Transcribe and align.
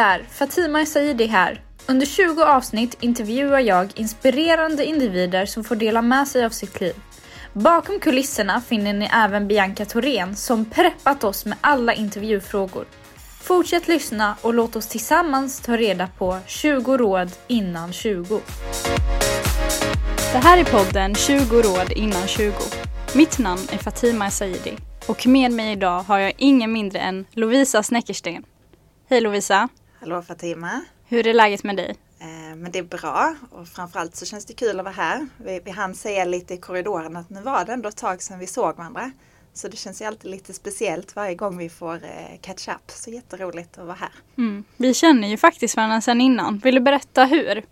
Där! 0.00 0.24
Fatima 0.30 0.86
Saidi 0.86 1.26
här. 1.26 1.60
Under 1.86 2.06
20 2.06 2.42
avsnitt 2.42 2.96
intervjuar 3.00 3.60
jag 3.60 3.92
inspirerande 3.94 4.84
individer 4.84 5.46
som 5.46 5.64
får 5.64 5.76
dela 5.76 6.02
med 6.02 6.28
sig 6.28 6.44
av 6.44 6.50
sitt 6.50 6.80
liv. 6.80 6.94
Bakom 7.52 8.00
kulisserna 8.00 8.60
finner 8.60 8.92
ni 8.92 9.08
även 9.12 9.48
Bianca 9.48 9.84
Thorén 9.84 10.36
som 10.36 10.64
preppat 10.64 11.24
oss 11.24 11.44
med 11.46 11.58
alla 11.60 11.94
intervjufrågor. 11.94 12.84
Fortsätt 13.42 13.88
lyssna 13.88 14.36
och 14.42 14.54
låt 14.54 14.76
oss 14.76 14.86
tillsammans 14.86 15.60
ta 15.60 15.76
reda 15.76 16.06
på 16.18 16.38
20 16.46 16.96
råd 16.96 17.30
innan 17.46 17.92
20. 17.92 18.40
Det 20.32 20.38
här 20.38 20.58
är 20.58 20.64
podden 20.64 21.14
20 21.14 21.62
råd 21.62 21.92
innan 21.92 22.26
20. 22.26 22.52
Mitt 23.14 23.38
namn 23.38 23.62
är 23.72 23.78
Fatima 23.78 24.30
Saidi 24.30 24.76
och 25.06 25.26
med 25.26 25.52
mig 25.52 25.72
idag 25.72 26.02
har 26.02 26.18
jag 26.18 26.32
ingen 26.38 26.72
mindre 26.72 26.98
än 26.98 27.26
Lovisa 27.32 27.82
Snäckersten. 27.82 28.44
Hej 29.08 29.20
Lovisa! 29.20 29.68
Hallå 30.00 30.22
Fatima! 30.22 30.84
Hur 31.04 31.26
är 31.26 31.34
läget 31.34 31.64
med 31.64 31.76
dig? 31.76 31.96
Eh, 32.18 32.56
men 32.56 32.72
det 32.72 32.78
är 32.78 32.82
bra 32.82 33.34
och 33.50 33.68
framförallt 33.68 34.16
så 34.16 34.26
känns 34.26 34.44
det 34.44 34.52
kul 34.52 34.78
att 34.78 34.84
vara 34.84 34.94
här. 34.94 35.28
Vi, 35.36 35.60
vi 35.64 35.70
hann 35.70 35.94
säga 35.94 36.24
lite 36.24 36.54
i 36.54 36.56
korridoren 36.56 37.16
att 37.16 37.30
nu 37.30 37.40
var 37.40 37.64
det 37.64 37.72
ändå 37.72 37.88
ett 37.88 37.96
tag 37.96 38.22
sedan 38.22 38.38
vi 38.38 38.46
såg 38.46 38.76
varandra. 38.76 39.10
Så 39.52 39.68
det 39.68 39.76
känns 39.76 40.00
ju 40.00 40.04
alltid 40.04 40.30
lite 40.30 40.52
speciellt 40.52 41.16
varje 41.16 41.34
gång 41.34 41.58
vi 41.58 41.68
får 41.68 41.94
eh, 41.94 42.40
catch 42.40 42.68
up. 42.68 42.90
Så 42.90 43.10
jätteroligt 43.10 43.78
att 43.78 43.86
vara 43.86 43.96
här. 43.96 44.12
Mm. 44.38 44.64
Vi 44.76 44.94
känner 44.94 45.28
ju 45.28 45.36
faktiskt 45.36 45.76
varandra 45.76 46.00
sedan 46.00 46.20
innan. 46.20 46.58
Vill 46.58 46.74
du 46.74 46.80
berätta 46.80 47.24
hur? 47.24 47.64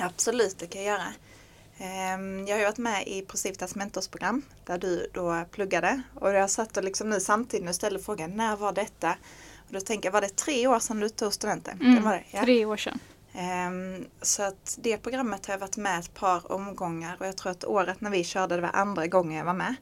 Absolut, 0.00 0.58
det 0.58 0.66
kan 0.66 0.82
jag 0.82 0.92
göra. 0.92 1.12
Ehm, 1.78 2.46
jag 2.46 2.54
har 2.54 2.58
ju 2.58 2.64
varit 2.64 2.78
med 2.78 3.08
i 3.08 3.22
Procivitas 3.22 3.74
mentorsprogram 3.74 4.42
där 4.64 4.78
du 4.78 5.06
då 5.12 5.44
pluggade 5.50 6.02
och 6.14 6.32
jag 6.32 6.50
satt 6.50 6.76
och 6.76 6.84
liksom 6.84 7.10
nu 7.10 7.20
samtidigt 7.20 7.68
och 7.68 7.74
ställde 7.74 7.98
frågan 7.98 8.36
när 8.36 8.56
var 8.56 8.72
detta? 8.72 9.16
Och 9.66 9.72
då 9.72 9.80
tänker 9.80 10.06
jag, 10.06 10.12
var 10.12 10.20
det 10.20 10.36
tre 10.36 10.66
år 10.66 10.78
sedan 10.78 11.00
du 11.00 11.08
tog 11.08 11.32
studenten? 11.32 11.80
Mm, 11.80 12.04
det? 12.04 12.24
Ja. 12.30 12.42
Tre 12.42 12.64
år 12.64 12.76
sedan. 12.76 12.98
Ehm, 13.34 14.06
Så 14.22 14.42
att 14.42 14.78
det 14.82 14.96
programmet 14.98 15.46
har 15.46 15.54
jag 15.54 15.58
varit 15.58 15.76
med 15.76 15.98
ett 15.98 16.14
par 16.14 16.52
omgångar 16.52 17.16
och 17.20 17.26
jag 17.26 17.36
tror 17.36 17.52
att 17.52 17.64
året 17.64 18.00
när 18.00 18.10
vi 18.10 18.24
körde 18.24 18.54
det 18.54 18.62
var 18.62 18.70
andra 18.72 19.06
gången 19.06 19.38
jag 19.38 19.44
var 19.44 19.54
med. 19.54 19.74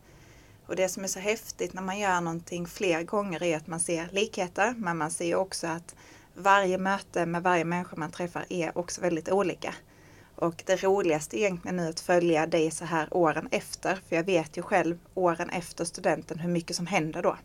Och 0.66 0.76
det 0.76 0.88
som 0.88 1.04
är 1.04 1.08
så 1.08 1.18
häftigt 1.18 1.74
när 1.74 1.82
man 1.82 1.98
gör 1.98 2.20
någonting 2.20 2.66
fler 2.66 3.02
gånger 3.02 3.42
är 3.42 3.56
att 3.56 3.66
man 3.66 3.80
ser 3.80 4.08
likheter 4.12 4.74
men 4.76 4.96
man 4.98 5.10
ser 5.10 5.34
också 5.34 5.66
att 5.66 5.94
varje 6.34 6.78
möte 6.78 7.26
med 7.26 7.42
varje 7.42 7.64
människa 7.64 7.96
man 7.96 8.10
träffar 8.10 8.44
är 8.48 8.78
också 8.78 9.00
väldigt 9.00 9.28
olika. 9.28 9.74
Och 10.36 10.62
det 10.66 10.82
roligaste 10.82 11.38
egentligen 11.38 11.76
nu 11.76 11.88
att 11.88 12.00
följa 12.00 12.46
dig 12.46 12.70
så 12.70 12.84
här 12.84 13.08
åren 13.10 13.48
efter. 13.50 14.00
För 14.08 14.16
jag 14.16 14.24
vet 14.24 14.56
ju 14.56 14.62
själv 14.62 14.98
åren 15.14 15.50
efter 15.50 15.84
studenten 15.84 16.38
hur 16.38 16.50
mycket 16.50 16.76
som 16.76 16.86
händer 16.86 17.22
då. 17.22 17.36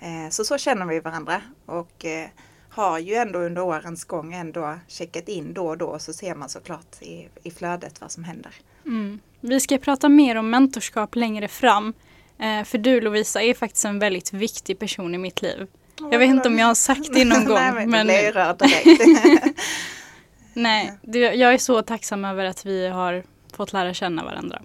Eh, 0.00 0.30
Så 0.30 0.44
så 0.44 0.58
känner 0.58 0.86
vi 0.86 1.00
varandra 1.00 1.40
och 1.66 2.04
eh, 2.04 2.28
har 2.70 2.98
ju 2.98 3.14
ändå 3.14 3.38
under 3.38 3.62
årens 3.62 4.04
gång 4.04 4.34
ändå 4.34 4.78
checkat 4.88 5.28
in 5.28 5.54
då 5.54 5.66
och 5.66 5.78
då 5.78 5.98
så 5.98 6.12
ser 6.12 6.34
man 6.34 6.48
såklart 6.48 7.02
i, 7.02 7.28
i 7.42 7.50
flödet 7.50 8.00
vad 8.00 8.10
som 8.12 8.24
händer. 8.24 8.52
Mm. 8.86 9.20
Vi 9.40 9.60
ska 9.60 9.78
prata 9.78 10.08
mer 10.08 10.36
om 10.36 10.50
mentorskap 10.50 11.14
längre 11.16 11.48
fram. 11.48 11.92
Eh, 12.38 12.64
för 12.64 12.78
du 12.78 13.00
Lovisa 13.00 13.42
är 13.42 13.54
faktiskt 13.54 13.84
en 13.84 13.98
väldigt 13.98 14.32
viktig 14.32 14.78
person 14.78 15.14
i 15.14 15.18
mitt 15.18 15.42
liv. 15.42 15.66
Jag 16.10 16.18
vet 16.18 16.28
inte 16.28 16.48
om 16.48 16.58
jag 16.58 16.66
har 16.66 16.74
sagt 16.74 17.14
det 17.14 17.24
någon 17.24 17.44
gång. 17.44 17.54
Nej, 17.54 17.72
men, 17.86 17.90
men 17.90 18.32
rörd 18.32 18.58
direkt. 18.58 19.04
nej, 20.54 20.98
jag 21.12 21.54
är 21.54 21.58
så 21.58 21.82
tacksam 21.82 22.24
över 22.24 22.44
att 22.44 22.66
vi 22.66 22.88
har 22.88 23.24
fått 23.52 23.72
lära 23.72 23.94
känna 23.94 24.24
varandra. 24.24 24.62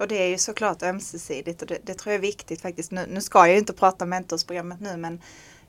Och 0.00 0.08
det 0.08 0.22
är 0.22 0.28
ju 0.28 0.38
såklart 0.38 0.82
ömsesidigt 0.82 1.62
och 1.62 1.68
det, 1.68 1.78
det 1.82 1.94
tror 1.94 2.12
jag 2.12 2.18
är 2.18 2.22
viktigt 2.22 2.60
faktiskt. 2.60 2.90
Nu, 2.90 3.06
nu 3.08 3.20
ska 3.20 3.38
jag 3.38 3.50
ju 3.50 3.58
inte 3.58 3.72
prata 3.72 4.04
om 4.04 4.10
mentorsprogrammet 4.10 4.80
nu 4.80 4.96
men 4.96 5.20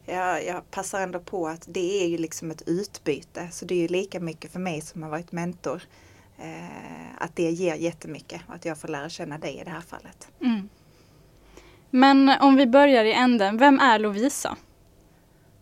jag, 0.06 0.46
jag 0.46 0.72
passar 0.72 1.02
ändå 1.02 1.19
på 1.19 1.47
att 1.47 1.64
det 1.68 2.03
är 2.03 2.08
ju 2.08 2.18
liksom 2.18 2.52
ett 2.52 2.62
utbyte. 2.66 3.47
Så 3.52 3.66
det 3.66 3.75
är 3.75 3.80
ju 3.80 3.88
lika 3.88 4.19
mycket 4.19 4.52
för 4.52 4.59
mig 4.59 4.81
som 4.81 5.03
har 5.03 5.09
varit 5.09 5.31
mentor. 5.31 5.81
Eh, 6.38 7.16
att 7.18 7.36
det 7.36 7.52
ger 7.52 7.75
jättemycket 7.75 8.42
och 8.47 8.56
att 8.56 8.66
jag 8.66 8.78
får 8.78 8.88
lära 8.88 9.09
känna 9.09 9.38
dig 9.38 9.59
i 9.62 9.64
det 9.64 9.69
här 9.69 9.81
fallet. 9.81 10.28
Mm. 10.42 10.69
Men 11.90 12.30
om 12.30 12.56
vi 12.56 12.68
börjar 12.68 13.06
i 13.06 13.13
änden, 13.13 13.58
vem 13.58 13.80
är 13.80 14.00
Lovisa? 14.00 14.58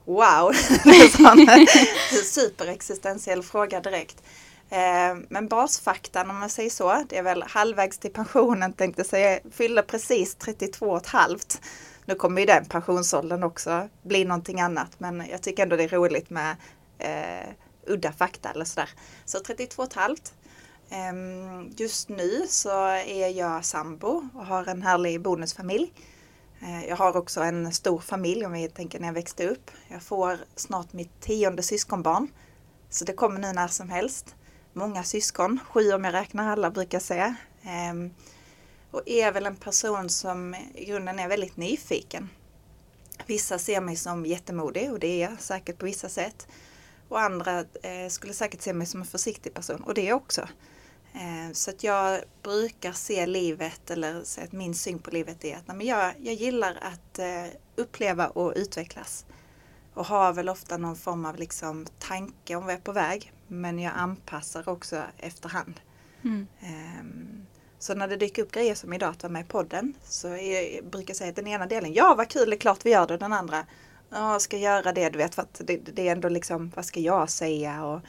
Wow! 0.05 0.51
Det 0.83 0.89
är 0.89 1.59
en 1.59 1.67
superexistentiell 2.25 3.43
fråga 3.43 3.81
direkt. 3.81 4.23
Eh, 4.69 5.17
men 5.29 5.47
basfaktan 5.47 6.29
om 6.29 6.39
man 6.39 6.49
säger 6.49 6.69
så, 6.69 7.03
det 7.09 7.17
är 7.17 7.23
väl 7.23 7.43
halvvägs 7.43 7.97
till 7.97 8.13
pensionen 8.13 8.73
tänkte 8.73 8.99
jag 8.99 9.07
säga. 9.07 9.39
Jag 9.43 9.53
fyller 9.53 9.81
precis 9.81 10.35
32 10.35 10.85
och 10.85 10.97
ett 10.97 11.07
halvt. 11.07 11.61
Nu 12.05 12.15
kommer 12.15 12.41
ju 12.41 12.47
den 12.47 12.65
pensionsåldern 12.65 13.43
också 13.43 13.89
bli 14.01 14.25
någonting 14.25 14.61
annat 14.61 14.99
men 14.99 15.23
jag 15.31 15.41
tycker 15.41 15.63
ändå 15.63 15.75
det 15.75 15.83
är 15.83 15.87
roligt 15.89 16.29
med 16.29 16.55
eh, 16.97 17.49
udda 17.87 18.11
fakta 18.11 18.49
eller 18.49 18.65
sådär. 18.65 18.89
Så 19.25 19.39
32 19.39 19.81
och 19.81 19.87
ett 19.87 19.93
halvt. 19.93 20.33
Ehm, 20.89 21.69
just 21.77 22.09
nu 22.09 22.45
så 22.47 22.85
är 22.87 23.27
jag 23.27 23.65
sambo 23.65 24.29
och 24.33 24.45
har 24.45 24.69
en 24.69 24.81
härlig 24.81 25.21
bonusfamilj. 25.21 25.93
Eh, 26.61 26.85
jag 26.85 26.95
har 26.95 27.17
också 27.17 27.41
en 27.41 27.73
stor 27.73 27.99
familj 27.99 28.45
om 28.45 28.51
vi 28.51 28.69
tänker 28.69 28.99
när 28.99 29.07
jag 29.07 29.13
växte 29.13 29.47
upp. 29.47 29.71
Jag 29.87 30.03
får 30.03 30.37
snart 30.55 30.93
mitt 30.93 31.21
tionde 31.21 31.63
syskonbarn. 31.63 32.27
Så 32.89 33.05
det 33.05 33.13
kommer 33.13 33.39
nu 33.39 33.53
när 33.53 33.67
som 33.67 33.89
helst. 33.89 34.35
Många 34.73 35.03
syskon, 35.03 35.59
sju 35.69 35.93
om 35.93 36.03
jag 36.03 36.13
räknar 36.13 36.51
alla 36.51 36.71
brukar 36.71 36.95
jag 36.95 37.03
säga. 37.03 37.35
Ehm, 37.63 38.13
och 38.91 39.01
är 39.05 39.31
väl 39.31 39.45
en 39.45 39.55
person 39.55 40.09
som 40.09 40.55
i 40.75 40.85
grunden 40.85 41.19
är 41.19 41.27
väldigt 41.27 41.57
nyfiken. 41.57 42.29
Vissa 43.25 43.59
ser 43.59 43.81
mig 43.81 43.95
som 43.95 44.25
jättemodig 44.25 44.91
och 44.91 44.99
det 44.99 45.07
är 45.07 45.29
jag 45.29 45.41
säkert 45.41 45.77
på 45.77 45.85
vissa 45.85 46.09
sätt. 46.09 46.47
Och 47.07 47.21
andra 47.21 47.59
eh, 47.59 48.09
skulle 48.09 48.33
säkert 48.33 48.61
se 48.61 48.73
mig 48.73 48.87
som 48.87 49.01
en 49.01 49.07
försiktig 49.07 49.53
person 49.53 49.83
och 49.83 49.93
det 49.93 50.01
är 50.01 50.07
jag 50.07 50.17
också. 50.17 50.47
Ehm, 51.13 51.53
så 51.53 51.69
att 51.69 51.83
jag 51.83 52.21
brukar 52.43 52.91
se 52.91 53.25
livet 53.25 53.91
eller 53.91 54.23
säga 54.23 54.45
att 54.45 54.51
min 54.51 54.75
syn 54.75 54.99
på 54.99 55.11
livet 55.11 55.45
är 55.45 55.55
att 55.55 55.67
nej, 55.67 55.77
men 55.77 55.87
jag, 55.87 56.13
jag 56.19 56.33
gillar 56.33 56.77
att 56.81 57.19
eh, 57.19 57.45
uppleva 57.75 58.27
och 58.27 58.53
utvecklas. 58.55 59.25
Och 59.93 60.05
har 60.05 60.33
väl 60.33 60.49
ofta 60.49 60.77
någon 60.77 60.95
form 60.95 61.25
av 61.25 61.35
liksom 61.35 61.85
tanke 61.99 62.55
om 62.55 62.63
vad 62.63 62.73
jag 62.73 62.79
är 62.79 62.83
på 62.83 62.91
väg. 62.91 63.33
Men 63.51 63.79
jag 63.79 63.93
anpassar 63.95 64.69
också 64.69 65.03
efterhand. 65.17 65.79
Mm. 66.23 66.47
Ehm, 66.59 67.45
Så 67.81 67.93
när 67.95 68.07
det 68.07 68.17
dyker 68.17 68.41
upp 68.43 68.51
grejer 68.51 68.75
som 68.75 68.93
idag 68.93 69.09
att 69.09 69.23
vara 69.23 69.33
med 69.33 69.41
i 69.41 69.47
podden 69.47 69.93
så 70.03 70.27
är, 70.27 70.81
brukar 70.81 71.09
jag 71.09 71.17
säga 71.17 71.29
att 71.29 71.35
den 71.35 71.47
ena 71.47 71.65
delen, 71.65 71.93
ja 71.93 72.15
vad 72.17 72.27
kul, 72.29 72.49
det 72.49 72.55
är 72.55 72.59
klart 72.59 72.85
vi 72.85 72.89
gör 72.91 73.07
det. 73.07 73.17
Den 73.17 73.33
andra, 73.33 73.65
ja 74.09 74.39
ska 74.39 74.57
göra 74.57 74.91
det, 74.91 75.09
du 75.09 75.17
vet, 75.17 75.35
för 75.35 75.41
att 75.41 75.61
det, 75.63 75.77
det 75.77 76.07
är 76.07 76.11
ändå 76.11 76.29
liksom, 76.29 76.71
vad 76.75 76.85
ska 76.85 76.99
jag 76.99 77.29
säga? 77.29 77.85
Och, 77.85 78.01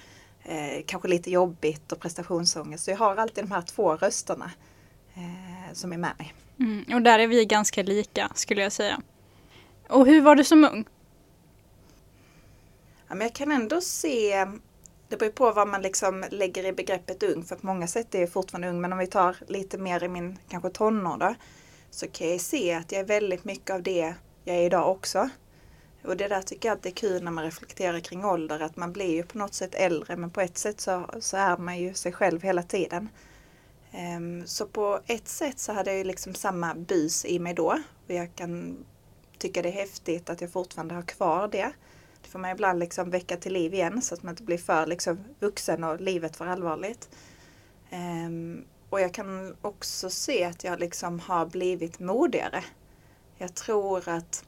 eh, 0.50 0.82
kanske 0.86 1.08
lite 1.08 1.30
jobbigt 1.30 1.92
och 1.92 2.00
prestationsångest. 2.00 2.84
Så 2.84 2.90
jag 2.90 2.98
har 2.98 3.16
alltid 3.16 3.44
de 3.44 3.50
här 3.50 3.62
två 3.62 3.96
rösterna 3.96 4.50
eh, 5.14 5.72
som 5.72 5.92
är 5.92 5.96
med 5.98 6.14
mig. 6.18 6.34
Mm. 6.58 6.84
Och 6.94 7.02
där 7.02 7.18
är 7.18 7.26
vi 7.26 7.44
ganska 7.44 7.82
lika 7.82 8.30
skulle 8.34 8.62
jag 8.62 8.72
säga. 8.72 9.00
Och 9.88 10.06
hur 10.06 10.20
var 10.22 10.36
du 10.36 10.44
som 10.44 10.64
ung? 10.64 10.84
Ja, 13.08 13.14
men 13.14 13.20
jag 13.20 13.34
kan 13.34 13.52
ändå 13.52 13.80
se, 13.80 14.46
det 15.10 15.16
beror 15.16 15.30
på 15.30 15.52
vad 15.52 15.68
man 15.68 15.82
liksom 15.82 16.24
lägger 16.30 16.66
i 16.66 16.72
begreppet 16.72 17.22
ung, 17.22 17.44
för 17.44 17.56
på 17.56 17.66
många 17.66 17.86
sätt 17.86 18.14
är 18.14 18.20
jag 18.20 18.32
fortfarande 18.32 18.68
ung, 18.68 18.80
men 18.80 18.92
om 18.92 18.98
vi 18.98 19.06
tar 19.06 19.36
lite 19.46 19.78
mer 19.78 20.04
i 20.04 20.08
min 20.08 20.38
kanske 20.48 20.70
tonår 20.70 21.16
då, 21.16 21.34
så 21.90 22.08
kan 22.08 22.30
jag 22.30 22.40
se 22.40 22.74
att 22.74 22.92
jag 22.92 23.00
är 23.00 23.04
väldigt 23.04 23.44
mycket 23.44 23.70
av 23.70 23.82
det 23.82 24.14
jag 24.44 24.56
är 24.56 24.62
idag 24.62 24.90
också. 24.90 25.30
Och 26.04 26.16
det 26.16 26.28
där 26.28 26.42
tycker 26.42 26.68
jag 26.68 26.76
alltid 26.76 26.92
är 26.92 26.96
kul 26.96 27.22
när 27.22 27.30
man 27.30 27.44
reflekterar 27.44 28.00
kring 28.00 28.24
ålder, 28.24 28.60
att 28.60 28.76
man 28.76 28.92
blir 28.92 29.10
ju 29.10 29.22
på 29.22 29.38
något 29.38 29.54
sätt 29.54 29.74
äldre, 29.74 30.16
men 30.16 30.30
på 30.30 30.40
ett 30.40 30.58
sätt 30.58 30.80
så, 30.80 31.04
så 31.20 31.36
är 31.36 31.56
man 31.56 31.78
ju 31.78 31.94
sig 31.94 32.12
själv 32.12 32.42
hela 32.42 32.62
tiden. 32.62 33.08
Um, 34.16 34.46
så 34.46 34.66
på 34.66 35.00
ett 35.06 35.28
sätt 35.28 35.58
så 35.58 35.72
hade 35.72 35.90
jag 35.90 35.98
ju 35.98 36.04
liksom 36.04 36.34
samma 36.34 36.74
bus 36.74 37.24
i 37.24 37.38
mig 37.38 37.54
då, 37.54 37.78
och 38.06 38.14
jag 38.14 38.34
kan 38.34 38.84
tycka 39.38 39.62
det 39.62 39.68
är 39.68 39.72
häftigt 39.72 40.30
att 40.30 40.40
jag 40.40 40.52
fortfarande 40.52 40.94
har 40.94 41.02
kvar 41.02 41.48
det. 41.48 41.72
Det 42.22 42.28
får 42.28 42.38
man 42.38 42.50
ibland 42.50 42.78
liksom 42.78 43.10
väcka 43.10 43.36
till 43.36 43.52
liv 43.52 43.74
igen 43.74 44.02
så 44.02 44.14
att 44.14 44.22
man 44.22 44.32
inte 44.32 44.42
blir 44.42 44.58
för 44.58 44.86
liksom 44.86 45.24
vuxen 45.38 45.84
och 45.84 46.00
livet 46.00 46.36
för 46.36 46.46
allvarligt. 46.46 47.08
Um, 47.92 48.64
och 48.90 49.00
jag 49.00 49.14
kan 49.14 49.56
också 49.62 50.10
se 50.10 50.44
att 50.44 50.64
jag 50.64 50.80
liksom 50.80 51.20
har 51.20 51.46
blivit 51.46 51.98
modigare. 51.98 52.64
Jag 53.38 53.54
tror 53.54 54.08
att 54.08 54.44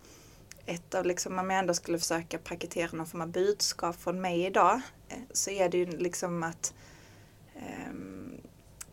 ett 0.67 0.95
av, 0.95 1.07
liksom, 1.07 1.39
om 1.39 1.51
jag 1.51 1.59
ändå 1.59 1.75
skulle 1.75 1.99
försöka 1.99 2.39
paketera 2.39 2.89
någon 2.93 3.07
form 3.07 3.21
av 3.21 3.29
budskap 3.29 3.97
från 3.97 4.21
mig 4.21 4.47
idag, 4.47 4.81
eh, 5.09 5.19
så 5.33 5.51
är 5.51 5.69
det 5.69 5.79
ju 5.79 5.87
liksom 5.87 6.43
att 6.43 6.75
um, 7.91 8.41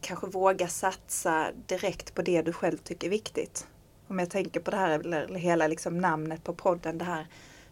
kanske 0.01 0.27
våga 0.27 0.67
satsa 0.67 1.47
direkt 1.67 2.15
på 2.15 2.21
det 2.21 2.41
du 2.41 2.53
själv 2.53 2.77
tycker 2.77 3.07
är 3.07 3.11
viktigt. 3.11 3.67
Om 4.07 4.19
jag 4.19 4.29
tänker 4.29 4.59
på 4.59 4.71
det 4.71 4.77
här, 4.77 4.99
eller 4.99 5.35
hela 5.35 5.67
liksom 5.67 5.97
namnet 5.97 6.43
på 6.43 6.53
podden, 6.53 6.97
det 6.97 7.05
här 7.05 7.27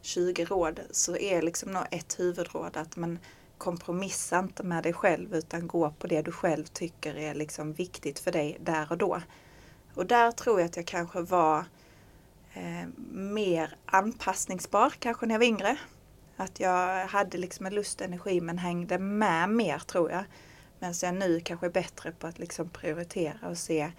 20 0.07 0.45
råd, 0.45 0.79
så 0.91 1.17
är 1.17 1.41
liksom 1.41 1.71
nog 1.71 1.83
ett 1.91 2.19
huvudråd 2.19 2.77
att 2.77 2.95
man 2.95 3.19
kompromissa 3.57 4.39
inte 4.39 4.63
med 4.63 4.83
dig 4.83 4.93
själv 4.93 5.35
utan 5.35 5.67
gå 5.67 5.91
på 5.91 6.07
det 6.07 6.21
du 6.21 6.31
själv 6.31 6.65
tycker 6.65 7.17
är 7.17 7.35
liksom 7.35 7.73
viktigt 7.73 8.19
för 8.19 8.31
dig 8.31 8.57
där 8.59 8.87
och 8.89 8.97
då. 8.97 9.21
Och 9.93 10.05
där 10.05 10.31
tror 10.31 10.59
jag 10.59 10.65
att 10.65 10.75
jag 10.75 10.85
kanske 10.85 11.21
var 11.21 11.65
eh, 12.53 12.87
mer 13.11 13.75
anpassningsbar 13.85 14.93
kanske 14.99 15.25
när 15.25 15.33
jag 15.33 15.39
var 15.39 15.45
yngre. 15.45 15.77
Att 16.35 16.59
jag 16.59 17.07
hade 17.07 17.37
liksom 17.37 17.65
en 17.65 17.75
lust 17.75 18.01
och 18.01 18.07
energi 18.07 18.41
men 18.41 18.57
hängde 18.57 18.97
med 18.97 19.49
mer 19.49 19.79
tror 19.79 20.11
jag. 20.11 20.23
Men 20.79 20.93
jag 21.01 21.15
nu 21.15 21.39
kanske 21.39 21.65
är 21.65 21.71
bättre 21.71 22.11
på 22.11 22.27
att 22.27 22.39
liksom 22.39 22.69
prioritera 22.69 23.49
och 23.49 23.57
se 23.57 23.91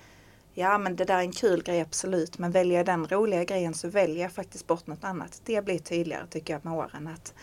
Ja 0.58 0.78
men 0.78 0.96
det 0.96 1.04
där 1.04 1.16
är 1.16 1.20
en 1.20 1.32
kul 1.32 1.62
grej 1.62 1.80
absolut 1.80 2.38
men 2.38 2.50
väljer 2.50 2.76
jag 2.76 2.86
den 2.86 3.06
roliga 3.06 3.44
grejen 3.44 3.74
så 3.74 3.88
väljer 3.88 4.22
jag 4.22 4.32
faktiskt 4.32 4.66
bort 4.66 4.86
något 4.86 5.04
annat. 5.04 5.40
Det 5.44 5.64
blir 5.64 5.78
tydligare 5.78 6.26
tycker 6.26 6.52
jag 6.52 6.64
med 6.64 6.74
åren 6.74 7.06
att 7.06 7.34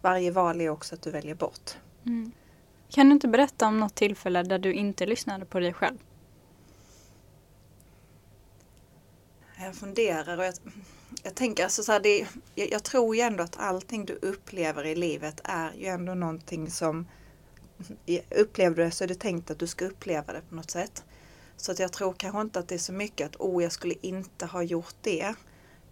varje 0.00 0.30
val 0.30 0.60
är 0.60 0.68
också 0.68 0.94
att 0.94 1.02
du 1.02 1.10
väljer 1.10 1.34
bort. 1.34 1.70
Mm. 2.06 2.32
Kan 2.88 3.08
du 3.08 3.12
inte 3.12 3.28
berätta 3.28 3.66
om 3.66 3.80
något 3.80 3.94
tillfälle 3.94 4.42
där 4.42 4.58
du 4.58 4.72
inte 4.72 5.06
lyssnade 5.06 5.44
på 5.44 5.60
dig 5.60 5.72
själv? 5.72 5.98
Jag 9.58 9.74
funderar 9.74 10.38
och 10.38 10.44
jag, 10.44 10.54
jag 11.22 11.34
tänker 11.34 11.64
alltså 11.64 11.82
så 11.82 11.92
här, 11.92 12.00
det, 12.00 12.26
jag, 12.54 12.72
jag, 12.72 12.82
tror 12.82 13.16
ju 13.16 13.22
ändå 13.22 13.44
att 13.44 13.56
allting 13.58 14.04
du 14.04 14.18
upplever 14.22 14.86
i 14.86 14.94
livet 14.94 15.40
är 15.44 15.72
ju 15.72 15.86
ändå 15.86 16.14
någonting 16.14 16.70
som 16.70 17.06
Upplever 18.36 18.76
du 18.76 18.84
det 18.84 18.90
så 18.90 19.04
är 19.04 19.08
det 19.08 19.14
tänkt 19.14 19.50
att 19.50 19.58
du 19.58 19.66
ska 19.66 19.84
uppleva 19.84 20.32
det 20.32 20.40
på 20.48 20.54
något 20.54 20.70
sätt. 20.70 21.04
Så 21.56 21.72
att 21.72 21.78
jag 21.78 21.92
tror 21.92 22.12
kanske 22.12 22.40
inte 22.40 22.58
att 22.58 22.68
det 22.68 22.74
är 22.74 22.78
så 22.78 22.92
mycket 22.92 23.26
att 23.26 23.36
oh, 23.36 23.62
jag 23.62 23.72
skulle 23.72 23.94
inte 24.00 24.46
ha 24.46 24.62
gjort 24.62 24.94
det. 25.00 25.34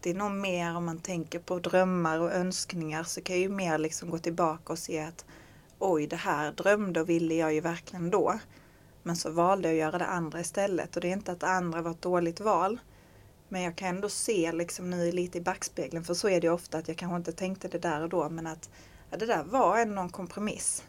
Det 0.00 0.10
är 0.10 0.14
nog 0.14 0.30
mer 0.30 0.76
om 0.76 0.84
man 0.84 0.98
tänker 0.98 1.38
på 1.38 1.58
drömmar 1.58 2.18
och 2.20 2.32
önskningar 2.32 3.02
så 3.02 3.20
kan 3.20 3.36
jag 3.36 3.42
ju 3.42 3.48
mer 3.48 3.78
liksom 3.78 4.10
gå 4.10 4.18
tillbaka 4.18 4.72
och 4.72 4.78
se 4.78 5.00
att 5.00 5.24
oj, 5.78 6.06
det 6.06 6.16
här 6.16 6.52
drömde 6.52 7.00
och 7.00 7.08
ville 7.08 7.34
jag 7.34 7.54
ju 7.54 7.60
verkligen 7.60 8.10
då. 8.10 8.38
Men 9.02 9.16
så 9.16 9.30
valde 9.30 9.68
jag 9.68 9.74
att 9.74 9.80
göra 9.80 9.98
det 9.98 10.06
andra 10.06 10.40
istället 10.40 10.96
och 10.96 11.02
det 11.02 11.08
är 11.08 11.12
inte 11.12 11.32
att 11.32 11.40
det 11.40 11.46
andra 11.46 11.82
var 11.82 11.90
ett 11.90 12.02
dåligt 12.02 12.40
val. 12.40 12.78
Men 13.48 13.62
jag 13.62 13.76
kan 13.76 13.88
ändå 13.88 14.08
se 14.08 14.52
liksom 14.52 14.90
nu 14.90 15.12
lite 15.12 15.38
i 15.38 15.40
backspegeln, 15.40 16.04
för 16.04 16.14
så 16.14 16.28
är 16.28 16.40
det 16.40 16.48
ofta 16.48 16.78
att 16.78 16.88
jag 16.88 16.96
kanske 16.96 17.16
inte 17.16 17.32
tänkte 17.32 17.68
det 17.68 17.78
där 17.78 18.02
och 18.02 18.08
då, 18.08 18.28
men 18.28 18.46
att 18.46 18.70
ja, 19.10 19.16
det 19.16 19.26
där 19.26 19.44
var 19.44 19.78
ändå 19.78 20.02
en 20.02 20.10
kompromiss. 20.10 20.84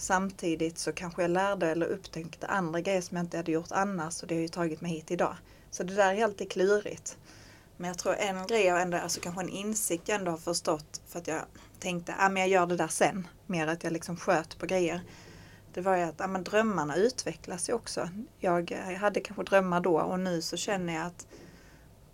Samtidigt 0.00 0.78
så 0.78 0.92
kanske 0.92 1.22
jag 1.22 1.30
lärde 1.30 1.66
eller 1.66 1.86
upptäckte 1.86 2.46
andra 2.46 2.80
grejer 2.80 3.00
som 3.00 3.16
jag 3.16 3.24
inte 3.24 3.36
hade 3.36 3.52
gjort 3.52 3.72
annars 3.72 4.22
och 4.22 4.28
det 4.28 4.34
har 4.34 4.42
ju 4.42 4.48
tagit 4.48 4.80
mig 4.80 4.92
hit 4.92 5.10
idag. 5.10 5.36
Så 5.70 5.82
det 5.82 5.94
där 5.94 6.14
är 6.14 6.24
alltid 6.24 6.52
klurigt. 6.52 7.18
Men 7.76 7.88
jag 7.88 7.98
tror 7.98 8.14
en 8.14 8.46
grej 8.46 8.64
jag 8.64 8.82
ändå, 8.82 8.96
alltså 8.96 9.20
kanske 9.20 9.42
en 9.42 9.48
insikt 9.48 10.08
jag 10.08 10.18
ändå 10.18 10.30
har 10.30 10.38
förstått 10.38 11.02
för 11.06 11.18
att 11.18 11.26
jag 11.26 11.40
tänkte, 11.78 12.14
ja 12.18 12.28
men 12.28 12.40
jag 12.40 12.48
gör 12.48 12.66
det 12.66 12.76
där 12.76 12.88
sen. 12.88 13.26
Mer 13.46 13.66
att 13.66 13.84
jag 13.84 13.92
liksom 13.92 14.16
sköt 14.16 14.58
på 14.58 14.66
grejer. 14.66 15.00
Det 15.74 15.80
var 15.80 15.96
ju 15.96 16.02
att 16.02 16.20
ah, 16.20 16.26
men 16.26 16.44
drömmarna 16.44 16.96
utvecklas 16.96 17.68
ju 17.68 17.72
också. 17.72 18.08
Jag, 18.38 18.70
jag 18.70 18.98
hade 18.98 19.20
kanske 19.20 19.42
drömmar 19.42 19.80
då 19.80 20.00
och 20.00 20.20
nu 20.20 20.42
så 20.42 20.56
känner 20.56 20.94
jag 20.94 21.06
att 21.06 21.26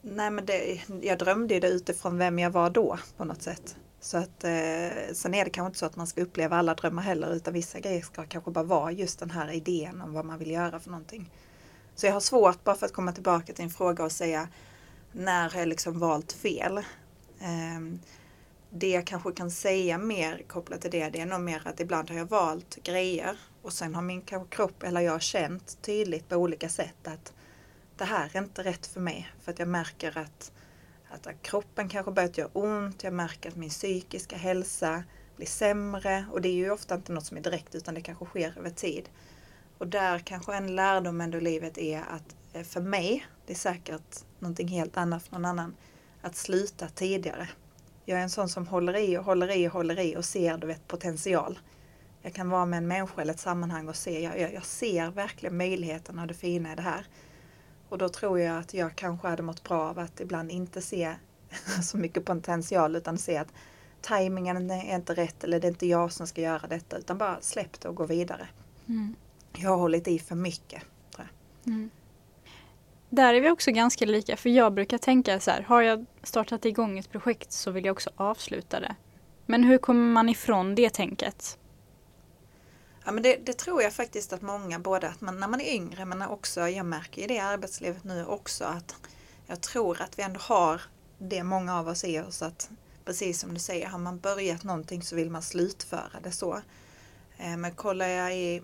Nej 0.02 0.30
men 0.30 0.46
det, 0.46 0.80
jag 1.02 1.18
drömde 1.18 1.54
ju 1.54 1.60
det 1.60 1.68
utifrån 1.68 2.18
vem 2.18 2.38
jag 2.38 2.50
var 2.50 2.70
då 2.70 2.98
på 3.16 3.24
något 3.24 3.42
sätt. 3.42 3.76
Så 4.00 4.18
att 4.18 4.44
eh, 4.44 5.12
sen 5.12 5.34
är 5.34 5.44
det 5.44 5.50
kanske 5.50 5.66
inte 5.66 5.78
så 5.78 5.86
att 5.86 5.96
man 5.96 6.06
ska 6.06 6.22
uppleva 6.22 6.56
alla 6.56 6.74
drömmar 6.74 7.02
heller 7.02 7.34
utan 7.34 7.54
vissa 7.54 7.80
grejer 7.80 8.02
ska 8.02 8.24
kanske 8.24 8.50
bara 8.50 8.64
vara 8.64 8.92
just 8.92 9.18
den 9.18 9.30
här 9.30 9.52
idén 9.52 10.00
om 10.00 10.12
vad 10.12 10.24
man 10.24 10.38
vill 10.38 10.50
göra 10.50 10.80
för 10.80 10.90
någonting. 10.90 11.30
Så 11.94 12.06
jag 12.06 12.12
har 12.12 12.20
svårt, 12.20 12.64
bara 12.64 12.76
för 12.76 12.86
att 12.86 12.92
komma 12.92 13.12
tillbaka 13.12 13.52
till 13.52 13.64
en 13.64 13.70
fråga 13.70 14.04
och 14.04 14.12
säga 14.12 14.48
när 15.12 15.50
har 15.50 15.58
jag 15.58 15.68
liksom 15.68 15.98
valt 15.98 16.32
fel? 16.32 16.78
Eh, 17.40 17.98
det 18.70 18.90
jag 18.90 19.06
kanske 19.06 19.32
kan 19.32 19.50
säga 19.50 19.98
mer 19.98 20.42
kopplat 20.46 20.80
till 20.80 20.90
det, 20.90 21.08
det 21.08 21.20
är 21.20 21.26
nog 21.26 21.40
mer 21.40 21.62
att 21.64 21.80
ibland 21.80 22.10
har 22.10 22.16
jag 22.16 22.30
valt 22.30 22.78
grejer 22.82 23.36
och 23.62 23.72
sen 23.72 23.94
har 23.94 24.02
min 24.02 24.22
kropp 24.50 24.82
eller 24.82 25.00
jag 25.00 25.22
känt 25.22 25.82
tydligt 25.82 26.28
på 26.28 26.36
olika 26.36 26.68
sätt 26.68 27.08
att 27.08 27.32
det 27.96 28.04
här 28.04 28.30
är 28.32 28.38
inte 28.38 28.62
rätt 28.62 28.86
för 28.86 29.00
mig. 29.00 29.30
För 29.42 29.52
att 29.52 29.58
jag 29.58 29.68
märker 29.68 30.18
att, 30.18 30.52
att 31.10 31.42
kroppen 31.42 31.88
kanske 31.88 32.12
börjat 32.12 32.38
göra 32.38 32.50
ont. 32.52 33.04
Jag 33.04 33.12
märker 33.12 33.48
att 33.48 33.56
min 33.56 33.70
psykiska 33.70 34.36
hälsa 34.36 35.04
blir 35.36 35.46
sämre. 35.46 36.26
Och 36.32 36.40
det 36.40 36.48
är 36.48 36.52
ju 36.52 36.70
ofta 36.70 36.94
inte 36.94 37.12
något 37.12 37.26
som 37.26 37.36
är 37.36 37.40
direkt 37.40 37.74
utan 37.74 37.94
det 37.94 38.00
kanske 38.00 38.24
sker 38.24 38.58
över 38.58 38.70
tid. 38.70 39.08
Och 39.78 39.86
där 39.86 40.18
kanske 40.18 40.54
en 40.54 40.76
lärdom 40.76 41.20
ändå 41.20 41.38
i 41.38 41.40
livet 41.40 41.78
är 41.78 41.98
att 41.98 42.36
eh, 42.52 42.62
för 42.62 42.80
mig, 42.80 43.26
det 43.46 43.52
är 43.52 43.56
säkert 43.56 44.24
någonting 44.38 44.68
helt 44.68 44.96
annat 44.96 45.22
för 45.22 45.32
någon 45.32 45.44
annan, 45.44 45.76
att 46.22 46.36
sluta 46.36 46.88
tidigare. 46.88 47.48
Jag 48.04 48.18
är 48.18 48.22
en 48.22 48.30
sån 48.30 48.48
som 48.48 48.66
håller 48.66 48.96
i 48.96 49.18
och 49.18 49.24
håller 49.24 49.56
i 49.56 49.68
och 49.68 49.72
håller 49.72 49.98
i 50.00 50.16
och 50.16 50.24
ser 50.24 50.56
du 50.56 50.66
vet, 50.66 50.88
potential. 50.88 51.58
Jag 52.22 52.34
kan 52.34 52.50
vara 52.50 52.66
med 52.66 52.76
en 52.76 52.88
människa 52.88 53.22
eller 53.22 53.32
ett 53.32 53.40
sammanhang 53.40 53.88
och 53.88 53.96
se, 53.96 54.22
jag, 54.22 54.52
jag 54.52 54.64
ser 54.64 55.10
verkligen 55.10 55.56
möjligheterna 55.56 56.22
och 56.22 56.28
det 56.28 56.34
fina 56.34 56.72
i 56.72 56.76
det 56.76 56.82
här. 56.82 57.06
Och 57.88 57.98
då 57.98 58.08
tror 58.08 58.40
jag 58.40 58.58
att 58.58 58.74
jag 58.74 58.96
kanske 58.96 59.28
hade 59.28 59.42
mått 59.42 59.62
bra 59.62 59.82
av 59.82 59.98
att 59.98 60.20
ibland 60.20 60.50
inte 60.50 60.80
se 60.80 61.14
så 61.82 61.98
mycket 61.98 62.24
potential 62.24 62.96
utan 62.96 63.18
se 63.18 63.36
att 63.36 63.52
tajmingen 64.00 64.70
är 64.70 64.94
inte 64.94 65.14
rätt 65.14 65.44
eller 65.44 65.60
det 65.60 65.66
är 65.66 65.70
inte 65.70 65.86
jag 65.86 66.12
som 66.12 66.26
ska 66.26 66.40
göra 66.40 66.66
detta 66.66 66.96
utan 66.96 67.18
bara 67.18 67.40
släpp 67.40 67.80
det 67.80 67.88
och 67.88 67.94
gå 67.94 68.06
vidare. 68.06 68.48
Mm. 68.88 69.14
Jag 69.52 69.70
har 69.70 69.76
hållit 69.76 70.08
i 70.08 70.18
för 70.18 70.34
mycket. 70.34 70.82
Mm. 71.66 71.90
Där 73.08 73.34
är 73.34 73.40
vi 73.40 73.50
också 73.50 73.70
ganska 73.70 74.06
lika 74.06 74.36
för 74.36 74.50
jag 74.50 74.72
brukar 74.72 74.98
tänka 74.98 75.40
så 75.40 75.50
här, 75.50 75.62
har 75.62 75.82
jag 75.82 76.06
startat 76.22 76.64
igång 76.64 76.98
ett 76.98 77.10
projekt 77.10 77.52
så 77.52 77.70
vill 77.70 77.84
jag 77.84 77.92
också 77.92 78.10
avsluta 78.16 78.80
det. 78.80 78.94
Men 79.46 79.64
hur 79.64 79.78
kommer 79.78 80.12
man 80.12 80.28
ifrån 80.28 80.74
det 80.74 80.90
tänket? 80.90 81.58
Ja, 83.06 83.12
men 83.12 83.22
det, 83.22 83.36
det, 83.46 83.52
tror 83.52 83.82
jag 83.82 83.92
faktiskt 83.92 84.32
att 84.32 84.42
många, 84.42 84.78
både 84.78 85.08
att 85.08 85.20
man, 85.20 85.40
när 85.40 85.48
man 85.48 85.60
är 85.60 85.74
yngre 85.74 86.04
men 86.04 86.22
också, 86.22 86.68
jag 86.68 86.86
märker 86.86 87.22
i 87.22 87.26
det 87.26 87.38
arbetslivet 87.38 88.04
nu 88.04 88.24
också 88.24 88.64
att 88.64 88.94
jag 89.46 89.60
tror 89.60 90.02
att 90.02 90.18
vi 90.18 90.22
ändå 90.22 90.40
har 90.40 90.82
det 91.18 91.42
många 91.42 91.78
av 91.78 91.88
oss 91.88 92.04
i 92.04 92.20
oss 92.20 92.42
att 92.42 92.70
precis 93.04 93.40
som 93.40 93.54
du 93.54 93.60
säger, 93.60 93.86
har 93.86 93.98
man 93.98 94.18
börjat 94.18 94.64
någonting 94.64 95.02
så 95.02 95.16
vill 95.16 95.30
man 95.30 95.42
slutföra 95.42 96.20
det 96.22 96.30
så. 96.30 96.60
Eh, 97.36 97.56
men 97.56 97.74
kollar 97.74 98.06
jag 98.06 98.36
i 98.36 98.62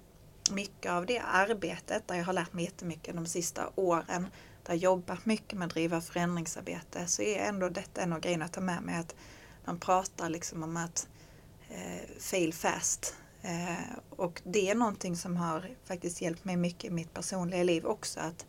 mycket 0.50 0.92
av 0.92 1.06
det 1.06 1.18
arbetet 1.18 2.08
där 2.08 2.14
jag 2.14 2.24
har 2.24 2.32
lärt 2.32 2.52
mig 2.52 2.64
jättemycket 2.64 3.14
de 3.14 3.26
sista 3.26 3.70
åren, 3.74 4.26
där 4.62 4.72
jag 4.72 4.76
jobbat 4.76 5.26
mycket 5.26 5.58
med 5.58 5.66
att 5.66 5.74
driva 5.74 6.00
förändringsarbete, 6.00 7.06
så 7.06 7.22
är 7.22 7.38
ändå 7.38 7.68
detta 7.68 8.00
en 8.00 8.12
av 8.12 8.20
grejerna 8.20 8.44
att 8.44 8.52
ta 8.52 8.60
med 8.60 8.82
mig 8.82 8.98
att 8.98 9.14
man 9.64 9.78
pratar 9.78 10.28
liksom 10.28 10.62
om 10.62 10.76
att 10.76 11.08
eh, 11.70 12.20
fail 12.20 12.54
fast. 12.54 13.16
Eh, 13.42 13.96
och 14.10 14.42
det 14.44 14.70
är 14.70 14.74
någonting 14.74 15.16
som 15.16 15.36
har 15.36 15.70
faktiskt 15.84 16.20
hjälpt 16.20 16.44
mig 16.44 16.56
mycket 16.56 16.84
i 16.84 16.90
mitt 16.90 17.14
personliga 17.14 17.62
liv 17.62 17.86
också. 17.86 18.20
Att 18.20 18.46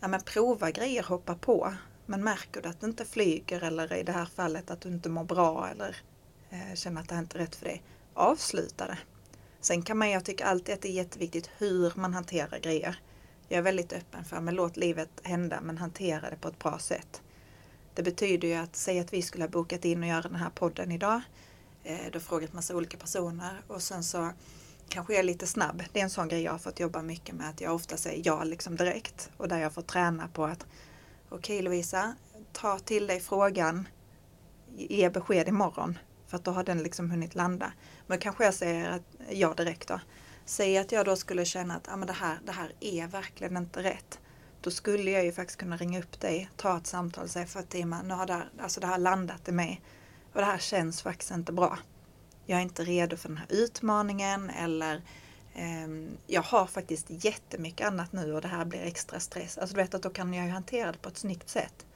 ja, 0.00 0.08
men 0.08 0.20
prova 0.20 0.70
grejer, 0.70 1.02
hoppa 1.02 1.34
på. 1.34 1.74
Men 2.06 2.24
märker 2.24 2.62
du 2.62 2.68
att 2.68 2.80
du 2.80 2.86
inte 2.86 3.04
flyger 3.04 3.64
eller 3.64 3.94
i 3.94 4.02
det 4.02 4.12
här 4.12 4.26
fallet 4.26 4.70
att 4.70 4.80
du 4.80 4.88
inte 4.88 5.08
mår 5.08 5.24
bra 5.24 5.68
eller 5.70 5.96
eh, 6.50 6.74
känner 6.74 7.00
att 7.00 7.08
det 7.08 7.18
inte 7.18 7.36
är 7.36 7.40
rätt 7.40 7.56
för 7.56 7.64
dig. 7.64 7.82
Avsluta 8.14 8.86
det. 8.86 8.98
Sen 9.60 9.82
kan 9.82 9.98
man, 9.98 10.10
jag 10.10 10.24
tycker 10.24 10.44
alltid 10.44 10.74
att 10.74 10.82
det 10.82 10.88
är 10.88 10.92
jätteviktigt 10.92 11.50
hur 11.58 11.92
man 11.96 12.14
hanterar 12.14 12.58
grejer. 12.58 12.98
Jag 13.48 13.58
är 13.58 13.62
väldigt 13.62 13.92
öppen 13.92 14.24
för, 14.24 14.40
men 14.40 14.54
låt 14.54 14.76
livet 14.76 15.10
hända 15.22 15.60
men 15.60 15.78
hantera 15.78 16.30
det 16.30 16.36
på 16.36 16.48
ett 16.48 16.58
bra 16.58 16.78
sätt. 16.78 17.22
Det 17.94 18.02
betyder 18.02 18.48
ju 18.48 18.54
att, 18.54 18.76
säg 18.76 19.00
att 19.00 19.12
vi 19.12 19.22
skulle 19.22 19.44
ha 19.44 19.48
bokat 19.48 19.84
in 19.84 20.02
och 20.02 20.08
göra 20.08 20.22
den 20.22 20.34
här 20.34 20.50
podden 20.50 20.92
idag. 20.92 21.20
Eh, 21.84 22.10
då 22.12 22.20
frågat 22.20 22.52
massa 22.52 22.76
olika 22.76 22.96
personer 22.96 23.62
och 23.66 23.82
sen 23.82 24.04
så 24.04 24.30
kanske 24.88 25.12
jag 25.12 25.20
är 25.20 25.24
lite 25.24 25.46
snabb. 25.46 25.82
Det 25.92 26.00
är 26.00 26.04
en 26.04 26.10
sån 26.10 26.28
grej 26.28 26.42
jag 26.42 26.52
har 26.52 26.58
fått 26.58 26.80
jobba 26.80 27.02
mycket 27.02 27.34
med 27.34 27.48
att 27.48 27.60
jag 27.60 27.74
ofta 27.74 27.96
säger 27.96 28.22
ja 28.24 28.44
liksom 28.44 28.76
direkt 28.76 29.30
och 29.36 29.48
där 29.48 29.58
jag 29.58 29.72
får 29.72 29.82
träna 29.82 30.28
på 30.28 30.44
att 30.44 30.66
okej 31.28 31.56
okay, 31.56 31.62
Lovisa, 31.62 32.14
ta 32.52 32.78
till 32.78 33.06
dig 33.06 33.20
frågan, 33.20 33.88
ge 34.76 35.10
besked 35.10 35.48
imorgon 35.48 35.98
för 36.26 36.36
att 36.36 36.44
då 36.44 36.50
har 36.50 36.64
den 36.64 36.82
liksom 36.82 37.10
hunnit 37.10 37.34
landa. 37.34 37.72
Men 38.06 38.18
kanske 38.18 38.44
jag 38.44 38.54
säger 38.54 38.90
att, 38.90 39.02
ja 39.30 39.54
direkt 39.54 39.88
då. 39.88 40.00
Säg 40.44 40.78
att 40.78 40.92
jag 40.92 41.06
då 41.06 41.16
skulle 41.16 41.44
känna 41.44 41.76
att 41.76 41.88
ah, 41.88 41.96
men 41.96 42.06
det, 42.06 42.12
här, 42.12 42.38
det 42.46 42.52
här 42.52 42.72
är 42.80 43.06
verkligen 43.06 43.56
inte 43.56 43.82
rätt. 43.82 44.18
Då 44.60 44.70
skulle 44.70 45.10
jag 45.10 45.24
ju 45.24 45.32
faktiskt 45.32 45.60
kunna 45.60 45.76
ringa 45.76 45.98
upp 45.98 46.20
dig, 46.20 46.50
ta 46.56 46.76
ett 46.76 46.86
samtal 46.86 47.24
och 47.24 47.30
säga 47.30 47.46
Fatima, 47.46 48.02
nu 48.02 48.14
har 48.14 48.26
det 48.26 48.32
här, 48.32 48.50
alltså 48.60 48.80
det 48.80 48.86
här 48.86 48.98
landat 48.98 49.48
i 49.48 49.52
mig 49.52 49.82
och 50.34 50.40
det 50.40 50.46
här 50.46 50.58
känns 50.58 51.02
faktiskt 51.02 51.30
inte 51.30 51.52
bra. 51.52 51.78
Jag 52.46 52.58
är 52.58 52.62
inte 52.62 52.84
redo 52.84 53.16
för 53.16 53.28
den 53.28 53.38
här 53.38 53.46
utmaningen 53.50 54.50
eller 54.50 55.02
eh, 55.54 55.88
jag 56.26 56.42
har 56.42 56.66
faktiskt 56.66 57.06
jättemycket 57.08 57.86
annat 57.86 58.12
nu 58.12 58.34
och 58.34 58.40
det 58.40 58.48
här 58.48 58.64
blir 58.64 58.82
extra 58.82 59.20
stress. 59.20 59.58
Alltså 59.58 59.76
du 59.76 59.82
vet 59.82 59.94
att 59.94 60.02
då 60.02 60.10
kan 60.10 60.34
jag 60.34 60.46
ju 60.46 60.52
hantera 60.52 60.92
det 60.92 60.98
på 60.98 61.08
ett 61.08 61.18
snyggt 61.18 61.48
sätt. 61.48 61.86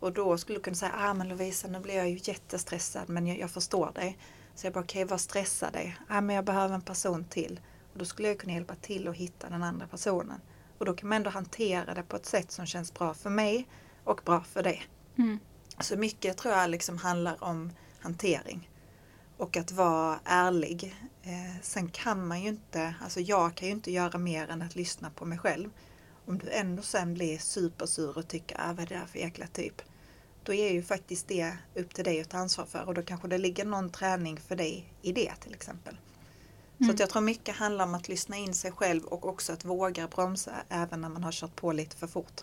Och 0.00 0.12
då 0.12 0.38
skulle 0.38 0.58
du 0.58 0.62
kunna 0.62 0.76
säga, 0.76 0.92
ah 0.98 1.14
men 1.14 1.28
Lovisa 1.28 1.68
nu 1.68 1.80
blir 1.80 1.96
jag 1.96 2.10
ju 2.10 2.18
jättestressad 2.22 3.08
men 3.08 3.26
jag, 3.26 3.38
jag 3.38 3.50
förstår 3.50 3.92
dig. 3.94 4.18
Så 4.54 4.66
jag 4.66 4.74
bara, 4.74 4.84
okej 4.84 5.04
okay, 5.04 5.10
vad 5.10 5.20
stressar 5.20 5.70
dig? 5.70 5.96
Ah 6.08 6.20
men 6.20 6.36
jag 6.36 6.44
behöver 6.44 6.74
en 6.74 6.80
person 6.80 7.24
till. 7.24 7.60
Och 7.92 7.98
då 7.98 8.04
skulle 8.04 8.28
jag 8.28 8.38
kunna 8.38 8.52
hjälpa 8.52 8.74
till 8.74 9.08
att 9.08 9.16
hitta 9.16 9.48
den 9.48 9.62
andra 9.62 9.86
personen. 9.86 10.40
Och 10.78 10.84
då 10.84 10.94
kan 10.94 11.08
man 11.08 11.16
ändå 11.16 11.30
hantera 11.30 11.94
det 11.94 12.02
på 12.02 12.16
ett 12.16 12.26
sätt 12.26 12.50
som 12.50 12.66
känns 12.66 12.94
bra 12.94 13.14
för 13.14 13.30
mig 13.30 13.68
och 14.04 14.20
bra 14.24 14.40
för 14.40 14.62
dig. 14.62 14.82
Mm. 15.16 15.38
Så 15.80 15.96
mycket 15.96 16.36
tror 16.36 16.54
jag 16.54 16.70
liksom 16.70 16.98
handlar 16.98 17.44
om 17.44 17.72
hantering 18.00 18.70
och 19.36 19.56
att 19.56 19.72
vara 19.72 20.20
ärlig. 20.24 20.96
Eh, 21.22 21.60
sen 21.62 21.88
kan 21.88 22.26
man 22.26 22.42
ju 22.42 22.48
inte, 22.48 22.94
alltså 23.02 23.20
jag 23.20 23.54
kan 23.54 23.68
ju 23.68 23.74
inte 23.74 23.92
göra 23.92 24.18
mer 24.18 24.48
än 24.48 24.62
att 24.62 24.76
lyssna 24.76 25.10
på 25.10 25.24
mig 25.24 25.38
själv. 25.38 25.70
Om 26.26 26.38
du 26.38 26.50
ändå 26.50 26.82
sen 26.82 27.14
blir 27.14 27.38
supersur 27.38 28.18
och 28.18 28.28
tycker, 28.28 28.56
ah, 28.60 28.72
vad 28.72 28.78
är 28.78 28.86
det 28.86 28.94
där 28.94 29.06
för 29.06 29.18
jäkla 29.18 29.46
typ? 29.46 29.82
då 30.48 30.54
är 30.54 30.72
ju 30.72 30.82
faktiskt 30.82 31.28
det 31.28 31.52
upp 31.74 31.94
till 31.94 32.04
dig 32.04 32.20
att 32.20 32.28
ta 32.28 32.38
ansvar 32.38 32.64
för 32.64 32.86
och 32.86 32.94
då 32.94 33.02
kanske 33.02 33.28
det 33.28 33.38
ligger 33.38 33.64
någon 33.64 33.90
träning 33.90 34.40
för 34.40 34.56
dig 34.56 34.92
i 35.02 35.12
det 35.12 35.32
till 35.40 35.54
exempel. 35.54 35.96
Så 36.86 36.90
att 36.90 37.00
jag 37.00 37.10
tror 37.10 37.22
mycket 37.22 37.56
handlar 37.56 37.84
om 37.84 37.94
att 37.94 38.08
lyssna 38.08 38.36
in 38.36 38.54
sig 38.54 38.72
själv 38.72 39.04
och 39.04 39.26
också 39.26 39.52
att 39.52 39.64
våga 39.64 40.08
bromsa 40.08 40.52
även 40.68 41.00
när 41.00 41.08
man 41.08 41.24
har 41.24 41.32
kört 41.32 41.56
på 41.56 41.72
lite 41.72 41.96
för 41.96 42.06
fort. 42.06 42.40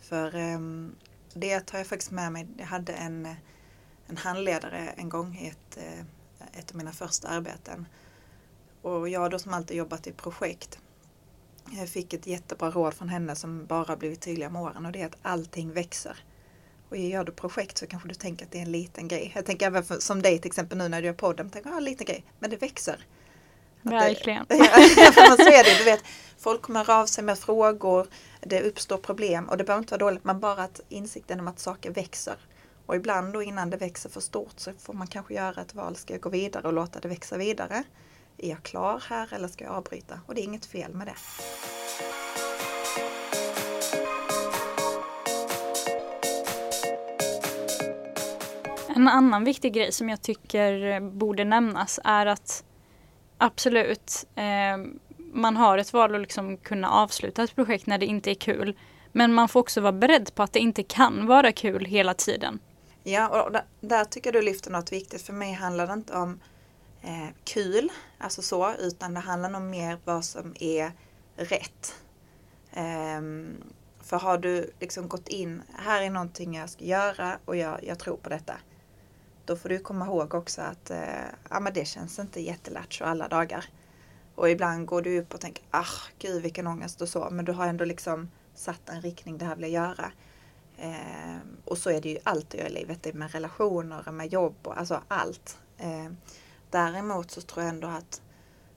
För 0.00 0.34
um, 0.34 0.94
det 1.36 1.60
tar 1.60 1.78
jag 1.78 1.86
faktiskt 1.86 2.10
med 2.10 2.32
mig. 2.32 2.46
Jag 2.58 2.66
hade 2.66 2.92
en, 2.92 3.34
en 4.06 4.16
handledare 4.16 4.94
en 4.96 5.08
gång 5.08 5.36
i 5.36 5.48
ett, 5.48 5.76
eh, 5.76 6.60
ett 6.60 6.70
av 6.70 6.76
mina 6.76 6.92
första 6.92 7.28
arbeten. 7.28 7.86
Och 8.82 9.08
jag 9.08 9.30
då 9.30 9.38
som 9.38 9.54
alltid 9.54 9.76
jobbat 9.76 10.06
i 10.06 10.12
projekt 10.12 10.78
jag 11.70 11.88
fick 11.88 12.12
ett 12.12 12.26
jättebra 12.26 12.70
råd 12.70 12.94
från 12.94 13.08
henne 13.08 13.36
som 13.36 13.66
bara 13.66 13.96
blivit 13.96 14.20
tydliga 14.20 14.50
med 14.50 14.62
åren 14.62 14.86
och 14.86 14.92
det 14.92 15.02
är 15.02 15.06
att 15.06 15.16
allting 15.22 15.72
växer. 15.72 16.18
Och 16.88 16.96
gör 16.96 17.24
du 17.24 17.32
projekt 17.32 17.78
så 17.78 17.86
kanske 17.86 18.08
du 18.08 18.14
tänker 18.14 18.44
att 18.44 18.52
det 18.52 18.58
är 18.58 18.62
en 18.62 18.72
liten 18.72 19.08
grej. 19.08 19.32
Jag 19.34 19.46
tänker 19.46 19.66
även 19.66 19.84
för, 19.84 19.98
som 19.98 20.22
dig 20.22 20.38
till 20.38 20.48
exempel 20.48 20.78
nu 20.78 20.88
när 20.88 21.00
du 21.00 21.06
gör 21.06 21.14
podden, 21.14 21.50
tänker 21.50 21.70
ah, 21.70 21.76
en 21.76 21.84
liten 21.84 22.06
grej, 22.06 22.24
men 22.38 22.50
det 22.50 22.56
växer. 22.56 23.06
Verkligen. 23.82 24.44
Det, 24.48 24.56
ja, 24.96 25.28
man 25.28 25.36
ser 25.36 25.64
det, 25.64 25.78
du 25.78 25.84
vet, 25.84 26.02
folk 26.38 26.62
kommer 26.62 26.90
av 26.90 27.06
sig 27.06 27.24
med 27.24 27.38
frågor, 27.38 28.06
det 28.48 28.62
uppstår 28.62 28.96
problem 28.96 29.48
och 29.48 29.56
det 29.56 29.64
behöver 29.64 29.82
inte 29.82 29.94
vara 29.94 30.10
dåligt, 30.10 30.24
men 30.24 30.40
bara 30.40 30.62
att 30.62 30.80
insikten 30.88 31.40
om 31.40 31.48
att 31.48 31.58
saker 31.58 31.90
växer. 31.90 32.36
Och 32.86 32.96
ibland 32.96 33.32
då 33.32 33.42
innan 33.42 33.70
det 33.70 33.76
växer 33.76 34.10
för 34.10 34.20
stort 34.20 34.54
så 34.56 34.72
får 34.72 34.92
man 34.92 35.06
kanske 35.06 35.34
göra 35.34 35.62
ett 35.62 35.74
val, 35.74 35.96
ska 35.96 36.14
jag 36.14 36.20
gå 36.20 36.28
vidare 36.28 36.66
och 36.66 36.72
låta 36.72 37.00
det 37.00 37.08
växa 37.08 37.36
vidare? 37.36 37.84
Är 38.38 38.50
jag 38.50 38.62
klar 38.62 39.02
här 39.08 39.34
eller 39.34 39.48
ska 39.48 39.64
jag 39.64 39.74
avbryta? 39.74 40.20
Och 40.26 40.34
det 40.34 40.40
är 40.40 40.44
inget 40.44 40.66
fel 40.66 40.94
med 40.94 41.06
det. 41.06 41.14
En 48.88 49.08
annan 49.08 49.44
viktig 49.44 49.72
grej 49.72 49.92
som 49.92 50.08
jag 50.08 50.22
tycker 50.22 51.00
borde 51.00 51.44
nämnas 51.44 52.00
är 52.04 52.26
att 52.26 52.64
absolut, 53.38 54.26
eh, 54.34 54.76
man 55.36 55.56
har 55.56 55.78
ett 55.78 55.92
val 55.92 56.14
att 56.14 56.20
liksom 56.20 56.56
kunna 56.56 56.90
avsluta 56.90 57.42
ett 57.42 57.54
projekt 57.54 57.86
när 57.86 57.98
det 57.98 58.06
inte 58.06 58.30
är 58.30 58.34
kul. 58.34 58.78
Men 59.12 59.34
man 59.34 59.48
får 59.48 59.60
också 59.60 59.80
vara 59.80 59.92
beredd 59.92 60.34
på 60.34 60.42
att 60.42 60.52
det 60.52 60.58
inte 60.58 60.82
kan 60.82 61.26
vara 61.26 61.52
kul 61.52 61.84
hela 61.84 62.14
tiden. 62.14 62.58
Ja, 63.02 63.42
och 63.42 63.52
där, 63.52 63.64
där 63.80 64.04
tycker 64.04 64.32
jag 64.32 64.42
du 64.42 64.46
lyfter 64.46 64.70
något 64.70 64.92
viktigt. 64.92 65.22
För 65.22 65.32
mig 65.32 65.52
handlar 65.52 65.86
det 65.86 65.92
inte 65.92 66.14
om 66.14 66.40
eh, 67.02 67.28
kul, 67.44 67.92
alltså 68.18 68.42
så, 68.42 68.74
utan 68.78 69.14
det 69.14 69.20
handlar 69.20 69.50
nog 69.50 69.62
mer 69.62 69.98
vad 70.04 70.24
som 70.24 70.54
är 70.60 70.92
rätt. 71.36 71.94
Um, 72.76 73.56
för 74.02 74.16
har 74.16 74.38
du 74.38 74.70
liksom 74.80 75.08
gått 75.08 75.28
in, 75.28 75.62
här 75.78 76.02
är 76.02 76.10
någonting 76.10 76.54
jag 76.54 76.70
ska 76.70 76.84
göra 76.84 77.38
och 77.44 77.56
jag, 77.56 77.84
jag 77.84 77.98
tror 77.98 78.16
på 78.16 78.28
detta. 78.28 78.54
Då 79.44 79.56
får 79.56 79.68
du 79.68 79.78
komma 79.78 80.06
ihåg 80.06 80.34
också 80.34 80.62
att 80.62 80.90
eh, 80.90 81.24
ja, 81.50 81.60
men 81.60 81.72
det 81.72 81.84
känns 81.84 82.18
inte 82.18 82.40
jättelattjo 82.40 83.04
alla 83.04 83.28
dagar. 83.28 83.64
Och 84.36 84.50
ibland 84.50 84.86
går 84.86 85.02
du 85.02 85.18
upp 85.20 85.34
och 85.34 85.40
tänker, 85.40 85.64
ah 85.70 86.02
gud 86.18 86.42
vilken 86.42 86.66
ångest 86.66 87.02
och 87.02 87.08
så, 87.08 87.28
men 87.30 87.44
du 87.44 87.52
har 87.52 87.66
ändå 87.66 87.84
liksom 87.84 88.30
satt 88.54 88.88
en 88.88 89.02
riktning, 89.02 89.38
det 89.38 89.44
här 89.44 89.56
vill 89.56 89.72
jag 89.72 89.88
göra. 89.88 90.12
Eh, 90.78 91.38
och 91.64 91.78
så 91.78 91.90
är 91.90 92.00
det 92.00 92.08
ju 92.08 92.18
allt 92.24 92.54
i 92.54 92.68
livet, 92.68 93.02
det 93.02 93.10
är 93.10 93.14
med 93.14 93.32
relationer, 93.32 94.12
med 94.12 94.32
jobb 94.32 94.56
och 94.62 94.78
alltså 94.78 95.02
allt. 95.08 95.58
Eh, 95.78 96.12
däremot 96.70 97.30
så 97.30 97.40
tror 97.40 97.64
jag 97.64 97.74
ändå 97.74 97.88
att 97.88 98.22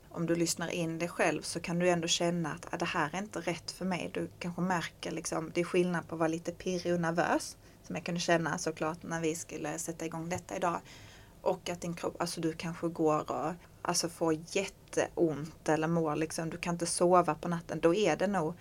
om 0.10 0.25
du 0.25 0.36
lyssnar 0.36 0.70
in 0.70 1.00
dig 1.00 1.10
själv 1.10 1.42
så 1.42 1.60
kan 1.60 1.80
du 1.80 1.89
ändå 1.89 2.08
känna 2.08 2.54
att 2.54 2.74
ah, 2.74 2.78
det 2.78 2.86
här 2.86 3.10
är 3.13 3.18
inte 3.18 3.39
rätt 3.39 3.72
för 3.72 3.86
mig. 3.86 4.12
Du 4.13 4.30
kanske 4.39 4.62
märker 4.62 5.12
liksom, 5.12 5.51
det 5.54 5.62
är 5.62 5.66
skillnad 5.66 6.08
på 6.08 6.16
att 6.16 6.20
vara 6.20 6.28
lite 6.28 6.51
pirrig 6.51 6.94
och 6.94 7.01
nervös 7.01 7.58
som 7.84 7.96
jag 7.96 8.06
kunde 8.06 8.22
känna 8.22 8.58
såklart 8.58 9.04
när 9.04 9.22
vi 9.22 9.36
skulle 9.36 9.80
sätta 9.80 10.06
igång 10.06 10.30
detta 10.30 10.56
idag. 10.56 10.80
Och 11.42 11.70
att 11.70 11.82
din 11.82 11.94
kropp, 11.94 12.22
alltså 12.22 12.42
du 12.42 12.54
kanske 12.54 12.88
går 12.88 13.32
och 13.32 13.54
alltså 13.89 14.10
får 14.10 14.38
jätteont 14.48 15.69
eller 15.69 15.88
mår 15.88 16.15
liksom, 16.15 16.50
du 16.50 16.58
kan 16.58 16.75
inte 16.75 16.86
sova 16.86 17.36
på 17.36 17.48
natten. 17.48 17.79
Då 17.79 17.96
är 17.96 18.15
det 18.15 18.27
nog 18.27 18.53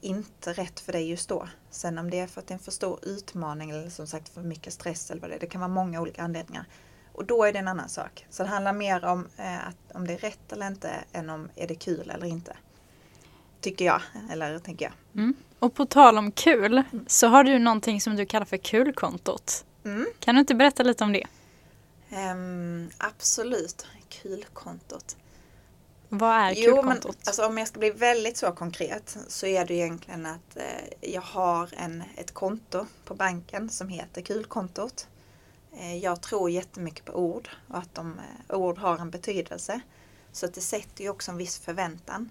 inte 0.00 0.52
rätt 0.52 0.80
för 0.80 0.92
dig 0.92 1.10
just 1.10 1.28
då. 1.28 1.48
Sen 1.70 1.98
om 1.98 2.10
det 2.10 2.18
är 2.18 2.26
för 2.26 2.40
att 2.40 2.46
det 2.46 2.52
är 2.52 2.58
en 2.58 2.64
för 2.64 2.70
stor 2.70 2.98
utmaning 3.02 3.70
eller 3.70 3.90
som 3.90 4.06
sagt 4.06 4.28
för 4.28 4.42
mycket 4.42 4.72
stress 4.72 5.10
eller 5.10 5.20
vad 5.20 5.30
det 5.30 5.34
är. 5.34 5.40
Det 5.40 5.46
kan 5.46 5.60
vara 5.60 5.68
många 5.68 6.00
olika 6.00 6.22
anledningar. 6.22 6.64
Och 7.12 7.24
då 7.24 7.44
är 7.44 7.52
det 7.52 7.58
en 7.58 7.68
annan 7.68 7.88
sak. 7.88 8.26
Så 8.30 8.42
det 8.42 8.48
handlar 8.48 8.72
mer 8.72 9.04
om 9.04 9.28
eh, 9.36 9.68
att, 9.68 9.94
om 9.94 10.06
det 10.06 10.12
är 10.12 10.18
rätt 10.18 10.52
eller 10.52 10.66
inte 10.66 10.90
än 11.12 11.30
om 11.30 11.48
är 11.56 11.68
det 11.68 11.74
kul 11.74 12.10
eller 12.10 12.26
inte. 12.26 12.56
Tycker 13.60 13.84
jag, 13.84 14.00
eller 14.30 14.58
tänker 14.58 14.84
jag. 14.84 15.22
Mm. 15.22 15.34
Och 15.58 15.74
på 15.74 15.86
tal 15.86 16.18
om 16.18 16.32
kul 16.32 16.78
mm. 16.78 17.04
så 17.06 17.26
har 17.26 17.44
du 17.44 17.58
någonting 17.58 18.00
som 18.00 18.16
du 18.16 18.26
kallar 18.26 18.46
för 18.46 18.56
kulkontot. 18.56 19.64
Mm. 19.84 20.06
Kan 20.18 20.34
du 20.34 20.40
inte 20.40 20.54
berätta 20.54 20.82
lite 20.82 21.04
om 21.04 21.12
det? 21.12 21.26
Um, 22.12 22.90
absolut, 22.98 23.86
kulkontot. 24.08 25.16
Vad 26.08 26.36
är 26.36 26.54
kulkontot? 26.54 27.04
Jo, 27.04 27.08
men, 27.08 27.16
alltså, 27.26 27.46
om 27.46 27.58
jag 27.58 27.68
ska 27.68 27.78
bli 27.78 27.90
väldigt 27.90 28.36
så 28.36 28.52
konkret 28.52 29.16
så 29.28 29.46
är 29.46 29.64
det 29.64 29.74
egentligen 29.74 30.26
att 30.26 30.56
eh, 30.56 31.10
jag 31.12 31.22
har 31.22 31.70
en, 31.76 32.02
ett 32.16 32.34
konto 32.34 32.86
på 33.04 33.14
banken 33.14 33.68
som 33.68 33.88
heter 33.88 34.22
kulkontot. 34.22 35.08
Eh, 35.76 35.96
jag 35.96 36.22
tror 36.22 36.50
jättemycket 36.50 37.04
på 37.04 37.12
ord 37.12 37.48
och 37.68 37.78
att 37.78 37.94
de, 37.94 38.18
eh, 38.18 38.56
ord 38.56 38.78
har 38.78 38.98
en 38.98 39.10
betydelse. 39.10 39.80
Så 40.32 40.46
att 40.46 40.54
det 40.54 40.60
sätter 40.60 41.04
ju 41.04 41.10
också 41.10 41.30
en 41.30 41.36
viss 41.36 41.58
förväntan. 41.58 42.30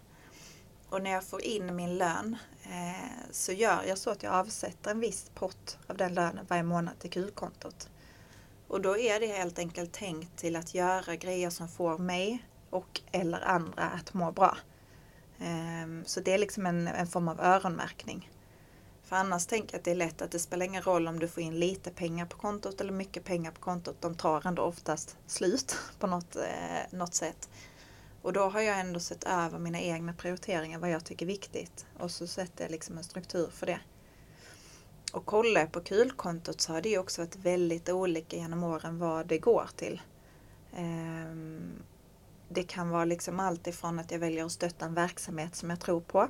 Och 0.90 1.02
när 1.02 1.12
jag 1.12 1.24
får 1.24 1.42
in 1.42 1.76
min 1.76 1.98
lön 1.98 2.38
eh, 2.64 3.32
så 3.32 3.52
gör 3.52 3.84
jag 3.88 3.98
så 3.98 4.10
att 4.10 4.24
jag 4.24 4.34
avsätter 4.34 4.92
en 4.92 5.00
viss 5.00 5.32
pott 5.36 5.78
av 5.88 5.98
den 5.98 6.14
lönen 6.14 6.46
varje 6.50 6.64
månad 6.64 7.00
till 7.00 7.12
kulkontot. 7.12 7.90
Och 8.72 8.82
då 8.82 8.98
är 8.98 9.20
det 9.20 9.28
helt 9.28 9.60
enkelt 9.60 9.92
tänkt 9.92 10.38
till 10.38 10.56
att 10.56 10.74
göra 10.74 11.16
grejer 11.16 11.50
som 11.50 11.68
får 11.68 11.98
mig 11.98 12.46
och 12.70 13.02
eller 13.12 13.42
andra 13.42 13.84
att 13.84 14.14
må 14.14 14.32
bra. 14.32 14.58
Ehm, 15.40 16.04
så 16.06 16.20
det 16.20 16.34
är 16.34 16.38
liksom 16.38 16.66
en, 16.66 16.88
en 16.88 17.08
form 17.08 17.28
av 17.28 17.40
öronmärkning. 17.42 18.30
För 19.04 19.16
annars 19.16 19.46
tänker 19.46 19.74
jag 19.74 19.80
att 19.80 19.86
det 19.86 19.92
är 19.92 19.96
lätt 19.96 20.22
att 20.22 20.32
det 20.32 20.40
spelar 20.40 20.66
ingen 20.66 20.82
roll 20.82 21.08
om 21.08 21.20
du 21.20 21.28
får 21.28 21.44
in 21.44 21.60
lite 21.60 21.92
pengar 21.92 22.26
på 22.26 22.38
kontot 22.38 22.82
eller 22.82 22.94
mycket 22.94 23.24
pengar 23.24 23.52
på 23.52 23.60
kontot. 23.60 23.96
De 24.00 24.16
tar 24.16 24.48
ändå 24.48 24.62
oftast 24.62 25.18
slut 25.28 25.78
på 26.00 26.08
något, 26.08 26.36
eh, 26.36 26.98
något 26.98 27.14
sätt. 27.14 27.50
Och 28.22 28.34
då 28.34 28.50
har 28.50 28.62
jag 28.62 28.80
ändå 28.80 29.00
sett 29.00 29.24
över 29.24 29.60
mina 29.60 29.80
egna 29.80 30.14
prioriteringar, 30.14 30.80
vad 30.80 30.90
jag 30.90 31.06
tycker 31.06 31.26
är 31.26 31.28
viktigt. 31.28 31.86
Och 32.00 32.12
så 32.12 32.28
sätter 32.28 32.64
jag 32.64 32.72
liksom 32.72 32.98
en 32.98 33.04
struktur 33.04 33.50
för 33.54 33.66
det. 33.66 33.80
Och 35.12 35.26
kollar 35.26 35.62
jag 35.62 35.72
på 35.72 35.82
kulkontot 35.82 36.62
så 36.62 36.74
har 36.74 36.82
det 36.82 36.98
också 36.98 37.22
varit 37.22 37.36
väldigt 37.36 37.90
olika 37.90 38.38
genom 38.38 38.64
åren 38.64 39.00
vad 39.00 39.28
det 39.28 39.38
går 39.38 39.70
till. 39.76 40.02
Ehm, 40.76 41.72
det 42.50 42.64
kan 42.64 42.90
vara 42.90 43.06
liksom 43.06 43.40
allt 43.40 43.68
ifrån 43.68 44.00
att 44.00 44.12
jag 44.12 44.20
väljer 44.20 44.46
att 44.46 44.52
stötta 44.52 44.86
en 44.86 44.94
verksamhet 44.94 45.56
som 45.56 45.70
jag 45.70 45.80
tror 45.80 46.02
på. 46.02 46.28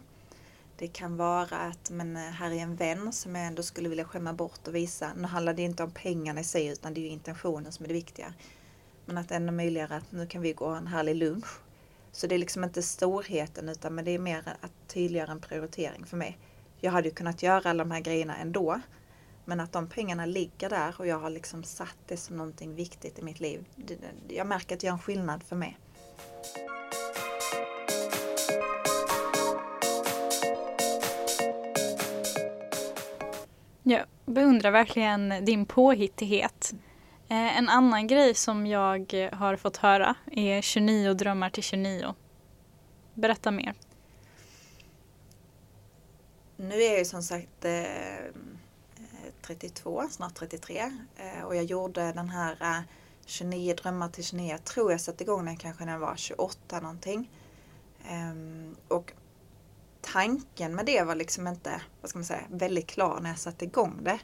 Det 0.77 0.87
kan 0.87 1.17
vara 1.17 1.57
att 1.57 1.89
men 1.89 2.17
eh, 2.17 2.21
här 2.21 2.51
är 2.51 2.55
en 2.55 2.75
vän 2.75 3.13
som 3.13 3.35
jag 3.35 3.45
ändå 3.45 3.63
skulle 3.63 3.89
vilja 3.89 4.05
skämma 4.05 4.33
bort 4.33 4.67
och 4.67 4.75
visa. 4.75 5.13
Nu 5.17 5.27
handlar 5.27 5.53
det 5.53 5.61
inte 5.61 5.83
om 5.83 5.91
pengarna 5.91 6.41
i 6.41 6.43
sig 6.43 6.67
utan 6.67 6.93
det 6.93 6.99
är 6.99 7.03
ju 7.03 7.07
intentionen 7.07 7.71
som 7.71 7.83
är 7.83 7.87
det 7.87 7.93
viktiga. 7.93 8.33
Men 9.05 9.17
att 9.17 9.31
ändå 9.31 9.53
möjliggöra 9.53 9.95
att 9.95 10.11
nu 10.11 10.27
kan 10.27 10.41
vi 10.41 10.53
gå 10.53 10.67
en 10.67 10.87
härlig 10.87 11.15
lunch 11.15 11.59
så 12.11 12.27
det 12.27 12.35
är 12.35 12.39
liksom 12.39 12.63
inte 12.63 12.81
storheten 12.81 13.69
utan 13.69 13.95
men 13.95 14.05
det 14.05 14.11
är 14.11 14.19
mer 14.19 14.43
att 14.61 14.71
tydliggöra 14.87 15.31
en 15.31 15.39
prioritering 15.39 16.05
för 16.05 16.17
mig. 16.17 16.37
Jag 16.83 16.91
hade 16.91 17.07
ju 17.07 17.13
kunnat 17.13 17.43
göra 17.43 17.69
alla 17.69 17.83
de 17.83 17.91
här 17.91 17.99
grejerna 17.99 18.37
ändå. 18.37 18.81
Men 19.45 19.59
att 19.59 19.71
de 19.71 19.87
pengarna 19.87 20.25
ligger 20.25 20.69
där 20.69 20.95
och 20.97 21.07
jag 21.07 21.19
har 21.19 21.29
liksom 21.29 21.63
satt 21.63 21.97
det 22.07 22.17
som 22.17 22.37
någonting 22.37 22.75
viktigt 22.75 23.19
i 23.19 23.21
mitt 23.21 23.39
liv. 23.39 23.65
Jag 24.27 24.47
märker 24.47 24.75
att 24.75 24.81
det 24.81 24.87
gör 24.87 24.93
en 24.93 24.99
skillnad 24.99 25.43
för 25.43 25.55
mig. 25.55 25.77
Jag 33.83 34.05
beundrar 34.25 34.71
verkligen 34.71 35.45
din 35.45 35.65
påhittighet. 35.65 36.73
Eh, 37.27 37.57
en 37.57 37.69
annan 37.69 38.07
grej 38.07 38.33
som 38.33 38.67
jag 38.67 39.29
har 39.31 39.55
fått 39.55 39.77
höra 39.77 40.15
är 40.31 40.61
29 40.61 41.13
drömmar 41.13 41.49
till 41.49 41.63
29. 41.63 42.15
Berätta 43.13 43.51
mer. 43.51 43.73
Nu 46.61 46.83
är 46.83 46.89
jag 46.89 46.99
ju 46.99 47.05
som 47.05 47.23
sagt 47.23 47.65
eh, 47.65 48.33
32, 49.41 50.03
snart 50.09 50.35
33 50.35 50.91
eh, 51.15 51.43
och 51.43 51.55
jag 51.55 51.63
gjorde 51.63 52.11
den 52.11 52.29
här 52.29 52.57
eh, 52.61 52.81
29 53.25 53.73
drömmar 53.73 54.09
till 54.09 54.23
29. 54.23 54.57
Tror 54.57 54.91
jag 54.91 55.01
satte 55.01 55.23
igång 55.23 55.45
den 55.45 55.57
kanske 55.57 55.85
när 55.85 55.91
jag 55.91 55.99
var 55.99 56.15
28 56.15 56.79
någonting. 56.79 57.29
Ehm, 58.07 58.75
och 58.87 59.13
tanken 60.01 60.75
med 60.75 60.85
det 60.85 61.03
var 61.03 61.15
liksom 61.15 61.47
inte, 61.47 61.81
vad 62.01 62.09
ska 62.09 62.19
man 62.19 62.25
säga, 62.25 62.43
väldigt 62.49 62.87
klar 62.87 63.19
när 63.21 63.29
jag 63.29 63.39
satte 63.39 63.65
igång 63.65 63.99
det. 64.03 64.19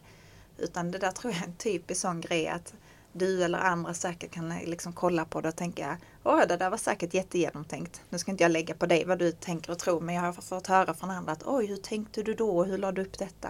Utan 0.57 0.91
det 0.91 0.97
där 0.97 1.11
tror 1.11 1.33
jag 1.33 1.41
är 1.41 1.47
en 1.47 1.55
typisk 1.55 2.01
sån 2.01 2.21
grej 2.21 2.47
att 2.47 2.73
du 3.13 3.43
eller 3.43 3.59
andra 3.59 3.93
säkert 3.93 4.31
kan 4.31 4.51
eh, 4.51 4.67
liksom 4.67 4.93
kolla 4.93 5.25
på 5.25 5.41
det 5.41 5.49
och 5.49 5.55
tänka 5.55 5.97
Åh, 6.29 6.47
det 6.47 6.57
där 6.57 6.69
var 6.69 6.77
säkert 6.77 7.13
jättegenomtänkt. 7.13 8.01
Nu 8.09 8.19
ska 8.19 8.31
inte 8.31 8.43
jag 8.43 8.51
lägga 8.51 8.73
på 8.73 8.85
dig 8.85 9.05
vad 9.05 9.19
du 9.19 9.31
tänker 9.31 9.71
och 9.71 9.79
tror 9.79 10.01
men 10.01 10.15
jag 10.15 10.21
har 10.21 10.33
fått 10.33 10.67
höra 10.67 10.93
från 10.93 11.11
andra 11.11 11.31
att 11.31 11.43
oj, 11.45 11.65
hur 11.65 11.77
tänkte 11.77 12.23
du 12.23 12.33
då 12.33 12.63
hur 12.63 12.77
lade 12.77 13.01
du 13.01 13.07
upp 13.07 13.17
detta? 13.19 13.49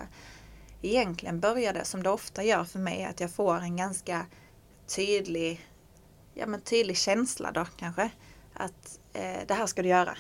egentligen 0.81 1.39
började 1.39 1.85
som 1.85 2.03
det 2.03 2.09
ofta 2.09 2.43
gör 2.43 2.63
för 2.63 2.79
mig 2.79 3.03
att 3.03 3.19
jag 3.19 3.31
får 3.31 3.59
en 3.59 3.77
ganska 3.77 4.25
tydlig, 4.95 5.67
ja 6.33 6.45
men 6.45 6.61
tydlig 6.61 6.97
känsla 6.97 7.51
då 7.51 7.65
kanske. 7.77 8.09
Att 8.53 8.99
eh, 9.13 9.39
det 9.47 9.53
här 9.53 9.65
ska 9.65 9.81
du 9.81 9.89
göra. 9.89 10.17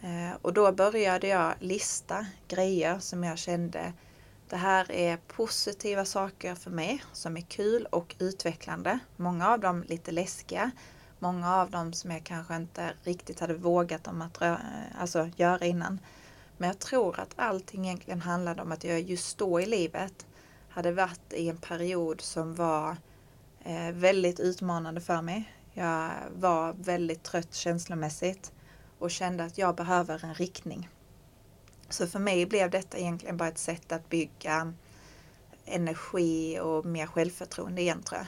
Eh, 0.00 0.36
och 0.42 0.52
då 0.52 0.72
började 0.72 1.26
jag 1.26 1.54
lista 1.60 2.26
grejer 2.48 2.98
som 2.98 3.24
jag 3.24 3.38
kände 3.38 3.92
det 4.52 4.56
här 4.56 4.92
är 4.92 5.16
positiva 5.16 6.04
saker 6.04 6.54
för 6.54 6.70
mig 6.70 7.02
som 7.12 7.36
är 7.36 7.40
kul 7.40 7.86
och 7.90 8.16
utvecklande. 8.18 8.98
Många 9.16 9.50
av 9.50 9.60
dem 9.60 9.82
lite 9.82 10.10
läskiga. 10.10 10.70
Många 11.22 11.56
av 11.56 11.70
dem 11.70 11.92
som 11.92 12.10
jag 12.10 12.24
kanske 12.24 12.56
inte 12.56 12.92
riktigt 13.02 13.40
hade 13.40 13.54
vågat 13.54 14.06
om 14.06 14.22
att 14.22 14.42
eh, 14.42 14.56
alltså, 14.98 15.30
göra 15.36 15.66
innan. 15.66 16.00
Men 16.56 16.66
jag 16.66 16.78
tror 16.78 17.20
att 17.20 17.34
allting 17.36 17.84
egentligen 17.84 18.20
handlade 18.20 18.62
om 18.62 18.72
att 18.72 18.84
jag 18.84 19.00
just 19.00 19.38
då 19.38 19.60
i 19.60 19.66
livet 19.66 20.26
hade 20.68 20.92
varit 20.92 21.32
i 21.32 21.48
en 21.48 21.56
period 21.56 22.20
som 22.20 22.54
var 22.54 22.96
eh, 23.64 23.92
väldigt 23.92 24.40
utmanande 24.40 25.00
för 25.00 25.22
mig. 25.22 25.52
Jag 25.72 26.10
var 26.34 26.72
väldigt 26.72 27.22
trött 27.22 27.54
känslomässigt 27.54 28.52
och 28.98 29.10
kände 29.10 29.44
att 29.44 29.58
jag 29.58 29.74
behöver 29.74 30.24
en 30.24 30.34
riktning. 30.34 30.88
Så 31.88 32.06
för 32.06 32.18
mig 32.18 32.46
blev 32.46 32.70
detta 32.70 32.98
egentligen 32.98 33.36
bara 33.36 33.48
ett 33.48 33.58
sätt 33.58 33.92
att 33.92 34.08
bygga 34.08 34.72
energi 35.64 36.60
och 36.60 36.86
mer 36.86 37.06
självförtroende 37.06 37.80
igen 37.80 38.02
tror 38.02 38.18
jag. 38.18 38.26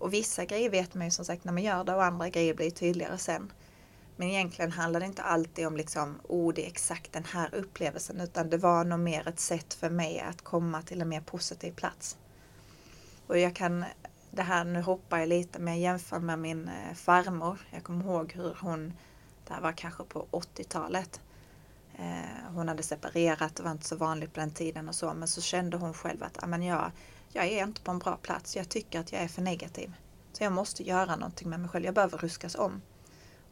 Och 0.00 0.12
vissa 0.12 0.44
grejer 0.44 0.70
vet 0.70 0.94
man 0.94 1.06
ju 1.06 1.10
som 1.10 1.24
sagt 1.24 1.44
när 1.44 1.52
man 1.52 1.62
gör 1.62 1.84
det 1.84 1.94
och 1.94 2.04
andra 2.04 2.28
grejer 2.28 2.54
blir 2.54 2.70
tydligare 2.70 3.18
sen. 3.18 3.52
Men 4.16 4.28
egentligen 4.28 4.72
handlar 4.72 5.00
det 5.00 5.06
inte 5.06 5.22
alltid 5.22 5.66
om 5.66 5.76
liksom, 5.76 6.20
oh 6.28 6.54
det 6.54 6.64
är 6.64 6.66
exakt 6.66 7.12
den 7.12 7.24
här 7.24 7.54
upplevelsen 7.54 8.20
utan 8.20 8.50
det 8.50 8.56
var 8.56 8.84
nog 8.84 8.98
mer 8.98 9.28
ett 9.28 9.40
sätt 9.40 9.74
för 9.74 9.90
mig 9.90 10.20
att 10.20 10.42
komma 10.42 10.82
till 10.82 11.00
en 11.00 11.08
mer 11.08 11.20
positiv 11.20 11.72
plats. 11.72 12.16
Och 13.26 13.38
jag 13.38 13.56
kan, 13.56 13.84
det 14.30 14.42
här 14.42 14.64
nu 14.64 14.82
hoppar 14.82 15.18
jag 15.18 15.28
lite 15.28 15.58
men 15.58 15.74
jag 15.74 15.82
jämför 15.82 16.18
med 16.18 16.38
min 16.38 16.68
eh, 16.68 16.94
farmor. 16.94 17.58
Jag 17.70 17.82
kommer 17.82 18.04
ihåg 18.04 18.32
hur 18.32 18.56
hon, 18.60 18.92
det 19.46 19.54
här 19.54 19.60
var 19.60 19.72
kanske 19.72 20.04
på 20.04 20.26
80-talet. 20.30 21.20
Eh, 21.98 22.52
hon 22.54 22.68
hade 22.68 22.82
separerat, 22.82 23.56
det 23.56 23.62
var 23.62 23.70
inte 23.70 23.86
så 23.86 23.96
vanligt 23.96 24.32
på 24.32 24.40
den 24.40 24.50
tiden 24.50 24.88
och 24.88 24.94
så 24.94 25.14
men 25.14 25.28
så 25.28 25.40
kände 25.40 25.76
hon 25.76 25.94
själv 25.94 26.22
att 26.22 26.44
ah, 26.44 26.56
jag, 26.56 26.90
jag 27.32 27.46
är 27.46 27.64
inte 27.64 27.80
på 27.80 27.90
en 27.90 27.98
bra 27.98 28.16
plats. 28.16 28.56
Jag 28.56 28.68
tycker 28.68 29.00
att 29.00 29.12
jag 29.12 29.22
är 29.22 29.28
för 29.28 29.42
negativ. 29.42 29.92
Så 30.32 30.44
jag 30.44 30.52
måste 30.52 30.82
göra 30.82 31.16
någonting 31.16 31.50
med 31.50 31.60
mig 31.60 31.68
själv. 31.68 31.84
Jag 31.84 31.94
behöver 31.94 32.18
ruskas 32.18 32.54
om. 32.54 32.82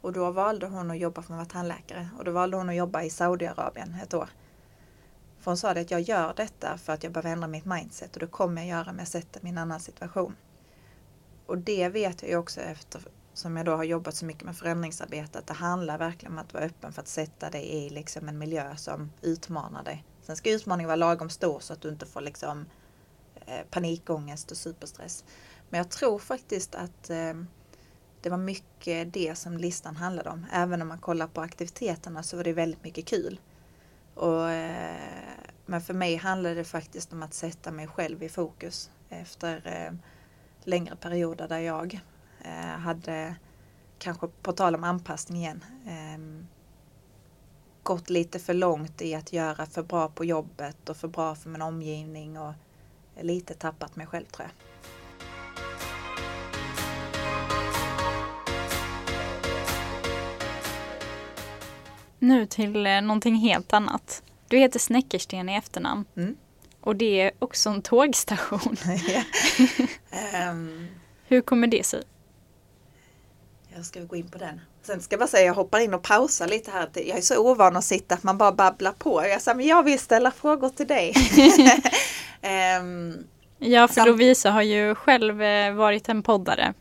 Och 0.01 0.13
då 0.13 0.31
valde 0.31 0.67
hon 0.67 0.91
att 0.91 0.99
jobba 0.99 1.23
för 1.23 1.35
att 1.35 1.39
vara 1.39 1.49
tandläkare 1.49 2.09
och 2.19 2.25
då 2.25 2.33
valde 2.33 2.57
hon 2.57 2.69
att 2.69 2.77
jobba 2.77 3.03
i 3.03 3.11
Saudiarabien 3.11 3.97
ett 4.03 4.15
år. 4.15 4.29
För 5.39 5.51
hon 5.51 5.59
sa 5.59 5.75
det 5.75 5.81
att 5.81 5.91
jag 5.91 6.01
gör 6.01 6.35
detta 6.37 6.79
för 6.79 6.93
att 6.93 7.03
jag 7.03 7.13
behöver 7.13 7.31
ändra 7.31 7.49
mitt 7.49 7.65
mindset 7.65 8.15
och 8.15 8.21
det 8.21 8.27
kommer 8.27 8.63
jag 8.63 8.69
göra 8.69 8.91
om 8.91 8.99
jag 8.99 9.09
sätter 9.09 9.43
mig 9.43 9.51
i 9.51 9.53
en 9.53 9.59
annan 9.59 9.81
situation. 9.81 10.37
Och 11.47 11.59
det 11.59 11.89
vet 11.89 12.23
jag 12.23 12.31
ju 12.31 12.37
också 12.37 12.61
efter 12.61 13.03
som 13.33 13.57
jag 13.57 13.67
då 13.67 13.77
har 13.77 13.85
jobbat 13.85 14.15
så 14.15 14.25
mycket 14.25 14.45
med 14.45 14.57
förändringsarbete 14.57 15.39
att 15.39 15.47
det 15.47 15.55
handlar 15.55 15.99
verkligen 15.99 16.33
om 16.33 16.39
att 16.39 16.55
vara 16.55 16.65
öppen 16.65 16.93
för 16.93 17.03
att 17.03 17.09
sätta 17.09 17.51
dig 17.51 17.69
i 17.69 17.91
liksom 17.91 18.29
en 18.29 18.39
miljö 18.39 18.77
som 18.77 19.13
utmanar 19.23 19.83
dig. 19.83 20.05
Sen 20.23 20.37
ska 20.37 20.51
utmaningen 20.51 20.87
vara 20.87 20.97
lagom 20.97 21.31
stor 21.31 21.61
så 21.61 21.73
att 21.73 21.81
du 21.81 21.89
inte 21.89 22.07
får 22.07 22.21
liksom 22.21 22.67
Eh, 23.49 23.65
panikångest 23.71 24.51
och 24.51 24.57
superstress. 24.57 25.25
Men 25.71 25.79
jag 25.79 25.91
tror 25.91 26.19
faktiskt 26.19 26.75
att 26.75 27.11
eh, 27.11 27.35
det 28.21 28.31
var 28.31 28.37
mycket 28.37 29.13
det 29.13 29.39
som 29.39 29.57
listan 29.57 29.97
handlade 29.97 30.31
om. 30.31 30.47
Även 30.53 30.83
om 30.83 30.89
man 30.89 30.99
kollar 30.99 31.27
på 31.27 31.41
aktiviteterna 31.41 32.23
så 32.23 32.37
var 32.37 32.45
det 32.45 32.53
väldigt 32.53 32.85
mycket 32.85 33.07
kul. 33.07 33.41
Och, 34.15 34.51
eh, 34.51 34.97
men 35.67 35.81
för 35.81 35.95
mig 35.95 36.17
handlade 36.17 36.55
det 36.55 36.65
faktiskt 36.65 37.13
om 37.13 37.23
att 37.23 37.35
sätta 37.35 37.71
mig 37.71 37.87
själv 37.87 38.23
i 38.23 38.29
fokus 38.29 38.91
efter 39.09 39.93
längre 40.65 40.97
perioder 40.97 41.49
där 41.49 41.59
jag 41.59 42.01
hade, 42.79 43.35
kanske 43.99 44.29
på 44.43 44.53
tal 44.53 44.75
om 44.75 44.85
anpassning 44.85 45.39
igen, 45.39 45.65
ehm, 45.87 46.47
gått 47.83 48.11
lite 48.11 48.39
för 48.39 48.55
långt 48.55 49.03
i 49.03 49.15
att 49.15 49.33
göra 49.33 49.67
för 49.67 49.83
bra 49.83 50.09
på 50.09 50.25
jobbet 50.25 50.89
och 50.89 50.97
för 50.97 51.09
bra 51.09 51.35
för 51.35 51.51
min 51.51 51.63
omgivning 51.63 52.39
och 52.39 52.55
lite 53.23 53.55
tappat 53.55 53.97
mig 53.97 54.07
själv 54.07 54.25
tror 54.25 54.49
jag. 54.49 54.69
Nu 62.19 62.47
till 62.47 62.87
eh, 62.87 63.01
någonting 63.01 63.35
helt 63.35 63.73
annat. 63.73 64.23
Du 64.49 64.59
heter 64.59 64.79
Snäckersten 64.79 65.49
i 65.49 65.55
efternamn. 65.55 66.05
Mm. 66.17 66.37
Och 66.81 66.97
det 66.97 67.21
är 67.21 67.33
också 67.39 67.71
en 67.71 67.83
tågstation. 67.83 68.77
um, 70.51 70.89
Hur 71.27 71.41
kommer 71.41 71.67
det 71.67 71.87
sig? 71.87 72.03
Jag 73.77 73.87
ska 73.87 74.01
gå 74.01 74.17
in 74.17 74.29
på 74.29 74.39
den. 74.39 74.61
Sen 74.83 75.01
ska 75.01 75.15
jag 75.15 75.21
bara 75.21 75.29
säga, 75.29 75.47
jag 75.47 75.55
hoppar 75.55 75.81
in 75.81 75.95
och 75.95 76.03
pausar 76.03 76.49
lite 76.49 76.71
här. 76.71 76.89
Jag 76.95 77.19
är 77.19 77.21
så 77.21 77.51
ovan 77.51 77.77
att 77.77 77.85
sitta 77.85 78.15
att 78.15 78.23
man 78.23 78.39
bara 78.39 78.53
babblar 78.53 78.93
på. 78.93 79.27
Jag 79.27 79.43
sa, 79.43 79.55
men 79.55 79.67
jag 79.67 79.83
vill 79.83 79.99
ställa 79.99 80.31
frågor 80.31 80.69
till 80.69 80.87
dig. 80.87 81.15
um, 82.81 83.27
ja, 83.59 83.89
för. 83.89 84.07
Lovisa 84.07 84.51
har 84.51 84.63
ju 84.63 84.95
själv 84.95 85.43
eh, 85.43 85.75
varit 85.75 86.09
en 86.09 86.23
poddare. 86.23 86.75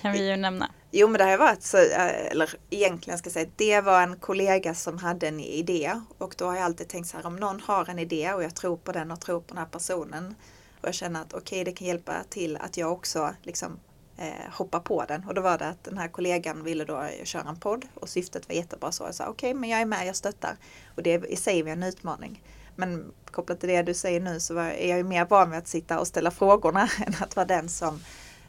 Kan 0.00 0.12
vi 0.12 0.30
ju 0.30 0.36
nämna. 0.36 0.70
Jo 0.90 1.08
men 1.08 1.18
det 1.18 1.24
har 1.24 1.38
varit 1.38 1.62
så, 1.62 1.76
eh, 1.76 2.26
eller 2.30 2.54
egentligen 2.70 3.18
ska 3.18 3.26
jag 3.26 3.32
säga, 3.32 3.50
det 3.56 3.80
var 3.80 4.02
en 4.02 4.16
kollega 4.16 4.74
som 4.74 4.98
hade 4.98 5.28
en 5.28 5.40
idé 5.40 6.00
och 6.18 6.34
då 6.38 6.44
har 6.44 6.54
jag 6.56 6.64
alltid 6.64 6.88
tänkt 6.88 7.08
så 7.08 7.16
här 7.16 7.26
om 7.26 7.36
någon 7.36 7.60
har 7.60 7.90
en 7.90 7.98
idé 7.98 8.32
och 8.32 8.44
jag 8.44 8.54
tror 8.54 8.76
på 8.76 8.92
den 8.92 9.10
och 9.10 9.20
tror 9.20 9.40
på 9.40 9.54
den 9.54 9.58
här 9.58 9.66
personen 9.66 10.34
och 10.80 10.88
jag 10.88 10.94
känner 10.94 11.20
att 11.20 11.32
okej 11.32 11.40
okay, 11.40 11.64
det 11.64 11.72
kan 11.72 11.86
hjälpa 11.86 12.12
till 12.28 12.56
att 12.56 12.76
jag 12.76 12.92
också 12.92 13.34
liksom 13.42 13.80
eh, 14.16 14.52
hoppa 14.52 14.80
på 14.80 15.04
den 15.08 15.24
och 15.24 15.34
då 15.34 15.40
var 15.40 15.58
det 15.58 15.68
att 15.68 15.84
den 15.84 15.98
här 15.98 16.08
kollegan 16.08 16.64
ville 16.64 16.84
då 16.84 17.08
köra 17.24 17.48
en 17.48 17.60
podd 17.60 17.86
och 17.94 18.08
syftet 18.08 18.48
var 18.48 18.56
jättebra 18.56 18.92
så 18.92 19.04
jag 19.04 19.14
sa 19.14 19.24
okej 19.24 19.50
okay, 19.50 19.60
men 19.60 19.70
jag 19.70 19.80
är 19.80 19.86
med, 19.86 20.06
jag 20.06 20.16
stöttar 20.16 20.56
och 20.94 21.02
det 21.02 21.14
är 21.14 21.26
i 21.26 21.36
sig 21.36 21.70
en 21.70 21.82
utmaning. 21.82 22.42
Men 22.76 23.12
kopplat 23.30 23.60
till 23.60 23.68
det 23.68 23.82
du 23.82 23.94
säger 23.94 24.20
nu 24.20 24.40
så 24.40 24.58
är 24.58 24.88
jag 24.88 24.98
ju 24.98 25.04
mer 25.04 25.24
van 25.24 25.50
vid 25.50 25.58
att 25.58 25.68
sitta 25.68 26.00
och 26.00 26.06
ställa 26.06 26.30
frågorna 26.30 26.88
än 27.06 27.14
att 27.20 27.36
vara 27.36 27.46
den 27.46 27.68
som 27.68 28.00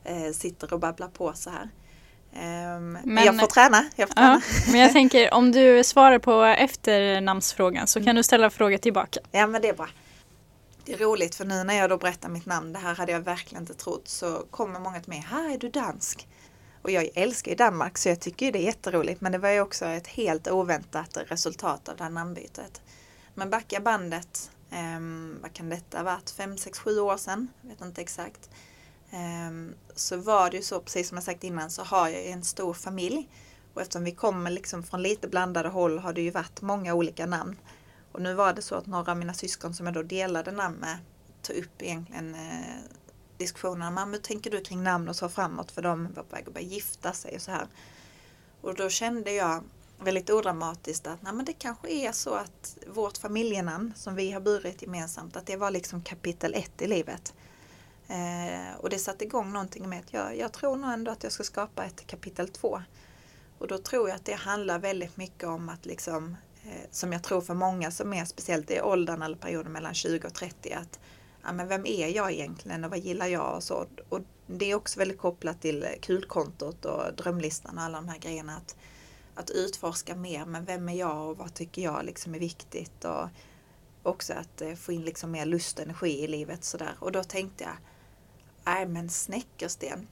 eh, 0.04 0.32
sitter 0.34 0.74
och 0.74 0.80
babblar 0.80 1.08
på 1.08 1.34
så 1.34 1.50
här. 1.50 1.70
Um, 2.34 2.98
men, 3.04 3.26
jag 3.26 3.40
får 3.40 3.48
träna. 3.48 3.86
Jag 3.96 4.10
får 4.10 4.16
träna. 4.16 4.42
Ja, 4.66 4.72
men 4.72 4.82
jag 4.82 4.92
tänker 4.94 5.34
om 5.34 5.52
du 5.52 5.84
svarar 5.84 6.20
på 6.20 6.44
efternamnsfrågan 6.44 7.88
så 7.88 8.04
kan 8.04 8.16
du 8.16 8.24
ställa 8.24 8.50
frågor 8.50 8.78
tillbaka. 8.78 9.20
Ja 9.32 9.48
men 9.48 9.62
det 9.62 9.70
är 9.70 9.74
bra. 9.74 9.88
Det 10.86 10.94
är 10.94 10.98
roligt 10.98 11.36
för 11.36 11.46
nu 11.46 11.64
när 11.64 11.74
jag 11.74 11.90
då 11.90 11.98
berättar 11.98 12.30
mitt 12.30 12.46
namn, 12.46 12.74
det 12.74 12.80
här 12.80 12.96
hade 12.96 13.12
jag 13.12 13.20
verkligen 13.20 13.64
inte 13.64 13.74
trott, 13.74 14.08
så 14.08 14.46
kommer 14.52 14.80
många 14.80 15.00
till 15.00 15.10
mig, 15.10 15.26
här 15.30 15.54
är 15.54 15.58
du 15.58 15.70
dansk? 15.70 16.28
Och 16.82 16.92
jag 16.92 17.10
älskar 17.16 17.52
ju 17.52 17.56
Danmark 17.56 17.98
så 17.98 18.10
jag 18.10 18.20
tycker 18.20 18.52
det 18.52 18.60
är 18.60 18.64
jätteroligt 18.64 19.22
men 19.22 19.32
det 19.32 19.38
var 19.38 19.50
ju 19.50 19.62
också 19.62 19.86
ett 19.86 20.08
helt 20.08 20.48
oväntat 20.48 21.18
resultat 21.28 21.90
av 21.90 21.98
det 21.98 22.04
här 22.04 22.12
namnbytet. 22.12 22.82
Men 23.38 23.50
backa 23.50 23.80
bandet, 23.80 24.52
eh, 24.70 25.00
vad 25.42 25.54
kan 25.54 25.70
detta 25.70 25.98
ha 25.98 26.04
varit, 26.04 26.30
5, 26.30 26.58
6, 26.58 26.80
7 26.80 27.00
år 27.00 27.18
sedan, 27.18 27.48
jag 27.62 27.70
vet 27.70 27.82
inte 27.82 28.02
exakt. 28.02 28.50
Ehm, 29.12 29.76
så 29.96 30.18
var 30.18 30.50
det 30.50 30.58
ju 30.58 30.64
så, 30.64 30.80
precis 30.80 31.08
som 31.08 31.18
jag 31.18 31.24
sagt 31.24 31.44
innan, 31.44 31.70
så 31.72 31.84
har 31.84 32.10
jag 32.10 32.26
en 32.26 32.44
stor 32.44 32.74
familj. 32.74 33.30
Och 33.74 33.82
eftersom 33.82 34.04
vi 34.04 34.12
kommer 34.12 34.52
liksom 34.52 34.84
från 34.84 35.02
lite 35.02 35.28
blandade 35.28 35.70
håll 35.70 36.00
har 36.00 36.14
det 36.14 36.22
ju 36.22 36.32
varit 36.32 36.62
många 36.62 36.94
olika 36.94 37.26
namn. 37.26 37.56
Och 38.12 38.22
nu 38.22 38.34
var 38.34 38.54
det 38.54 38.62
så 38.62 38.76
att 38.76 38.86
några 38.86 39.12
av 39.12 39.18
mina 39.18 39.34
syskon 39.34 39.74
som 39.74 39.86
jag 39.86 39.96
då 39.96 40.04
delade 40.04 40.52
namn 40.52 40.76
med 40.78 40.98
tog 41.42 41.58
upp 41.58 41.82
egentligen 41.82 42.36
eh, 42.36 42.82
diskussionerna. 43.38 43.92
Mamma, 43.92 44.12
hur 44.12 44.22
tänker 44.22 44.52
du 44.52 44.62
kring 44.62 44.84
namn 44.84 45.10
och 45.10 45.16
så 45.16 45.30
framåt? 45.30 45.72
För 45.72 45.82
de 45.82 46.14
var 46.14 46.24
på 46.24 46.36
väg 46.36 46.48
att 46.48 46.54
börja 46.54 46.68
gifta 46.68 47.14
sig 47.14 47.36
och 47.36 47.42
så 47.42 47.52
här. 47.52 47.68
Och 48.62 48.76
då 48.76 48.90
kände 48.90 49.32
jag 49.32 49.64
väldigt 50.00 50.30
odramatiskt 50.30 51.08
att 51.08 51.22
nej, 51.22 51.34
men 51.34 51.46
det 51.46 51.54
kanske 51.54 51.90
är 51.92 52.12
så 52.12 52.34
att 52.34 52.78
vårt 52.88 53.18
familjenamn 53.18 53.94
som 53.96 54.16
vi 54.16 54.32
har 54.32 54.42
burit 54.42 54.82
gemensamt, 54.82 55.36
att 55.36 55.46
det 55.46 55.56
var 55.56 55.72
liksom 55.72 56.02
kapitel 56.02 56.54
ett 56.54 56.82
i 56.82 56.88
livet. 56.88 57.34
Eh, 58.08 58.80
och 58.80 58.90
det 58.90 59.00
satte 59.00 59.26
igång 59.26 59.54
någonting 59.54 59.90
med 59.90 60.00
att 60.00 60.14
jag, 60.14 60.38
jag 60.38 60.54
tror 60.54 60.76
nog 60.76 60.92
ändå 60.92 61.12
att 61.12 61.24
jag 61.24 61.32
ska 61.32 61.44
skapa 61.44 61.86
ett 61.86 62.08
kapitel 62.08 62.50
två. 62.50 62.82
Och 63.58 63.68
då 63.68 63.78
tror 63.78 64.10
jag 64.10 64.16
att 64.16 64.26
det 64.26 64.34
handlar 64.34 64.80
väldigt 64.80 65.18
mycket 65.18 65.44
om 65.44 65.70
att 65.70 65.86
liksom, 65.86 66.36
eh, 66.64 66.88
som 66.92 67.14
jag 67.14 67.24
tror 67.24 67.42
för 67.42 67.54
många 67.54 67.92
som 67.92 68.14
är 68.14 68.26
speciellt 68.26 68.72
i 68.72 68.82
åldern 68.82 69.22
eller 69.22 69.38
perioden 69.38 69.72
mellan 69.72 69.94
20 69.94 70.28
och 70.28 70.34
30, 70.34 70.74
att 70.74 71.00
ja, 71.44 71.54
men 71.54 71.68
vem 71.68 71.86
är 71.86 72.08
jag 72.08 72.32
egentligen 72.32 72.84
och 72.84 72.90
vad 72.90 73.00
gillar 73.00 73.28
jag 73.28 73.56
och 73.56 73.64
så. 73.64 73.86
Och 74.10 74.20
det 74.48 74.72
är 74.72 74.76
också 74.76 75.00
väldigt 75.00 75.18
kopplat 75.18 75.62
till 75.62 75.86
kulkontot 76.02 76.86
och 76.86 77.14
drömlistan 77.14 77.78
och 77.78 77.84
alla 77.84 77.98
de 77.98 78.08
här 78.10 78.18
grejerna. 78.18 78.58
Att, 78.58 78.76
att 79.38 79.50
utforska 79.50 80.16
mer, 80.16 80.46
men 80.46 80.66
vem 80.66 80.90
är 80.90 80.94
jag 80.94 81.30
och 81.30 81.38
vad 81.38 81.54
tycker 81.54 81.82
jag 81.82 82.06
liksom 82.06 82.36
är 82.36 82.40
viktigt. 82.40 83.06
Och 83.06 83.28
också 84.04 84.34
att 84.34 84.62
eh, 84.62 84.74
få 84.74 84.92
in 84.92 85.02
liksom 85.02 85.32
mer 85.32 85.46
lust 85.46 85.80
och 85.80 85.86
energi 85.86 86.24
i 86.24 86.28
livet 86.28 86.64
sådär. 86.64 86.96
Och 87.00 87.12
då 87.12 87.24
tänkte 87.24 87.64
jag, 87.64 87.78
nej 88.66 88.86
men 88.86 89.10
snäckersten. 89.10 90.08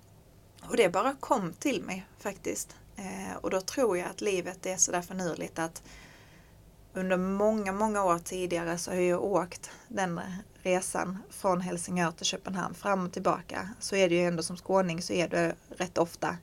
Och 0.69 0.77
det 0.77 0.89
bara 0.89 1.15
kom 1.19 1.53
till 1.53 1.81
mig 1.83 2.05
faktiskt. 2.19 2.75
Eh, 2.95 3.35
och 3.41 3.49
då 3.49 3.61
tror 3.61 3.97
jag 3.97 4.09
att 4.09 4.21
livet 4.21 4.65
är 4.65 4.77
sådär 4.77 5.01
förnurligt 5.01 5.59
att 5.59 5.83
under 6.93 7.17
många, 7.17 7.71
många 7.71 8.03
år 8.03 8.19
tidigare 8.19 8.77
så 8.77 8.91
har 8.91 8.97
jag 8.97 9.23
åkt 9.23 9.71
den 9.87 10.21
resan 10.61 11.17
från 11.29 11.61
Helsingör 11.61 12.11
till 12.11 12.25
Köpenhamn 12.25 12.75
fram 12.75 13.05
och 13.05 13.13
tillbaka 13.13 13.69
så 13.79 13.95
är 13.95 14.09
det 14.09 14.15
ju 14.15 14.21
ändå 14.21 14.43
som 14.43 14.57
skåning 14.57 15.01
så 15.01 15.13
är 15.13 15.27
det 15.27 15.55
rätt 15.69 15.97
ofta 15.97 16.37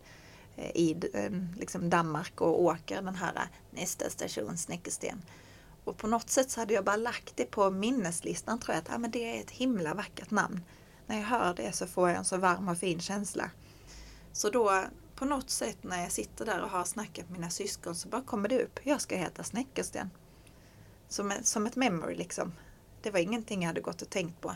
Eh, 0.56 0.70
i 0.74 1.10
eh, 1.14 1.30
liksom 1.58 1.90
Danmark 1.90 2.40
och 2.40 2.62
åker 2.62 3.02
den 3.02 3.14
här 3.14 3.34
eh, 3.36 3.42
nästa 3.70 4.10
station 4.10 4.56
Snäckesten. 4.56 5.22
Och 5.84 5.96
på 5.96 6.06
något 6.06 6.30
sätt 6.30 6.50
så 6.50 6.60
hade 6.60 6.74
jag 6.74 6.84
bara 6.84 6.96
lagt 6.96 7.36
det 7.36 7.44
på 7.44 7.70
minneslistan 7.70 8.58
tror 8.58 8.74
jag 8.74 8.82
att 8.82 8.94
ah, 8.94 8.98
men 8.98 9.10
det 9.10 9.36
är 9.36 9.40
ett 9.40 9.50
himla 9.50 9.94
vackert 9.94 10.30
namn. 10.30 10.60
När 11.06 11.16
jag 11.16 11.24
hör 11.24 11.54
det 11.54 11.72
så 11.72 11.86
får 11.86 12.08
jag 12.08 12.18
en 12.18 12.24
så 12.24 12.36
varm 12.36 12.68
och 12.68 12.78
fin 12.78 13.00
känsla. 13.00 13.50
Så 14.32 14.50
då 14.50 14.84
på 15.14 15.24
något 15.24 15.50
sätt 15.50 15.78
när 15.82 16.02
jag 16.02 16.12
sitter 16.12 16.44
där 16.44 16.62
och 16.62 16.70
har 16.70 16.84
snackat 16.84 17.28
med 17.28 17.38
mina 17.38 17.50
syskon 17.50 17.94
så 17.94 18.08
bara 18.08 18.22
kommer 18.22 18.48
det 18.48 18.62
upp. 18.62 18.80
Jag 18.82 19.00
ska 19.00 19.16
heta 19.16 19.44
Snäckersten. 19.44 20.10
Som, 21.08 21.32
som 21.42 21.66
ett 21.66 21.76
memory 21.76 22.14
liksom. 22.14 22.52
Det 23.02 23.10
var 23.10 23.18
ingenting 23.18 23.62
jag 23.62 23.66
hade 23.66 23.80
gått 23.80 24.02
och 24.02 24.10
tänkt 24.10 24.40
på. 24.40 24.54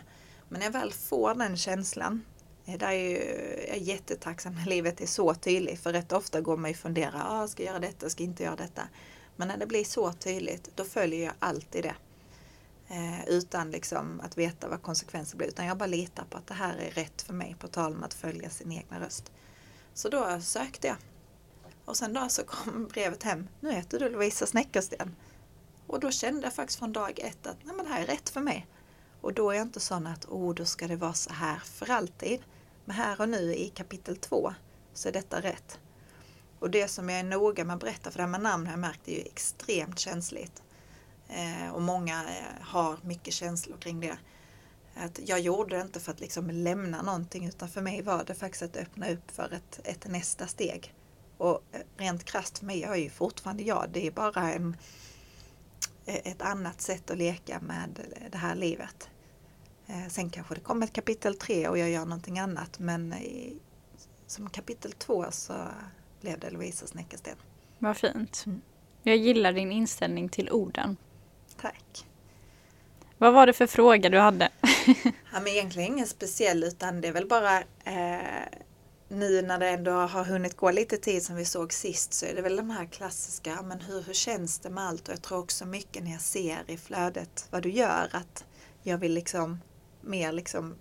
Men 0.48 0.58
när 0.58 0.66
jag 0.66 0.72
väl 0.72 0.92
får 0.92 1.34
den 1.34 1.56
känslan. 1.56 2.24
Där 2.66 2.90
är 2.90 3.66
jag 3.68 3.76
är 3.76 3.80
jättetacksam 3.80 4.54
när 4.54 4.66
livet 4.66 5.00
är 5.00 5.06
så 5.06 5.34
tydligt. 5.34 5.80
För 5.80 5.92
rätt 5.92 6.12
ofta 6.12 6.40
går 6.40 6.56
man 6.56 6.70
ju 6.70 6.74
och 6.74 6.80
funderar. 6.80 7.22
Ah, 7.26 7.48
ska 7.48 7.62
jag 7.62 7.70
göra 7.70 7.80
detta? 7.80 8.10
Ska 8.10 8.22
jag 8.22 8.30
inte 8.30 8.42
göra 8.42 8.56
detta? 8.56 8.82
Men 9.36 9.48
när 9.48 9.56
det 9.56 9.66
blir 9.66 9.84
så 9.84 10.12
tydligt. 10.12 10.70
Då 10.74 10.84
följer 10.84 11.24
jag 11.24 11.34
alltid 11.38 11.82
det. 11.82 11.94
Eh, 12.88 13.28
utan 13.28 13.70
liksom 13.70 14.20
att 14.20 14.38
veta 14.38 14.68
vad 14.68 14.82
konsekvenser 14.82 15.36
blir. 15.36 15.48
Utan 15.48 15.66
jag 15.66 15.78
bara 15.78 15.86
litar 15.86 16.24
på 16.30 16.38
att 16.38 16.46
det 16.46 16.54
här 16.54 16.76
är 16.76 16.90
rätt 16.90 17.22
för 17.22 17.32
mig. 17.32 17.56
På 17.58 17.68
tal 17.68 17.94
om 17.94 18.02
att 18.02 18.14
följa 18.14 18.50
sin 18.50 18.72
egna 18.72 19.00
röst. 19.00 19.32
Så 19.94 20.08
då 20.08 20.40
sökte 20.40 20.86
jag. 20.86 20.96
Och 21.84 21.96
sen 21.96 22.12
då 22.12 22.28
så 22.28 22.44
kom 22.44 22.88
brevet 22.92 23.22
hem. 23.22 23.48
Nu 23.60 23.72
heter 23.72 23.98
du 23.98 24.08
Lovisa 24.08 24.46
Snäckersten. 24.46 25.14
Och 25.86 26.00
då 26.00 26.10
kände 26.10 26.42
jag 26.42 26.54
faktiskt 26.54 26.78
från 26.78 26.92
dag 26.92 27.18
ett 27.18 27.46
att 27.46 27.56
Nej, 27.64 27.76
men 27.76 27.84
det 27.84 27.92
här 27.92 28.02
är 28.02 28.06
rätt 28.06 28.28
för 28.28 28.40
mig. 28.40 28.66
Och 29.20 29.34
då 29.34 29.50
är 29.50 29.54
jag 29.54 29.62
inte 29.62 29.80
sån 29.80 30.06
att 30.06 30.24
oh, 30.24 30.54
då 30.54 30.64
ska 30.64 30.88
det 30.88 30.96
vara 30.96 31.14
så 31.14 31.32
här 31.32 31.56
för 31.58 31.90
alltid. 31.90 32.42
Men 32.86 32.96
här 32.96 33.20
och 33.20 33.28
nu 33.28 33.54
i 33.54 33.68
kapitel 33.68 34.16
två 34.16 34.54
så 34.92 35.08
är 35.08 35.12
detta 35.12 35.40
rätt. 35.40 35.78
Och 36.58 36.70
det 36.70 36.88
som 36.88 37.08
jag 37.08 37.18
är 37.18 37.24
noga 37.24 37.64
med 37.64 37.74
att 37.74 37.80
berätta, 37.80 38.10
för 38.10 38.18
det 38.18 38.22
här 38.22 38.30
med 38.30 38.40
namn 38.40 38.66
har 38.66 38.72
jag 38.72 38.80
märkt 38.80 39.08
är 39.08 39.12
ju 39.12 39.20
extremt 39.20 39.98
känsligt. 39.98 40.62
Eh, 41.28 41.74
och 41.74 41.82
många 41.82 42.24
eh, 42.24 42.62
har 42.62 42.98
mycket 43.02 43.34
känslor 43.34 43.76
kring 43.76 44.00
det. 44.00 44.18
Att 44.94 45.20
jag 45.28 45.40
gjorde 45.40 45.76
det 45.76 45.82
inte 45.82 46.00
för 46.00 46.12
att 46.12 46.20
liksom 46.20 46.50
lämna 46.50 47.02
någonting 47.02 47.46
utan 47.46 47.68
för 47.68 47.82
mig 47.82 48.02
var 48.02 48.24
det 48.24 48.34
faktiskt 48.34 48.62
att 48.62 48.76
öppna 48.76 49.08
upp 49.08 49.30
för 49.30 49.52
ett, 49.52 49.80
ett 49.84 50.06
nästa 50.08 50.46
steg. 50.46 50.94
Och 51.38 51.62
eh, 51.72 51.80
rent 51.96 52.24
krasst 52.24 52.58
för 52.58 52.66
mig, 52.66 52.80
jag 52.80 52.92
är 52.92 53.02
ju 53.02 53.10
fortfarande 53.10 53.62
jag. 53.62 53.90
Det 53.92 54.06
är 54.06 54.10
bara 54.10 54.52
en, 54.52 54.76
eh, 56.06 56.20
ett 56.32 56.42
annat 56.42 56.80
sätt 56.80 57.10
att 57.10 57.18
leka 57.18 57.60
med 57.60 58.00
det 58.30 58.38
här 58.38 58.54
livet. 58.54 59.08
Eh, 59.86 60.08
sen 60.08 60.30
kanske 60.30 60.54
det 60.54 60.60
kommer 60.60 60.86
ett 60.86 60.92
kapitel 60.92 61.34
tre 61.34 61.68
och 61.68 61.78
jag 61.78 61.90
gör 61.90 62.04
någonting 62.04 62.38
annat 62.38 62.78
men 62.78 63.12
i, 63.12 63.56
som 64.26 64.50
kapitel 64.50 64.92
två 64.92 65.24
så 65.30 65.54
blev 66.20 66.38
det 66.38 66.50
Lovisa 66.50 66.86
Snäckersten. 66.86 67.36
Vad 67.78 67.96
fint. 67.96 68.44
Mm. 68.46 68.60
Jag 69.02 69.16
gillar 69.16 69.52
din 69.52 69.72
inställning 69.72 70.28
till 70.28 70.50
orden. 70.50 70.96
Tack. 71.60 72.06
Vad 73.18 73.34
var 73.34 73.46
det 73.46 73.52
för 73.52 73.66
fråga 73.66 74.10
du 74.10 74.18
hade? 74.18 74.48
ja, 75.04 75.40
men 75.40 75.48
egentligen 75.48 75.92
ingen 75.92 76.06
speciell 76.06 76.64
utan 76.64 77.00
det 77.00 77.08
är 77.08 77.12
väl 77.12 77.26
bara 77.26 77.58
eh, 77.84 78.60
nu 79.08 79.42
när 79.42 79.58
det 79.58 79.68
ändå 79.68 79.90
har 79.90 80.24
hunnit 80.24 80.56
gå 80.56 80.70
lite 80.70 80.96
tid 80.96 81.22
som 81.22 81.36
vi 81.36 81.44
såg 81.44 81.72
sist 81.72 82.14
så 82.14 82.26
är 82.26 82.34
det 82.34 82.42
väl 82.42 82.56
de 82.56 82.70
här 82.70 82.86
klassiska, 82.86 83.62
men 83.62 83.80
hur, 83.80 84.02
hur 84.02 84.14
känns 84.14 84.58
det 84.58 84.70
med 84.70 84.84
allt? 84.84 85.08
Och 85.08 85.14
jag 85.14 85.22
tror 85.22 85.38
också 85.38 85.66
mycket 85.66 86.04
när 86.04 86.12
jag 86.12 86.20
ser 86.20 86.64
i 86.66 86.76
flödet 86.76 87.48
vad 87.50 87.62
du 87.62 87.70
gör 87.70 88.08
att 88.12 88.44
jag 88.82 88.98
vill 88.98 89.12
liksom 89.12 89.60
mer 90.06 90.32
liksom 90.32 90.74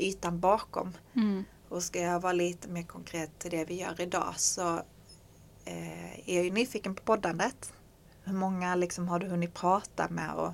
ytan 0.00 0.40
bakom. 0.40 0.92
Mm. 1.14 1.44
Och 1.68 1.82
ska 1.82 2.00
jag 2.00 2.20
vara 2.20 2.32
lite 2.32 2.68
mer 2.68 2.82
konkret 2.82 3.38
till 3.38 3.50
det 3.50 3.64
vi 3.64 3.80
gör 3.80 4.00
idag 4.00 4.34
så 4.36 4.76
eh, 5.64 6.28
är 6.28 6.36
jag 6.36 6.44
ju 6.44 6.50
nyfiken 6.50 6.94
på 6.94 7.02
poddandet. 7.02 7.72
Hur 8.24 8.34
många 8.34 8.74
liksom 8.74 9.08
har 9.08 9.18
du 9.18 9.26
hunnit 9.26 9.54
prata 9.54 10.08
med 10.08 10.34
och 10.34 10.52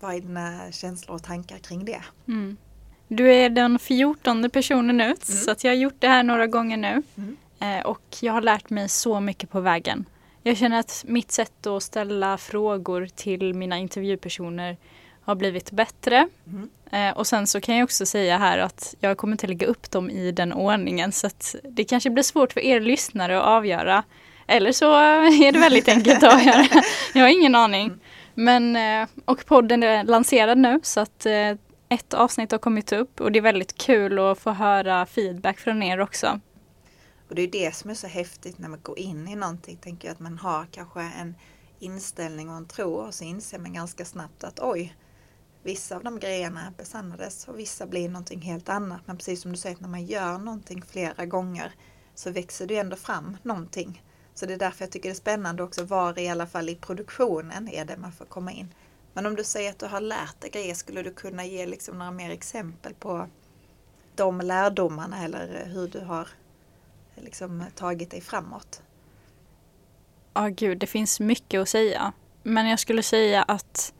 vad 0.00 0.14
är 0.14 0.20
dina 0.20 0.72
känslor 0.72 1.14
och 1.14 1.22
tankar 1.22 1.58
kring 1.58 1.84
det? 1.84 2.02
Mm. 2.28 2.56
Du 3.08 3.32
är 3.32 3.50
den 3.50 3.78
fjortonde 3.78 4.48
personen 4.48 5.00
ut 5.00 5.28
mm. 5.28 5.40
så 5.40 5.50
att 5.50 5.64
jag 5.64 5.70
har 5.70 5.76
gjort 5.76 5.96
det 5.98 6.08
här 6.08 6.22
några 6.22 6.46
gånger 6.46 6.76
nu. 6.76 7.02
Mm. 7.16 7.36
Eh, 7.60 7.86
och 7.86 8.16
jag 8.20 8.32
har 8.32 8.42
lärt 8.42 8.70
mig 8.70 8.88
så 8.88 9.20
mycket 9.20 9.50
på 9.50 9.60
vägen. 9.60 10.04
Jag 10.42 10.56
känner 10.56 10.80
att 10.80 11.04
mitt 11.08 11.32
sätt 11.32 11.66
att 11.66 11.82
ställa 11.82 12.38
frågor 12.38 13.06
till 13.06 13.54
mina 13.54 13.78
intervjupersoner 13.78 14.76
har 15.22 15.34
blivit 15.34 15.70
bättre. 15.70 16.28
Mm. 16.46 16.70
Eh, 16.92 17.10
och 17.10 17.26
sen 17.26 17.46
så 17.46 17.60
kan 17.60 17.76
jag 17.76 17.84
också 17.84 18.06
säga 18.06 18.38
här 18.38 18.58
att 18.58 18.94
jag 19.00 19.16
kommer 19.16 19.32
inte 19.32 19.46
lägga 19.46 19.66
upp 19.66 19.90
dem 19.90 20.10
i 20.10 20.32
den 20.32 20.52
ordningen 20.52 21.12
så 21.12 21.26
att 21.26 21.54
det 21.62 21.84
kanske 21.84 22.10
blir 22.10 22.22
svårt 22.22 22.52
för 22.52 22.60
er 22.60 22.80
lyssnare 22.80 23.38
att 23.38 23.46
avgöra. 23.46 24.02
Eller 24.46 24.72
så 24.72 24.92
är 24.94 25.52
det 25.52 25.58
väldigt 25.58 25.88
enkelt 25.88 26.22
att 26.22 26.34
avgöra. 26.34 26.66
Jag 27.14 27.22
har 27.22 27.28
ingen 27.28 27.54
aning. 27.54 27.86
Mm. 27.86 28.00
Men, 28.34 28.76
eh, 28.76 29.08
och 29.24 29.46
podden 29.46 29.82
är 29.82 30.04
lanserad 30.04 30.58
nu 30.58 30.80
så 30.82 31.00
att 31.00 31.26
eh, 31.26 31.50
ett 31.88 32.14
avsnitt 32.14 32.50
har 32.52 32.58
kommit 32.58 32.92
upp 32.92 33.20
och 33.20 33.32
det 33.32 33.38
är 33.38 33.42
väldigt 33.42 33.78
kul 33.78 34.18
att 34.18 34.38
få 34.38 34.50
höra 34.50 35.06
feedback 35.06 35.58
från 35.58 35.82
er 35.82 36.00
också. 36.00 36.40
Och 37.28 37.34
det 37.34 37.42
är 37.42 37.48
det 37.48 37.74
som 37.74 37.90
är 37.90 37.94
så 37.94 38.06
häftigt 38.06 38.58
när 38.58 38.68
man 38.68 38.80
går 38.82 38.98
in 38.98 39.28
i 39.28 39.36
någonting, 39.36 39.76
tänker 39.76 40.08
jag 40.08 40.12
att 40.12 40.20
man 40.20 40.38
har 40.38 40.66
kanske 40.70 41.00
en 41.00 41.34
inställning 41.78 42.50
och 42.50 42.56
en 42.56 42.66
tro 42.66 42.94
och 42.94 43.14
så 43.14 43.24
inser 43.24 43.58
man 43.58 43.72
ganska 43.72 44.04
snabbt 44.04 44.44
att 44.44 44.60
oj, 44.60 44.94
vissa 45.62 45.96
av 45.96 46.04
de 46.04 46.18
grejerna 46.18 46.72
besannades 46.76 47.48
och 47.48 47.58
vissa 47.58 47.86
blir 47.86 48.08
någonting 48.08 48.40
helt 48.40 48.68
annat. 48.68 49.00
Men 49.06 49.16
precis 49.16 49.42
som 49.42 49.52
du 49.52 49.58
säger, 49.58 49.76
när 49.80 49.88
man 49.88 50.04
gör 50.04 50.38
någonting 50.38 50.82
flera 50.82 51.26
gånger 51.26 51.72
så 52.14 52.30
växer 52.30 52.66
det 52.66 52.76
ändå 52.76 52.96
fram 52.96 53.36
någonting. 53.42 54.02
Så 54.34 54.46
det 54.46 54.54
är 54.54 54.58
därför 54.58 54.84
jag 54.84 54.92
tycker 54.92 55.08
det 55.08 55.12
är 55.12 55.14
spännande 55.14 55.62
också 55.62 55.84
var 55.84 56.18
i 56.18 56.28
alla 56.28 56.46
fall 56.46 56.68
i 56.68 56.74
produktionen 56.74 57.68
är 57.68 57.84
det 57.84 57.96
man 57.96 58.12
får 58.12 58.24
komma 58.24 58.52
in. 58.52 58.74
Men 59.12 59.26
om 59.26 59.36
du 59.36 59.44
säger 59.44 59.70
att 59.70 59.78
du 59.78 59.86
har 59.86 60.00
lärt 60.00 60.40
dig 60.40 60.50
grejer, 60.50 60.74
skulle 60.74 61.02
du 61.02 61.14
kunna 61.14 61.44
ge 61.44 61.66
liksom 61.66 61.98
några 61.98 62.10
mer 62.10 62.30
exempel 62.30 62.94
på 62.94 63.28
de 64.14 64.40
lärdomarna 64.40 65.24
eller 65.24 65.66
hur 65.66 65.88
du 65.88 66.00
har 66.00 66.28
liksom 67.14 67.64
tagit 67.74 68.10
dig 68.10 68.20
framåt? 68.20 68.82
Ja, 70.34 70.46
oh, 70.46 70.48
gud, 70.48 70.78
det 70.78 70.86
finns 70.86 71.20
mycket 71.20 71.60
att 71.60 71.68
säga. 71.68 72.12
Men 72.42 72.68
jag 72.68 72.78
skulle 72.78 73.02
säga 73.02 73.42
att 73.42 73.94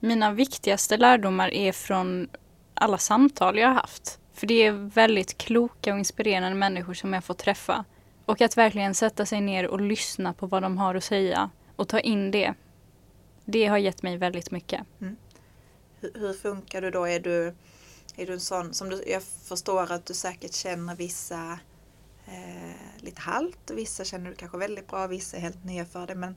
mina 0.00 0.32
viktigaste 0.32 0.96
lärdomar 0.96 1.54
är 1.54 1.72
från 1.72 2.28
alla 2.74 2.98
samtal 2.98 3.58
jag 3.58 3.68
har 3.68 3.74
haft. 3.74 4.18
För 4.32 4.46
det 4.46 4.66
är 4.66 4.72
väldigt 4.72 5.38
kloka 5.38 5.92
och 5.92 5.98
inspirerande 5.98 6.58
människor 6.58 6.94
som 6.94 7.12
jag 7.12 7.24
får 7.24 7.34
träffa. 7.34 7.84
Och 8.24 8.40
att 8.40 8.56
verkligen 8.56 8.94
sätta 8.94 9.26
sig 9.26 9.40
ner 9.40 9.66
och 9.66 9.80
lyssna 9.80 10.32
på 10.32 10.46
vad 10.46 10.62
de 10.62 10.78
har 10.78 10.94
att 10.94 11.04
säga 11.04 11.50
och 11.76 11.88
ta 11.88 12.00
in 12.00 12.30
det. 12.30 12.54
Det 13.44 13.66
har 13.66 13.78
gett 13.78 14.02
mig 14.02 14.16
väldigt 14.16 14.50
mycket. 14.50 14.80
Mm. 15.00 15.16
Hur, 16.00 16.12
hur, 16.14 16.32
funkar 16.32 16.82
du 16.82 16.90
då? 16.90 17.06
Är 17.06 17.20
du, 17.20 17.54
är 18.16 18.26
du 18.26 18.32
en 18.32 18.40
sån 18.40 18.74
som 18.74 18.88
du, 18.88 19.04
jag 19.06 19.22
förstår 19.22 19.92
att 19.92 20.06
du 20.06 20.14
säkert 20.14 20.52
känner 20.52 20.96
vissa 20.96 21.58
eh, 22.26 23.02
lite 23.04 23.20
halt 23.20 23.70
och 23.70 23.78
vissa 23.78 24.04
känner 24.04 24.30
du 24.30 24.36
kanske 24.36 24.58
väldigt 24.58 24.86
bra, 24.86 25.06
vissa 25.06 25.36
är 25.36 25.40
helt 25.40 25.64
nya 25.64 25.84
för 25.84 26.06
det. 26.06 26.14
Men 26.14 26.36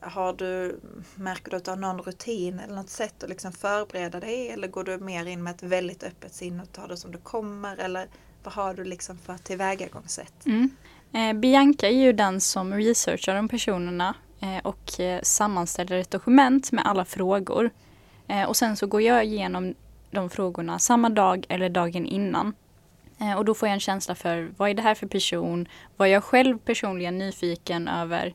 har 0.00 0.32
du, 0.32 0.80
märker 1.14 1.50
du 1.50 1.56
att 1.56 1.64
du 1.64 1.70
har 1.70 1.78
någon 1.78 1.98
rutin 1.98 2.58
eller 2.58 2.74
något 2.74 2.90
sätt 2.90 3.22
att 3.22 3.28
liksom 3.28 3.52
förbereda 3.52 4.20
dig 4.20 4.48
eller 4.48 4.68
går 4.68 4.84
du 4.84 4.98
mer 4.98 5.26
in 5.26 5.42
med 5.42 5.54
ett 5.54 5.62
väldigt 5.62 6.02
öppet 6.02 6.34
sinne 6.34 6.62
och 6.62 6.72
tar 6.72 6.88
det 6.88 6.96
som 6.96 7.12
det 7.12 7.18
kommer 7.18 7.76
eller 7.76 8.08
vad 8.44 8.54
har 8.54 8.74
du 8.74 8.84
liksom 8.84 9.18
för 9.18 9.38
tillvägagångssätt? 9.38 10.46
Mm. 10.46 10.70
Eh, 11.12 11.32
Bianca 11.32 11.86
är 11.86 12.00
ju 12.00 12.12
den 12.12 12.40
som 12.40 12.74
researchar 12.74 13.34
de 13.34 13.48
personerna 13.48 14.14
eh, 14.40 14.66
och 14.66 15.00
eh, 15.00 15.20
sammanställer 15.22 15.96
ett 15.96 16.10
dokument 16.10 16.72
med 16.72 16.86
alla 16.86 17.04
frågor. 17.04 17.70
Eh, 18.28 18.42
och 18.42 18.56
sen 18.56 18.76
så 18.76 18.86
går 18.86 19.02
jag 19.02 19.24
igenom 19.24 19.74
de 20.10 20.30
frågorna 20.30 20.78
samma 20.78 21.08
dag 21.08 21.46
eller 21.48 21.68
dagen 21.68 22.06
innan. 22.06 22.54
Eh, 23.20 23.38
och 23.38 23.44
då 23.44 23.54
får 23.54 23.68
jag 23.68 23.74
en 23.74 23.80
känsla 23.80 24.14
för 24.14 24.50
vad 24.56 24.70
är 24.70 24.74
det 24.74 24.82
här 24.82 24.94
för 24.94 25.06
person? 25.06 25.68
Vad 25.96 26.08
är 26.08 26.12
jag 26.12 26.24
själv 26.24 26.58
personligen 26.58 27.18
nyfiken 27.18 27.88
över? 27.88 28.34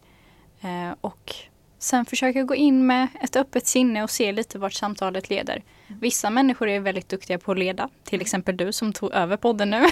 Eh, 0.61 0.95
och 1.01 1.35
Sen 1.81 2.05
försöka 2.05 2.43
gå 2.43 2.55
in 2.55 2.87
med 2.87 3.07
ett 3.21 3.35
öppet 3.35 3.67
sinne 3.67 4.03
och 4.03 4.09
se 4.09 4.31
lite 4.31 4.59
vart 4.59 4.73
samtalet 4.73 5.29
leder. 5.29 5.63
Vissa 5.87 6.29
människor 6.29 6.69
är 6.69 6.79
väldigt 6.79 7.09
duktiga 7.09 7.39
på 7.39 7.51
att 7.51 7.59
leda, 7.59 7.89
till 8.03 8.21
exempel 8.21 8.57
du 8.57 8.71
som 8.71 8.93
tog 8.93 9.13
över 9.13 9.37
podden 9.37 9.69
nu. 9.69 9.85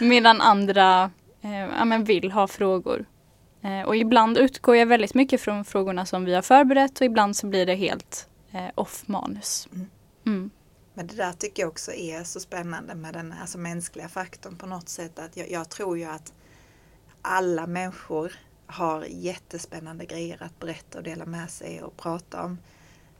Medan 0.06 0.40
andra 0.40 1.10
eh, 1.42 1.88
ja, 1.90 1.98
vill 2.04 2.32
ha 2.32 2.48
frågor. 2.48 3.04
Eh, 3.62 3.82
och 3.82 3.96
ibland 3.96 4.38
utgår 4.38 4.76
jag 4.76 4.86
väldigt 4.86 5.14
mycket 5.14 5.40
från 5.40 5.64
frågorna 5.64 6.06
som 6.06 6.24
vi 6.24 6.34
har 6.34 6.42
förberett 6.42 7.00
och 7.00 7.06
ibland 7.06 7.36
så 7.36 7.46
blir 7.46 7.66
det 7.66 7.74
helt 7.74 8.28
eh, 8.52 8.68
off 8.74 9.02
manus. 9.06 9.68
Mm. 9.72 9.86
mm. 10.26 10.50
Men 10.94 11.06
det 11.06 11.16
där 11.16 11.32
tycker 11.32 11.62
jag 11.62 11.70
också 11.70 11.92
är 11.92 12.24
så 12.24 12.40
spännande 12.40 12.94
med 12.94 13.14
den 13.14 13.34
alltså 13.40 13.58
mänskliga 13.58 14.08
faktorn 14.08 14.56
på 14.56 14.66
något 14.66 14.88
sätt. 14.88 15.18
att 15.18 15.36
jag, 15.36 15.50
jag 15.50 15.70
tror 15.70 15.98
ju 15.98 16.04
att 16.04 16.32
alla 17.22 17.66
människor 17.66 18.32
har 18.66 19.04
jättespännande 19.04 20.04
grejer 20.04 20.42
att 20.42 20.58
berätta 20.58 20.98
och 20.98 21.04
dela 21.04 21.26
med 21.26 21.50
sig 21.50 21.82
och 21.82 21.96
prata 21.96 22.44
om. 22.44 22.58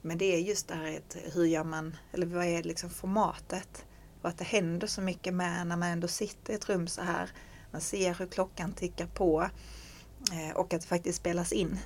Men 0.02 0.18
det 0.18 0.24
är 0.24 0.38
just 0.38 0.68
det 0.68 0.74
här 0.74 1.00
hur 1.35 1.44
gör 1.44 1.64
man, 1.64 1.96
eller 2.12 2.26
vad 2.26 2.44
är 2.44 2.62
liksom 2.62 2.90
formatet? 2.90 3.87
Och 4.22 4.28
att 4.28 4.38
det 4.38 4.44
händer 4.44 4.87
så 4.87 5.00
mycket 5.00 5.35
med 5.35 5.66
när 5.66 5.76
man 5.76 5.88
ändå 5.88 6.09
sitter 6.09 6.52
i 6.52 6.57
ett 6.57 6.68
rum 6.68 6.87
så 6.87 7.02
här. 7.02 7.30
Man 7.70 7.80
ser 7.80 8.14
hur 8.14 8.26
klockan 8.26 8.72
tickar 8.72 9.07
på 9.07 9.48
eh, 10.33 10.57
och 10.57 10.74
att 10.74 10.80
det 10.80 10.87
faktiskt 10.87 11.18
spelas 11.18 11.52
in. 11.52 11.78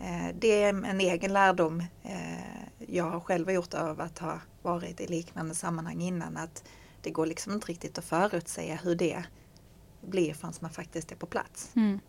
Eh, 0.00 0.36
det 0.38 0.62
är 0.62 0.68
en 0.68 1.00
egen 1.00 1.32
lärdom 1.32 1.80
eh, 2.02 2.62
jag 2.78 3.10
har 3.10 3.20
själv 3.20 3.50
gjort 3.50 3.74
av 3.74 4.00
att 4.00 4.18
ha 4.18 4.40
varit 4.62 5.00
i 5.00 5.06
liknande 5.06 5.54
sammanhang 5.54 6.02
innan. 6.02 6.36
Att 6.36 6.64
det 7.02 7.10
går 7.10 7.26
liksom 7.26 7.52
inte 7.52 7.66
riktigt 7.66 7.98
att 7.98 8.04
förutsäga 8.04 8.76
hur 8.82 8.94
det 8.94 9.24
blir 10.00 10.34
förrän 10.34 10.54
man 10.60 10.70
faktiskt 10.70 11.12
är 11.12 11.16
på 11.16 11.26
plats. 11.26 11.70
Mm. 11.76 12.00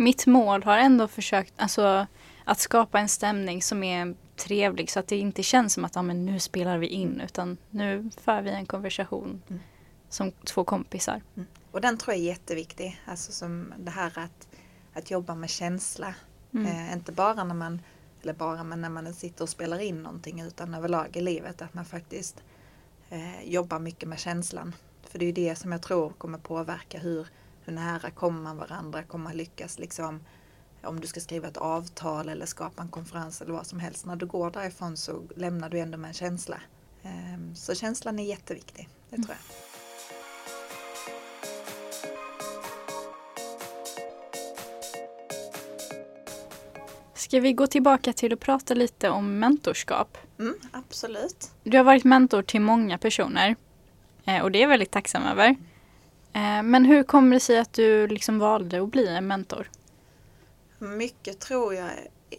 Mitt 0.00 0.26
mål 0.26 0.62
har 0.62 0.78
ändå 0.78 1.08
försökt 1.08 1.54
alltså, 1.56 2.06
att 2.44 2.58
skapa 2.58 3.00
en 3.00 3.08
stämning 3.08 3.62
som 3.62 3.82
är 3.82 4.14
trevlig 4.36 4.90
så 4.90 5.00
att 5.00 5.08
det 5.08 5.16
inte 5.16 5.42
känns 5.42 5.74
som 5.74 5.84
att 5.84 5.94
ja, 5.94 6.02
men 6.02 6.26
nu 6.26 6.38
spelar 6.38 6.78
vi 6.78 6.86
in 6.86 7.20
utan 7.20 7.56
nu 7.70 8.10
för 8.20 8.42
vi 8.42 8.50
en 8.50 8.66
konversation 8.66 9.42
mm. 9.48 9.60
som 10.08 10.32
två 10.32 10.64
kompisar. 10.64 11.22
Mm. 11.36 11.48
Och 11.70 11.80
den 11.80 11.98
tror 11.98 12.14
jag 12.14 12.20
är 12.20 12.26
jätteviktig. 12.26 13.00
Alltså 13.06 13.32
som 13.32 13.74
det 13.78 13.90
här 13.90 14.18
att, 14.18 14.48
att 14.92 15.10
jobba 15.10 15.34
med 15.34 15.50
känsla. 15.50 16.14
Mm. 16.54 16.66
Eh, 16.66 16.92
inte 16.92 17.12
bara 17.12 17.44
när 17.44 17.54
man, 17.54 17.82
eller 18.22 18.34
bara 18.34 18.64
men 18.64 18.80
när 18.80 18.90
man 18.90 19.14
sitter 19.14 19.42
och 19.42 19.48
spelar 19.48 19.78
in 19.78 20.02
någonting 20.02 20.40
utan 20.40 20.74
överlag 20.74 21.16
i 21.16 21.20
livet 21.20 21.62
att 21.62 21.74
man 21.74 21.84
faktiskt 21.84 22.42
eh, 23.10 23.42
jobbar 23.44 23.78
mycket 23.78 24.08
med 24.08 24.18
känslan. 24.18 24.74
För 25.02 25.18
det 25.18 25.26
är 25.26 25.32
det 25.32 25.54
som 25.54 25.72
jag 25.72 25.82
tror 25.82 26.10
kommer 26.10 26.38
påverka 26.38 26.98
hur, 26.98 27.26
hur 27.64 27.72
nära 27.72 28.10
kommer 28.10 28.40
man 28.42 28.56
varandra, 28.56 29.02
kommer 29.02 29.24
man 29.24 29.36
lyckas 29.36 29.78
liksom 29.78 30.20
om 30.82 31.00
du 31.00 31.06
ska 31.06 31.20
skriva 31.20 31.48
ett 31.48 31.56
avtal 31.56 32.28
eller 32.28 32.46
skapa 32.46 32.82
en 32.82 32.88
konferens 32.88 33.42
eller 33.42 33.52
vad 33.52 33.66
som 33.66 33.80
helst. 33.80 34.06
När 34.06 34.16
du 34.16 34.26
går 34.26 34.50
därifrån 34.50 34.96
så 34.96 35.22
lämnar 35.36 35.70
du 35.70 35.78
ändå 35.78 35.98
med 35.98 36.08
en 36.08 36.14
känsla. 36.14 36.60
Ehm, 37.02 37.54
så 37.54 37.74
känslan 37.74 38.18
är 38.18 38.24
jätteviktig, 38.24 38.88
det 39.10 39.16
tror 39.16 39.28
jag. 39.28 39.56
Ska 47.14 47.40
vi 47.40 47.52
gå 47.52 47.66
tillbaka 47.66 48.12
till 48.12 48.32
att 48.32 48.40
prata 48.40 48.74
lite 48.74 49.10
om 49.10 49.38
mentorskap? 49.38 50.18
Mm, 50.38 50.54
absolut. 50.72 51.50
Du 51.64 51.76
har 51.76 51.84
varit 51.84 52.04
mentor 52.04 52.42
till 52.42 52.60
många 52.60 52.98
personer 52.98 53.56
eh, 54.24 54.42
och 54.42 54.50
det 54.50 54.58
är 54.58 54.62
jag 54.62 54.68
väldigt 54.68 54.90
tacksam 54.90 55.22
över. 55.22 55.56
Eh, 56.32 56.62
men 56.62 56.84
hur 56.84 57.02
kommer 57.02 57.36
det 57.36 57.40
sig 57.40 57.58
att 57.58 57.72
du 57.72 58.06
liksom 58.06 58.38
valde 58.38 58.82
att 58.82 58.90
bli 58.90 59.08
en 59.08 59.26
mentor? 59.26 59.70
Mycket 60.78 61.40
tror 61.40 61.74
jag 61.74 61.90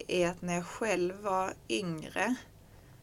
är 0.08 0.30
att 0.30 0.42
när 0.42 0.54
jag 0.56 0.66
själv 0.66 1.22
var 1.22 1.54
yngre, 1.70 2.36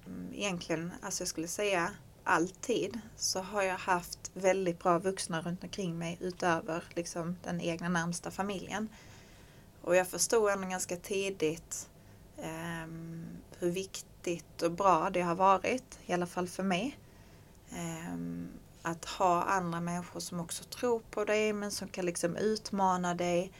mm, 0.07 0.35
egentligen, 0.35 0.93
alltså 1.03 1.23
jag 1.23 1.29
skulle 1.29 1.49
säga 1.49 1.91
alltid, 2.25 3.01
så 3.17 3.41
har 3.41 3.63
jag 3.63 3.77
haft 3.79 4.31
väldigt 4.35 4.79
bra 4.79 4.99
vuxna 4.99 5.41
runt 5.41 5.63
omkring 5.63 5.99
mig 5.99 6.19
utöver 6.21 6.85
liksom 6.95 7.37
den 7.45 7.61
egna 7.61 7.89
närmsta 7.89 8.31
familjen. 8.31 8.89
Och 9.83 9.97
jag 9.97 10.09
förstod 10.09 10.51
ändå 10.51 10.69
ganska 10.69 10.97
tidigt 10.97 11.89
eh, 12.37 12.87
hur 13.59 13.71
viktigt 13.71 14.63
och 14.63 14.73
bra 14.73 15.11
det 15.11 15.23
har 15.23 15.35
varit, 15.35 15.99
i 16.07 16.13
alla 16.13 16.27
fall 16.27 16.49
för 16.49 16.63
mig. 16.63 16.99
Eh, 17.71 18.19
att 18.91 19.05
ha 19.05 19.43
andra 19.43 19.81
människor 19.81 20.21
som 20.21 20.41
också 20.41 20.65
tror 20.65 21.03
på 21.11 21.25
dig 21.25 21.53
men 21.53 21.71
som 21.71 21.89
kan 21.89 22.07
liksom 22.07 22.37
utmana 22.37 23.15
dig. 23.15 23.53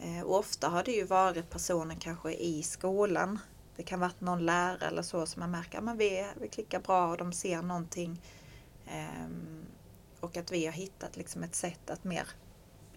Eh, 0.00 0.22
och 0.22 0.38
ofta 0.38 0.68
har 0.68 0.84
det 0.84 0.92
ju 0.92 1.04
varit 1.04 1.50
personer 1.50 1.96
kanske 2.00 2.32
i 2.32 2.62
skolan. 2.62 3.38
Det 3.76 3.82
kan 3.82 4.00
vara 4.00 4.12
någon 4.18 4.46
lärare 4.46 4.86
eller 4.86 5.02
så 5.02 5.26
som 5.26 5.40
man 5.40 5.50
märker 5.50 5.90
att 5.90 5.96
vi, 5.96 6.26
vi 6.40 6.48
klickar 6.48 6.80
bra 6.80 7.10
och 7.10 7.16
de 7.16 7.32
ser 7.32 7.62
någonting. 7.62 8.20
Ehm, 8.86 9.64
och 10.20 10.36
att 10.36 10.52
vi 10.52 10.66
har 10.66 10.72
hittat 10.72 11.16
liksom 11.16 11.42
ett 11.42 11.54
sätt 11.54 11.90
att 11.90 12.04
mer 12.04 12.28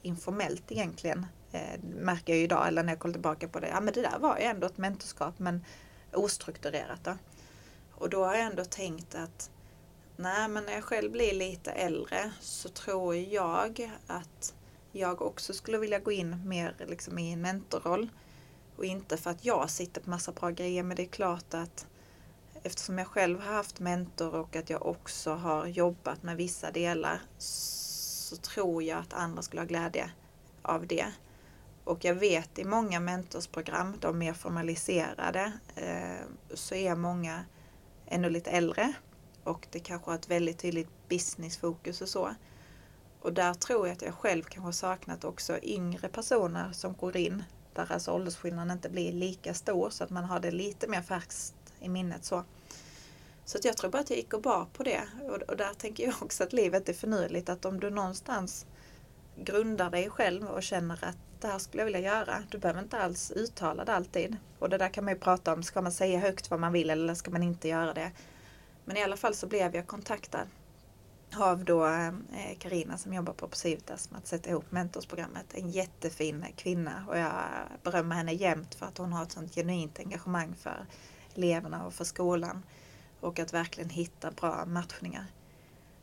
informellt 0.01 0.71
egentligen 0.71 1.25
eh, 1.51 1.79
märker 1.83 2.33
jag 2.33 2.37
ju 2.37 2.43
idag, 2.43 2.67
eller 2.67 2.83
när 2.83 2.91
jag 2.91 2.99
kollar 2.99 3.13
tillbaka 3.13 3.47
på 3.47 3.59
det, 3.59 3.67
ja 3.67 3.81
men 3.81 3.93
det 3.93 4.01
där 4.01 4.19
var 4.19 4.37
ju 4.37 4.43
ändå 4.43 4.67
ett 4.67 4.77
mentorskap 4.77 5.39
men 5.39 5.65
ostrukturerat. 6.13 7.03
Då. 7.03 7.17
Och 7.91 8.09
då 8.09 8.25
har 8.25 8.33
jag 8.35 8.45
ändå 8.45 8.65
tänkt 8.65 9.15
att 9.15 9.49
nej 10.15 10.47
men 10.47 10.63
när 10.63 10.73
jag 10.73 10.83
själv 10.83 11.11
blir 11.11 11.33
lite 11.33 11.71
äldre 11.71 12.31
så 12.39 12.69
tror 12.69 13.15
jag 13.15 13.91
att 14.07 14.53
jag 14.91 15.21
också 15.21 15.53
skulle 15.53 15.77
vilja 15.77 15.99
gå 15.99 16.11
in 16.11 16.47
mer 16.47 16.75
liksom 16.87 17.19
i 17.19 17.33
en 17.33 17.41
mentorroll. 17.41 18.09
Och 18.75 18.85
inte 18.85 19.17
för 19.17 19.29
att 19.29 19.45
jag 19.45 19.69
sitter 19.69 20.01
på 20.01 20.09
massa 20.09 20.31
bra 20.31 20.49
grejer 20.49 20.83
men 20.83 20.97
det 20.97 21.03
är 21.03 21.07
klart 21.07 21.53
att 21.53 21.87
eftersom 22.63 22.97
jag 22.97 23.07
själv 23.07 23.39
har 23.39 23.53
haft 23.53 23.79
mentor 23.79 24.35
och 24.35 24.55
att 24.55 24.69
jag 24.69 24.85
också 24.85 25.33
har 25.33 25.65
jobbat 25.65 26.23
med 26.23 26.37
vissa 26.37 26.71
delar 26.71 27.21
så 27.37 28.35
tror 28.35 28.83
jag 28.83 28.99
att 28.99 29.13
andra 29.13 29.41
skulle 29.41 29.61
ha 29.61 29.67
glädje 29.67 30.11
av 30.61 30.87
det. 30.87 31.05
Och 31.83 32.05
jag 32.05 32.15
vet 32.15 32.59
i 32.59 32.63
många 32.63 32.99
mentorsprogram, 32.99 33.95
de 33.99 34.17
mer 34.17 34.33
formaliserade, 34.33 35.51
eh, 35.75 36.25
så 36.53 36.75
är 36.75 36.95
många 36.95 37.45
ännu 38.05 38.29
lite 38.29 38.51
äldre 38.51 38.93
och 39.43 39.67
det 39.71 39.79
kanske 39.79 40.11
har 40.11 40.15
ett 40.15 40.29
väldigt 40.29 40.59
tydligt 40.59 40.89
businessfokus 41.09 42.01
och 42.01 42.09
så. 42.09 42.35
Och 43.21 43.33
där 43.33 43.53
tror 43.53 43.87
jag 43.87 43.93
att 43.93 44.01
jag 44.01 44.13
själv 44.13 44.43
kanske 44.43 44.67
har 44.67 44.71
saknat 44.71 45.23
också 45.23 45.59
yngre 45.63 46.07
personer 46.09 46.71
som 46.71 46.93
går 46.93 47.17
in 47.17 47.43
där 47.73 47.91
alltså 47.91 48.11
åldersskillnaden 48.11 48.71
inte 48.71 48.89
blir 48.89 49.11
lika 49.11 49.53
stor 49.53 49.89
så 49.89 50.03
att 50.03 50.09
man 50.09 50.23
har 50.23 50.39
det 50.39 50.51
lite 50.51 50.87
mer 50.87 51.01
färskt 51.01 51.73
i 51.79 51.89
minnet 51.89 52.25
så. 52.25 52.43
Så 53.45 53.57
att 53.57 53.65
jag 53.65 53.77
tror 53.77 53.91
bara 53.91 54.01
att 54.01 54.09
jag 54.09 54.17
gick 54.17 54.33
och 54.33 54.41
bar 54.41 54.67
på 54.73 54.83
det. 54.83 55.01
Och, 55.21 55.41
och 55.41 55.57
där 55.57 55.73
tänker 55.73 56.03
jag 56.03 56.15
också 56.21 56.43
att 56.43 56.53
livet 56.53 56.89
är 56.89 56.93
förnyligt. 56.93 57.49
Att 57.49 57.65
om 57.65 57.79
du 57.79 57.89
någonstans 57.89 58.65
grundar 59.35 59.89
dig 59.89 60.09
själv 60.09 60.47
och 60.47 60.63
känner 60.63 61.05
att 61.05 61.17
det 61.39 61.47
här 61.47 61.59
skulle 61.59 61.81
jag 61.81 61.85
vilja 61.85 61.99
göra. 61.99 62.43
Du 62.49 62.57
behöver 62.57 62.81
inte 62.81 62.97
alls 62.97 63.31
uttala 63.31 63.85
det 63.85 63.93
alltid. 63.93 64.37
Och 64.59 64.69
det 64.69 64.77
där 64.77 64.89
kan 64.89 65.05
man 65.05 65.13
ju 65.13 65.19
prata 65.19 65.53
om. 65.53 65.63
Ska 65.63 65.81
man 65.81 65.91
säga 65.91 66.19
högt 66.19 66.51
vad 66.51 66.59
man 66.59 66.73
vill 66.73 66.89
eller 66.89 67.15
ska 67.15 67.31
man 67.31 67.43
inte 67.43 67.67
göra 67.67 67.93
det? 67.93 68.11
Men 68.85 68.97
i 68.97 69.03
alla 69.03 69.17
fall 69.17 69.35
så 69.35 69.47
blev 69.47 69.75
jag 69.75 69.87
kontaktad 69.87 70.47
av 71.37 71.65
då 71.65 71.85
eh, 71.85 72.57
Karina 72.59 72.97
som 72.97 73.13
jobbar 73.13 73.33
på 73.33 73.49
Civitas 73.51 74.11
med 74.11 74.17
att 74.17 74.27
sätta 74.27 74.49
ihop 74.49 74.71
mentorsprogrammet. 74.71 75.45
En 75.53 75.69
jättefin 75.69 76.45
kvinna 76.55 77.05
och 77.09 77.17
jag 77.17 77.33
berömmer 77.83 78.15
henne 78.15 78.33
jämt 78.33 78.75
för 78.75 78.85
att 78.85 78.97
hon 78.97 79.13
har 79.13 79.23
ett 79.23 79.31
sånt 79.31 79.55
genuint 79.55 79.99
engagemang 79.99 80.55
för 80.55 80.85
eleverna 81.35 81.85
och 81.85 81.93
för 81.93 82.03
skolan. 82.03 82.63
Och 83.19 83.39
att 83.39 83.53
verkligen 83.53 83.89
hitta 83.89 84.31
bra 84.31 84.65
matchningar. 84.65 85.25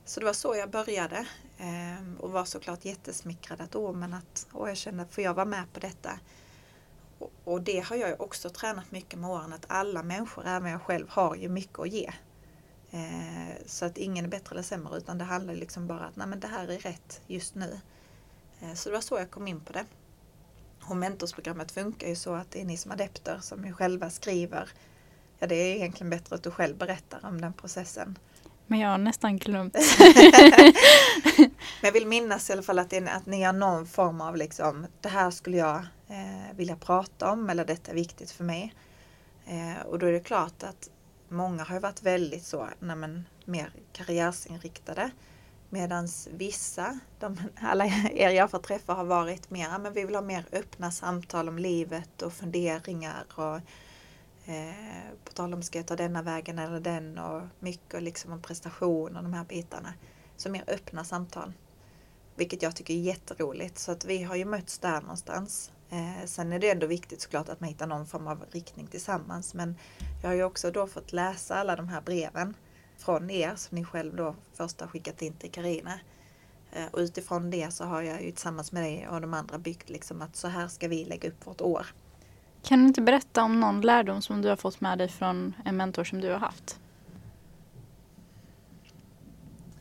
Så 0.05 0.21
det 0.21 0.27
var 0.27 0.33
så 0.33 0.57
jag 0.57 0.71
började 0.71 1.27
ehm, 1.59 2.17
och 2.21 2.33
var 2.33 2.45
såklart 2.45 2.85
jättesmickrad 2.85 3.61
att, 3.61 3.77
åh, 3.77 3.93
men 3.93 4.15
att 4.15 4.47
åh, 4.53 4.69
jag 4.69 4.77
kände, 4.77 5.07
får 5.11 5.25
jag 5.25 5.35
vara 5.35 5.47
med 5.47 5.73
på 5.73 5.81
detta? 5.81 6.11
Och 7.45 7.63
det 7.63 7.81
har 7.81 7.97
jag 7.97 8.21
också 8.21 8.51
tränat 8.51 8.91
mycket 8.91 9.19
med 9.19 9.31
åren, 9.31 9.53
att 9.53 9.65
alla 9.69 10.03
människor, 10.03 10.47
även 10.47 10.71
jag 10.71 10.83
själv, 10.83 11.09
har 11.09 11.37
ju 11.37 11.49
mycket 11.49 11.79
att 11.79 11.89
ge. 11.89 12.13
Eh, 12.91 13.57
så 13.67 13.85
att 13.85 13.99
ingen 13.99 14.25
är 14.25 14.29
bättre 14.29 14.55
eller 14.55 14.63
sämre 14.63 14.97
utan 14.97 15.19
det 15.19 15.25
handlar 15.25 15.55
liksom 15.55 15.87
bara 15.87 16.01
att 16.01 16.17
nej, 16.17 16.27
men 16.27 16.41
det 16.41 16.49
här 16.49 16.69
är 16.69 16.79
rätt 16.79 17.21
just 17.27 17.55
nu. 17.55 17.81
Eh, 18.61 18.75
så 18.75 18.89
det 18.89 18.95
var 18.95 19.01
så 19.01 19.19
jag 19.19 19.31
kom 19.31 19.49
in 19.49 19.61
på 19.61 19.73
det. 19.73 19.85
Och 20.83 20.97
mentorsprogrammet 20.97 21.73
funkar 21.73 22.09
ju 22.09 22.17
så 22.17 22.35
att 22.35 22.51
det 22.51 22.61
är 22.61 22.65
ni 22.65 22.77
som 22.77 22.91
adepter 22.91 23.39
som 23.43 23.67
ju 23.67 23.73
själva 23.73 24.11
skriver. 24.11 24.69
Ja, 25.39 25.47
det 25.47 25.55
är 25.55 25.77
egentligen 25.77 26.11
bättre 26.11 26.35
att 26.35 26.43
du 26.43 26.51
själv 26.51 26.77
berättar 26.77 27.21
om 27.23 27.41
den 27.41 27.53
processen. 27.53 28.19
Men 28.67 28.79
jag 28.79 28.89
har 28.89 28.99
nästan 28.99 29.39
glömt. 29.39 29.75
Men 31.37 31.51
jag 31.83 31.93
vill 31.93 32.07
minnas 32.07 32.51
i 32.51 32.53
alla 32.53 32.63
fall 32.63 32.79
att, 32.79 32.91
det, 32.91 33.09
att 33.09 33.27
ni 33.27 33.43
har 33.43 33.53
någon 33.53 33.87
form 33.87 34.21
av 34.21 34.37
liksom, 34.37 34.87
det 35.01 35.09
här 35.09 35.31
skulle 35.31 35.57
jag 35.57 35.77
eh, 36.09 36.57
vilja 36.57 36.77
prata 36.77 37.31
om 37.31 37.51
eller 37.51 37.65
detta 37.65 37.91
är 37.91 37.95
viktigt 37.95 38.31
för 38.31 38.45
mig. 38.45 38.75
Eh, 39.47 39.87
och 39.87 39.99
då 39.99 40.07
är 40.07 40.13
det 40.13 40.21
klart 40.21 40.63
att 40.63 40.91
många 41.31 41.65
har 41.65 41.81
varit 41.81 42.03
väldigt 42.03 42.45
så, 42.45 42.69
nej 42.79 42.97
men, 42.97 43.27
mer 43.45 43.73
karriärsinriktade. 43.93 45.11
Medan 45.69 46.09
vissa, 46.31 46.99
de, 47.19 47.37
alla 47.61 47.87
er 47.87 48.31
jag 48.31 48.51
får 48.51 48.59
träffa 48.59 48.95
har 48.95 49.05
varit 49.05 49.51
mer, 49.51 49.79
men 49.79 49.93
vi 49.93 50.05
vill 50.05 50.15
ha 50.15 50.23
mer 50.23 50.47
öppna 50.53 50.91
samtal 50.91 51.49
om 51.49 51.59
livet 51.59 52.23
och 52.23 52.33
funderingar 52.33 53.25
och 53.35 53.57
eh, 54.51 55.15
på 55.25 55.33
tal 55.33 55.55
om 55.55 55.63
ska 55.63 55.79
jag 55.79 55.87
ta 55.87 55.97
denna 55.97 56.23
vägen 56.23 56.59
eller 56.59 56.81
den 56.81 57.19
och 57.19 57.43
mycket 57.59 58.03
liksom 58.03 58.33
om 58.33 58.43
prestation 58.43 59.17
och 59.17 59.23
de 59.23 59.33
här 59.33 59.45
bitarna. 59.45 59.95
Så 60.37 60.51
mer 60.51 60.65
öppna 60.67 61.05
samtal. 61.05 61.53
Vilket 62.37 62.63
jag 62.63 62.77
tycker 62.77 62.95
är 62.95 62.99
jätteroligt. 62.99 63.79
Så 63.79 63.93
att 63.93 64.05
vi 64.05 64.23
har 64.23 64.37
ju 64.37 64.45
mötts 64.45 64.79
där 64.79 65.01
någonstans. 65.01 65.73
Eh, 65.91 66.25
sen 66.25 66.53
är 66.53 66.59
det 66.59 66.71
ändå 66.71 66.87
viktigt 66.87 67.21
såklart 67.21 67.49
att 67.49 67.61
man 67.61 67.69
hittar 67.69 67.87
någon 67.87 68.07
form 68.07 68.27
av 68.27 68.45
riktning 68.51 68.87
tillsammans. 68.87 69.55
Men 69.55 69.77
jag 70.23 70.29
har 70.29 70.35
ju 70.35 70.45
också 70.45 70.71
då 70.71 70.87
fått 70.87 71.13
läsa 71.13 71.57
alla 71.57 71.77
de 71.77 71.89
här 71.89 72.01
breven 72.01 72.55
från 72.99 73.31
er 73.31 73.53
som 73.57 73.79
ni 73.79 73.85
själv 73.85 74.17
då 74.17 74.35
först 74.55 74.81
har 74.81 74.89
skickat 74.89 75.23
in 75.23 75.33
till 75.33 75.51
Karina. 75.51 76.01
Eh, 76.73 76.87
och 76.91 76.99
utifrån 76.99 77.51
det 77.51 77.73
så 77.73 77.85
har 77.85 78.03
jag 78.03 78.23
ju 78.23 78.31
tillsammans 78.31 78.73
med 78.73 78.83
dig 78.83 79.09
och 79.09 79.21
de 79.21 79.35
andra 79.35 79.59
byggt 79.59 79.91
liksom 79.91 80.23
att 80.23 80.37
så 80.37 80.49
här 80.49 80.69
ska 80.69 80.89
vi 80.89 81.05
lägga 81.05 81.29
upp 81.29 81.47
vårt 81.47 81.61
år. 81.61 81.87
Kan 82.63 82.79
du 82.79 82.87
inte 82.87 83.01
berätta 83.01 83.43
om 83.43 83.61
någon 83.61 83.81
lärdom 83.81 84.23
som 84.23 84.43
du 84.43 84.49
har 84.49 84.57
fått 84.57 84.81
med 84.81 84.99
dig 84.99 85.09
från 85.09 85.55
en 85.65 85.77
mentor 85.77 86.05
som 86.05 86.21
du 86.21 86.31
har 86.31 86.39
haft? 86.39 86.80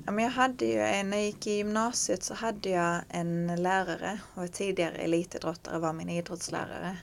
Ja, 0.10 0.14
men 0.14 0.24
jag 0.24 0.32
hade 0.32 0.66
ju 0.66 0.78
när 0.78 1.18
jag 1.18 1.26
gick 1.26 1.48
i 1.48 1.52
gymnasiet 1.52 2.24
så 2.24 2.34
hade 2.34 2.70
jag 2.70 3.02
en 3.10 3.64
lärare 3.64 4.20
och 4.36 4.52
tidigare 4.52 4.96
elitidrottare 4.96 5.80
var 5.80 5.94
min 5.94 6.10
idrottslärare. 6.10 6.98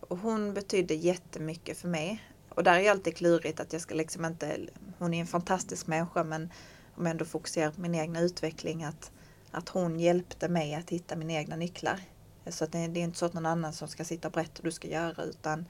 Och 0.00 0.18
hon 0.18 0.54
betydde 0.54 0.94
jättemycket 0.94 1.78
för 1.78 1.88
mig. 1.88 2.22
Och 2.48 2.64
där 2.64 2.74
är 2.74 2.82
det 2.82 2.88
alltid 2.88 3.16
klurigt 3.16 3.60
att 3.60 3.72
jag 3.72 3.82
ska 3.82 3.94
liksom 3.94 4.24
inte, 4.24 4.58
hon 4.98 5.14
är 5.14 5.20
en 5.20 5.26
fantastisk 5.26 5.86
människa 5.86 6.24
men 6.24 6.52
om 6.94 7.06
jag 7.06 7.10
ändå 7.10 7.24
fokuserar 7.24 7.70
på 7.70 7.80
min 7.80 7.94
egna 7.94 8.20
utveckling 8.20 8.84
att, 8.84 9.12
att 9.50 9.68
hon 9.68 10.00
hjälpte 10.00 10.48
mig 10.48 10.74
att 10.74 10.90
hitta 10.90 11.16
mina 11.16 11.32
egna 11.32 11.56
nycklar. 11.56 12.00
Så 12.46 12.64
att 12.64 12.72
det, 12.72 12.88
det 12.88 13.00
är 13.00 13.04
inte 13.04 13.18
så 13.18 13.26
att 13.26 13.34
någon 13.34 13.46
annan 13.46 13.72
som 13.72 13.88
ska 13.88 14.04
sitta 14.04 14.28
och 14.28 14.32
berätta 14.32 14.52
hur 14.56 14.64
du 14.64 14.72
ska 14.72 14.88
göra 14.88 15.22
utan 15.24 15.66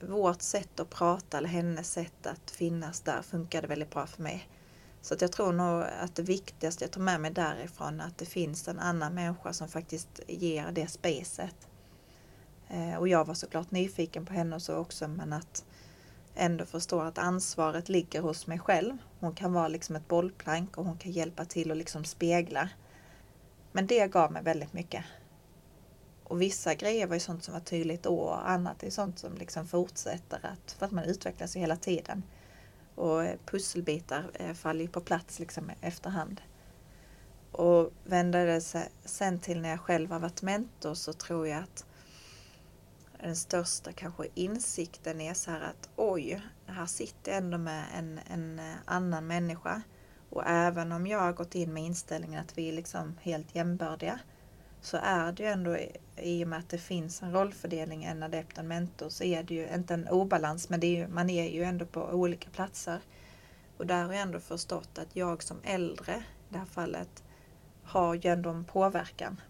vårt 0.00 0.42
sätt 0.42 0.80
att 0.80 0.90
prata 0.90 1.38
eller 1.38 1.48
hennes 1.48 1.92
sätt 1.92 2.26
att 2.26 2.50
finnas 2.50 3.00
där 3.00 3.22
funkade 3.22 3.66
väldigt 3.66 3.90
bra 3.90 4.06
för 4.06 4.22
mig. 4.22 4.48
Så 5.06 5.14
att 5.14 5.20
jag 5.20 5.32
tror 5.32 5.52
nog 5.52 5.82
att 6.00 6.14
det 6.14 6.22
viktigaste 6.22 6.84
jag 6.84 6.90
tar 6.90 7.00
med 7.00 7.20
mig 7.20 7.30
därifrån 7.30 8.00
är 8.00 8.06
att 8.06 8.18
det 8.18 8.26
finns 8.26 8.68
en 8.68 8.78
annan 8.78 9.14
människa 9.14 9.52
som 9.52 9.68
faktiskt 9.68 10.20
ger 10.26 10.70
det 10.72 10.86
spacet. 10.86 11.68
Eh, 12.68 12.96
och 12.96 13.08
jag 13.08 13.24
var 13.24 13.34
såklart 13.34 13.70
nyfiken 13.70 14.26
på 14.26 14.32
henne 14.32 14.56
och 14.56 14.62
så 14.62 14.74
också 14.74 15.08
men 15.08 15.32
att 15.32 15.64
ändå 16.34 16.66
förstå 16.66 17.00
att 17.00 17.18
ansvaret 17.18 17.88
ligger 17.88 18.20
hos 18.20 18.46
mig 18.46 18.58
själv. 18.58 18.98
Hon 19.20 19.34
kan 19.34 19.52
vara 19.52 19.68
liksom 19.68 19.96
ett 19.96 20.08
bollplank 20.08 20.78
och 20.78 20.84
hon 20.84 20.98
kan 20.98 21.12
hjälpa 21.12 21.44
till 21.44 21.70
och 21.70 21.76
liksom 21.76 22.04
spegla. 22.04 22.68
Men 23.72 23.86
det 23.86 24.06
gav 24.06 24.32
mig 24.32 24.42
väldigt 24.42 24.72
mycket. 24.72 25.04
Och 26.24 26.42
vissa 26.42 26.74
grejer 26.74 27.06
var 27.06 27.14
ju 27.14 27.20
sånt 27.20 27.44
som 27.44 27.54
var 27.54 27.60
tydligt 27.60 28.02
då 28.02 28.18
och 28.18 28.50
annat 28.50 28.82
är 28.82 28.90
sånt 28.90 29.18
som 29.18 29.34
liksom 29.34 29.66
fortsätter 29.66 30.46
att, 30.46 30.72
för 30.72 30.86
att 30.86 30.92
man 30.92 31.04
utvecklas 31.04 31.56
ju 31.56 31.60
hela 31.60 31.76
tiden. 31.76 32.22
Och 32.96 33.24
eh, 33.24 33.38
pusselbitar 33.46 34.30
eh, 34.34 34.52
faller 34.52 34.80
ju 34.80 34.88
på 34.88 35.00
plats 35.00 35.38
liksom 35.38 35.70
efterhand. 35.80 36.40
Och 37.52 37.92
vänder 38.04 38.46
det 38.46 38.60
sig 38.60 38.88
sen 39.04 39.38
till 39.38 39.60
när 39.60 39.68
jag 39.68 39.80
själv 39.80 40.10
har 40.10 40.18
varit 40.18 40.42
mentor 40.42 40.94
så 40.94 41.12
tror 41.12 41.48
jag 41.48 41.62
att 41.62 41.84
den 43.20 43.36
största 43.36 43.92
kanske 43.92 44.26
insikten 44.34 45.20
är 45.20 45.34
så 45.34 45.50
här 45.50 45.60
att 45.60 45.88
oj, 45.96 46.42
här 46.66 46.86
sitter 46.86 47.32
jag 47.32 47.38
ändå 47.38 47.58
med 47.58 47.84
en, 47.94 48.20
en 48.30 48.58
eh, 48.58 48.74
annan 48.84 49.26
människa. 49.26 49.82
Och 50.30 50.42
även 50.46 50.92
om 50.92 51.06
jag 51.06 51.18
har 51.18 51.32
gått 51.32 51.54
in 51.54 51.72
med 51.72 51.82
inställningen 51.84 52.40
att 52.40 52.58
vi 52.58 52.68
är 52.68 52.72
liksom 52.72 53.18
helt 53.22 53.54
jämbördiga 53.54 54.20
så 54.86 54.98
är 55.02 55.32
det 55.32 55.42
ju 55.42 55.48
ändå 55.48 55.76
i 56.16 56.44
och 56.44 56.48
med 56.48 56.58
att 56.58 56.68
det 56.68 56.78
finns 56.78 57.22
en 57.22 57.32
rollfördelning, 57.32 58.04
en 58.04 58.22
adept 58.22 58.52
och 58.52 58.58
en 58.58 58.68
mentor, 58.68 59.08
så 59.08 59.24
är 59.24 59.42
det 59.42 59.54
ju 59.54 59.68
inte 59.74 59.94
en 59.94 60.08
obalans 60.08 60.68
men 60.68 60.80
det 60.80 60.86
är 60.86 60.96
ju, 60.96 61.08
man 61.08 61.30
är 61.30 61.50
ju 61.50 61.62
ändå 61.62 61.86
på 61.86 62.02
olika 62.02 62.50
platser. 62.50 63.00
Och 63.76 63.86
där 63.86 64.04
har 64.04 64.12
jag 64.12 64.22
ändå 64.22 64.40
förstått 64.40 64.98
att 64.98 65.16
jag 65.16 65.42
som 65.42 65.56
äldre 65.64 66.14
i 66.14 66.52
det 66.52 66.58
här 66.58 66.66
fallet 66.66 67.24
har 67.82 68.14
ju 68.14 68.30
ändå 68.30 68.50
en 68.50 68.64
påverkan. 68.64 69.40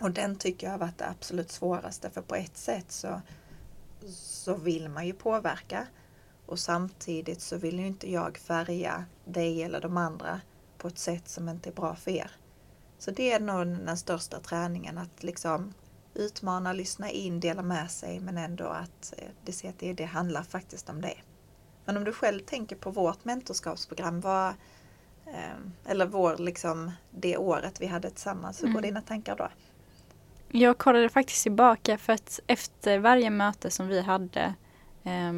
Och 0.00 0.10
den 0.10 0.36
tycker 0.36 0.66
jag 0.66 0.72
har 0.72 0.78
varit 0.78 0.98
det 0.98 1.08
absolut 1.08 1.50
svåraste 1.50 2.10
för 2.10 2.22
på 2.22 2.34
ett 2.34 2.56
sätt 2.56 2.92
så, 2.92 3.20
så 4.16 4.54
vill 4.54 4.88
man 4.88 5.06
ju 5.06 5.12
påverka 5.12 5.86
och 6.46 6.58
samtidigt 6.58 7.40
så 7.40 7.56
vill 7.56 7.78
ju 7.78 7.86
inte 7.86 8.12
jag 8.12 8.38
färga 8.38 9.04
dig 9.24 9.62
eller 9.62 9.80
de 9.80 9.96
andra 9.96 10.40
på 10.78 10.88
ett 10.88 10.98
sätt 10.98 11.28
som 11.28 11.48
inte 11.48 11.70
är 11.70 11.74
bra 11.74 11.94
för 11.94 12.10
er. 12.10 12.30
Så 12.98 13.10
det 13.10 13.32
är 13.32 13.40
nog 13.40 13.66
den 13.66 13.96
största 13.96 14.40
träningen 14.40 14.98
att 14.98 15.22
liksom 15.22 15.74
utmana, 16.14 16.72
lyssna 16.72 17.10
in, 17.10 17.40
dela 17.40 17.62
med 17.62 17.90
sig 17.90 18.20
men 18.20 18.38
ändå 18.38 18.64
att 18.64 19.14
eh, 19.18 19.28
det, 19.44 19.52
ser 19.52 19.68
att 19.68 19.78
det, 19.78 19.92
det 19.92 20.04
handlar 20.04 20.42
faktiskt 20.42 20.88
om 20.88 21.00
det. 21.00 21.16
Men 21.84 21.96
om 21.96 22.04
du 22.04 22.12
själv 22.12 22.40
tänker 22.40 22.76
på 22.76 22.90
vårt 22.90 23.24
mentorskapsprogram, 23.24 24.20
vad, 24.20 24.48
eh, 25.26 25.90
eller 25.90 26.06
vår, 26.06 26.36
liksom, 26.36 26.92
det 27.10 27.36
året 27.36 27.80
vi 27.80 27.86
hade 27.86 28.10
tillsammans, 28.10 28.62
hur 28.62 28.66
går 28.66 28.78
mm. 28.78 28.82
dina 28.82 29.00
tankar 29.00 29.36
då? 29.36 29.48
Jag 30.48 30.78
kollade 30.78 31.08
faktiskt 31.08 31.42
tillbaka 31.42 31.98
för 31.98 32.12
att 32.12 32.40
efter 32.46 32.98
varje 32.98 33.30
möte 33.30 33.70
som 33.70 33.88
vi 33.88 34.00
hade 34.00 34.54
eh, 35.04 35.32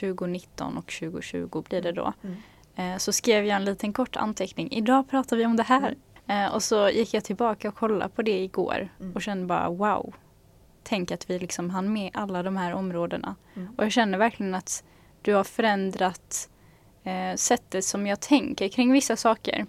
2019 0.00 0.78
och 0.78 0.86
2020 0.86 1.64
blir 1.68 1.82
det 1.82 1.92
då. 1.92 2.12
Mm. 2.22 2.36
Eh, 2.76 2.98
så 2.98 3.12
skrev 3.12 3.44
jag 3.44 3.56
en 3.56 3.64
liten 3.64 3.92
kort 3.92 4.16
anteckning. 4.16 4.72
Idag 4.72 5.10
pratar 5.10 5.36
vi 5.36 5.46
om 5.46 5.56
det 5.56 5.62
här. 5.62 5.96
Eh, 6.26 6.54
och 6.54 6.62
så 6.62 6.88
gick 6.88 7.14
jag 7.14 7.24
tillbaka 7.24 7.68
och 7.68 7.74
kollade 7.74 8.14
på 8.14 8.22
det 8.22 8.38
igår 8.38 8.88
mm. 9.00 9.12
och 9.12 9.22
kände 9.22 9.46
bara 9.46 9.68
wow. 9.68 10.14
Tänk 10.82 11.10
att 11.10 11.30
vi 11.30 11.38
liksom 11.38 11.70
hann 11.70 11.92
med 11.92 12.10
alla 12.14 12.42
de 12.42 12.56
här 12.56 12.74
områdena. 12.74 13.34
Mm. 13.54 13.74
Och 13.76 13.84
jag 13.84 13.92
känner 13.92 14.18
verkligen 14.18 14.54
att 14.54 14.84
du 15.22 15.34
har 15.34 15.44
förändrat 15.44 16.48
eh, 17.04 17.36
sättet 17.36 17.84
som 17.84 18.06
jag 18.06 18.20
tänker 18.20 18.68
kring 18.68 18.92
vissa 18.92 19.16
saker. 19.16 19.66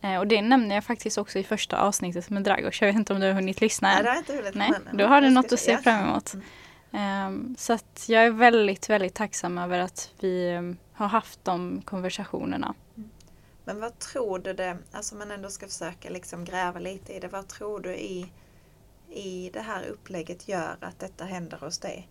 Eh, 0.00 0.18
och 0.18 0.26
det 0.26 0.42
nämner 0.42 0.74
jag 0.74 0.84
faktiskt 0.84 1.18
också 1.18 1.38
i 1.38 1.44
första 1.44 1.76
avsnittet 1.76 2.30
med 2.30 2.42
Dragos. 2.42 2.80
Jag 2.80 2.88
vet 2.88 2.96
inte 2.96 3.12
om 3.12 3.20
du 3.20 3.26
har 3.26 3.34
hunnit 3.34 3.60
lyssna 3.60 3.92
än? 3.92 4.04
Nej, 4.04 4.04
det 4.04 4.10
har 4.10 4.18
inte 4.18 4.32
hunnit. 4.32 4.54
Nej, 4.54 4.72
då 4.92 5.06
har 5.06 5.20
du 5.20 5.30
något 5.30 5.52
att 5.52 5.60
se 5.60 5.78
fram 5.78 6.08
emot. 6.08 6.34
Mm. 6.34 7.26
Um, 7.26 7.56
så 7.58 7.72
att 7.72 8.04
jag 8.08 8.24
är 8.24 8.30
väldigt, 8.30 8.90
väldigt 8.90 9.14
tacksam 9.14 9.58
över 9.58 9.78
att 9.78 10.10
vi 10.20 10.56
um, 10.56 10.76
har 10.92 11.08
haft 11.08 11.44
de 11.44 11.82
konversationerna. 11.84 12.74
Men 13.64 13.80
vad 13.80 13.98
tror 13.98 14.38
du 14.38 14.52
det, 14.52 14.78
alltså 14.92 15.14
man 15.14 15.30
ändå 15.30 15.50
ska 15.50 15.66
försöka 15.66 16.10
liksom 16.10 16.44
gräva 16.44 16.78
lite 16.78 17.12
i 17.12 17.20
det, 17.20 17.28
vad 17.28 17.48
tror 17.48 17.80
du 17.80 17.94
i, 17.94 18.32
i 19.10 19.50
det 19.52 19.60
här 19.60 19.84
upplägget 19.86 20.48
gör 20.48 20.76
att 20.80 20.98
detta 20.98 21.24
händer 21.24 21.58
hos 21.58 21.78
dig? 21.78 22.08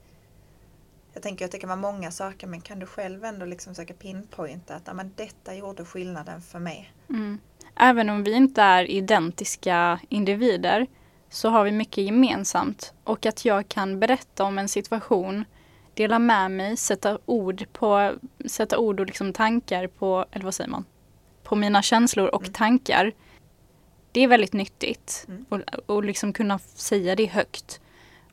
Jag 1.13 1.23
tänker 1.23 1.45
att 1.45 1.51
det 1.51 1.59
kan 1.59 1.69
vara 1.69 1.79
många 1.79 2.11
saker 2.11 2.47
men 2.47 2.61
kan 2.61 2.79
du 2.79 2.85
själv 2.85 3.25
ändå 3.25 3.45
liksom 3.45 3.75
försöka 3.75 3.93
pinpointa 3.93 4.75
att 4.75 4.95
men 4.95 5.13
detta 5.15 5.55
gjorde 5.55 5.85
skillnaden 5.85 6.41
för 6.41 6.59
mig? 6.59 6.93
Mm. 7.09 7.39
Även 7.75 8.09
om 8.09 8.23
vi 8.23 8.31
inte 8.31 8.61
är 8.61 8.83
identiska 8.83 9.99
individer 10.09 10.87
så 11.29 11.49
har 11.49 11.63
vi 11.63 11.71
mycket 11.71 12.03
gemensamt 12.03 12.93
och 13.03 13.25
att 13.25 13.45
jag 13.45 13.67
kan 13.67 13.99
berätta 13.99 14.43
om 14.43 14.59
en 14.59 14.67
situation, 14.67 15.45
dela 15.93 16.19
med 16.19 16.51
mig, 16.51 16.77
sätta 16.77 17.19
ord 17.25 17.65
på, 17.73 18.13
sätta 18.45 18.77
ord 18.77 18.99
och 18.99 19.05
liksom 19.05 19.33
tankar 19.33 19.87
på, 19.87 20.25
eller 20.31 20.45
vad 20.45 20.53
säger 20.53 20.69
man? 20.69 20.85
På 21.51 21.55
mina 21.55 21.81
känslor 21.81 22.27
och 22.27 22.41
mm. 22.41 22.53
tankar. 22.53 23.13
Det 24.11 24.21
är 24.21 24.27
väldigt 24.27 24.53
nyttigt 24.53 25.25
mm. 25.27 25.45
och, 25.49 25.59
och 25.85 26.03
liksom 26.03 26.33
kunna 26.33 26.59
säga 26.59 27.15
det 27.15 27.25
högt. 27.25 27.81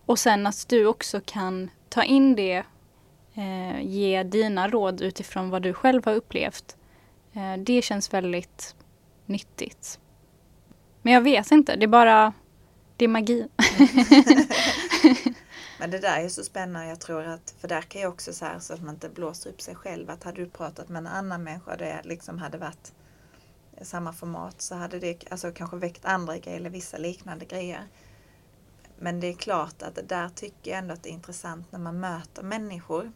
Och 0.07 0.19
sen 0.19 0.47
att 0.47 0.69
du 0.69 0.87
också 0.87 1.21
kan 1.25 1.71
ta 1.89 2.03
in 2.03 2.35
det, 2.35 2.65
eh, 3.35 3.81
ge 3.81 4.23
dina 4.23 4.69
råd 4.69 5.01
utifrån 5.01 5.51
vad 5.51 5.63
du 5.63 5.73
själv 5.73 6.05
har 6.05 6.15
upplevt. 6.15 6.77
Eh, 7.33 7.57
det 7.57 7.83
känns 7.83 8.15
väldigt 8.15 8.75
nyttigt. 9.27 9.99
Men 11.03 11.13
jag 11.13 11.21
vet 11.21 11.51
inte, 11.51 11.77
det 11.77 11.85
är 11.85 11.89
bara, 11.89 12.33
det 12.97 13.05
är 13.05 13.09
magi. 13.09 13.49
Men 15.79 15.91
det 15.91 15.99
där 15.99 16.21
är 16.21 16.29
så 16.29 16.45
spännande. 16.45 16.89
Jag 16.89 17.01
tror 17.01 17.25
att, 17.25 17.55
för 17.61 17.69
där 17.69 17.83
kan 17.83 18.01
jag 18.01 18.13
också 18.13 18.33
så 18.33 18.45
här 18.45 18.59
så 18.59 18.75
att 18.75 18.83
man 18.83 18.95
inte 18.95 19.09
blåser 19.09 19.51
upp 19.51 19.61
sig 19.61 19.75
själv. 19.75 20.11
Att 20.11 20.25
hade 20.25 20.41
du 20.41 20.51
pratat 20.51 20.89
med 20.89 20.99
en 20.99 21.07
annan 21.07 21.43
människa 21.45 21.77
det 21.77 22.01
liksom 22.05 22.39
hade 22.39 22.59
varit 22.59 22.93
samma 23.83 24.13
format 24.13 24.61
så 24.61 24.75
hade 24.75 24.99
det 24.99 25.25
alltså 25.31 25.53
kanske 25.53 25.77
väckt 25.77 26.05
andra 26.05 26.39
grejer 26.39 26.57
eller 26.57 26.71
vissa 26.71 26.99
liknande 26.99 27.45
grejer. 27.45 27.89
Men 28.99 29.21
det 29.21 29.27
är 29.27 29.35
klart 29.35 29.83
att 29.83 30.09
där 30.09 30.29
tycker 30.29 30.71
jag 30.71 30.79
ändå 30.79 30.95
att 30.95 31.03
det 31.03 31.09
är 31.09 31.13
intressant 31.13 31.73
när 31.73 31.79
man 31.79 32.01
möter 32.01 32.43
människor 32.43 33.13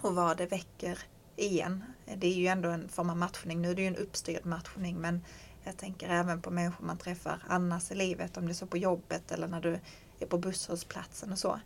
och 0.00 0.14
vad 0.14 0.36
det 0.36 0.46
väcker 0.46 0.98
igen. 1.36 1.84
Det 2.16 2.26
är 2.26 2.34
ju 2.34 2.46
ändå 2.46 2.68
en 2.68 2.88
form 2.88 3.10
av 3.10 3.16
matchning. 3.16 3.62
Nu 3.62 3.70
är 3.70 3.74
det 3.74 3.82
ju 3.82 3.88
en 3.88 3.96
uppstyrd 3.96 4.46
matchning 4.46 4.96
men 4.96 5.24
jag 5.64 5.76
tänker 5.76 6.08
även 6.08 6.42
på 6.42 6.50
människor 6.50 6.84
man 6.84 6.98
träffar 6.98 7.42
annars 7.48 7.90
i 7.90 7.94
livet, 7.94 8.36
om 8.36 8.46
det 8.46 8.52
är 8.52 8.54
så 8.54 8.66
på 8.66 8.76
jobbet 8.76 9.32
eller 9.32 9.48
när 9.48 9.60
du 9.60 9.78
är 10.18 10.26
på 10.26 10.38
busshållplatsen 10.38 11.32
och 11.32 11.38
så. 11.38 11.60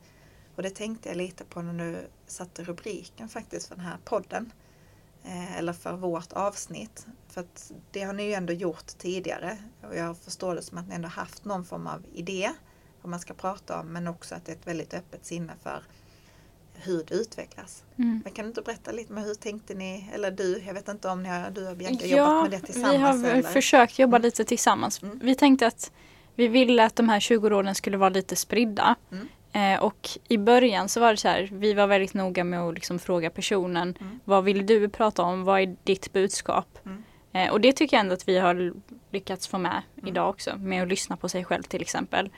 Och 0.57 0.63
det 0.63 0.71
tänkte 0.71 1.09
jag 1.09 1.17
lite 1.17 1.45
på 1.45 1.63
när 1.63 1.85
du 1.85 2.09
satte 2.27 2.65
rubriken 2.65 3.29
faktiskt 3.29 3.69
för 3.69 3.75
den 3.75 3.85
här 3.85 3.99
podden. 4.05 4.53
Eh, 5.25 5.59
eller 5.59 5.73
för 5.73 5.93
vårt 5.93 6.33
avsnitt. 6.33 7.07
För 7.29 7.41
att 7.41 7.73
det 7.91 8.03
har 8.03 8.13
ni 8.13 8.23
ju 8.23 8.33
ändå 8.33 8.53
gjort 8.53 8.87
tidigare 8.87 9.59
och 9.89 9.97
jag 9.97 10.19
förstår 10.19 10.55
det 10.55 10.63
som 10.63 10.79
att 10.79 10.89
ni 10.89 10.95
ändå 10.95 11.09
haft 11.09 11.45
någon 11.45 11.65
form 11.65 11.87
av 11.87 12.05
idé 12.13 12.51
vad 13.03 13.11
man 13.11 13.21
ska 13.21 13.35
prata 13.35 13.81
om 13.81 13.93
men 13.93 14.09
också 14.09 14.35
att 14.35 14.45
det 14.45 14.53
är 14.53 14.57
ett 14.57 14.67
väldigt 14.67 14.95
öppet 14.95 15.27
sinne 15.27 15.53
för 15.63 15.83
hur 16.75 17.05
det 17.05 17.15
utvecklas. 17.15 17.85
Mm. 17.97 18.21
Men 18.25 18.33
kan 18.33 18.45
du 18.45 18.49
inte 18.49 18.63
berätta 18.63 18.93
lite 18.93 19.13
med 19.13 19.25
hur 19.25 19.35
tänkte 19.35 19.75
ni, 19.75 20.11
eller 20.15 20.31
du, 20.31 20.63
jag 20.67 20.75
vet 20.75 20.89
inte 20.89 21.09
om 21.09 21.23
ni 21.23 21.29
har, 21.29 21.51
du 21.51 21.69
och 21.69 21.77
Bianca 21.77 22.07
ja, 22.07 22.17
jobbat 22.17 22.43
med 22.43 22.61
det 22.61 22.67
tillsammans? 22.67 23.23
vi 23.23 23.29
har 23.29 23.35
eller? 23.35 23.51
försökt 23.51 23.99
jobba 23.99 24.17
mm. 24.17 24.23
lite 24.23 24.45
tillsammans. 24.45 25.03
Mm. 25.03 25.19
Vi 25.23 25.35
tänkte 25.35 25.67
att 25.67 25.93
vi 26.35 26.49
ville 26.49 26.85
att 26.85 26.97
de 26.97 27.09
här 27.09 27.21
20 27.21 27.49
råden 27.49 27.75
skulle 27.75 27.97
vara 27.97 28.11
lite 28.11 28.37
spridda. 28.37 28.97
Mm. 29.13 29.29
Eh, 29.53 29.83
och 29.83 30.09
i 30.29 30.39
början 30.39 30.89
så 30.89 31.01
var 31.01 31.11
det 31.11 31.17
så 31.17 31.29
här, 31.29 31.49
vi 31.53 31.75
var 31.75 31.87
väldigt 31.87 32.15
noga 32.15 32.45
med 32.45 32.61
att 32.61 32.75
liksom 32.75 32.99
fråga 32.99 33.31
personen, 33.31 33.95
mm. 34.01 34.21
vad 34.25 34.45
vill 34.45 34.67
du 34.67 34.89
prata 34.89 35.23
om, 35.23 35.45
vad 35.45 35.61
är 35.61 35.77
ditt 35.85 36.13
budskap? 36.13 36.79
Mm. 36.87 37.03
Eh, 37.33 37.53
och 37.53 37.61
det 37.61 37.73
tycker 37.73 37.97
jag 37.97 38.01
ändå 38.01 38.15
att 38.15 38.29
vi 38.29 38.39
har 38.39 38.73
lyckats 39.11 39.49
få 39.49 39.59
med 39.59 39.83
idag 40.07 40.29
också, 40.29 40.57
med 40.57 40.83
att 40.83 40.89
lyssna 40.89 41.17
på 41.17 41.29
sig 41.29 41.45
själv 41.45 41.63
till 41.63 41.83
exempel. 41.83 42.31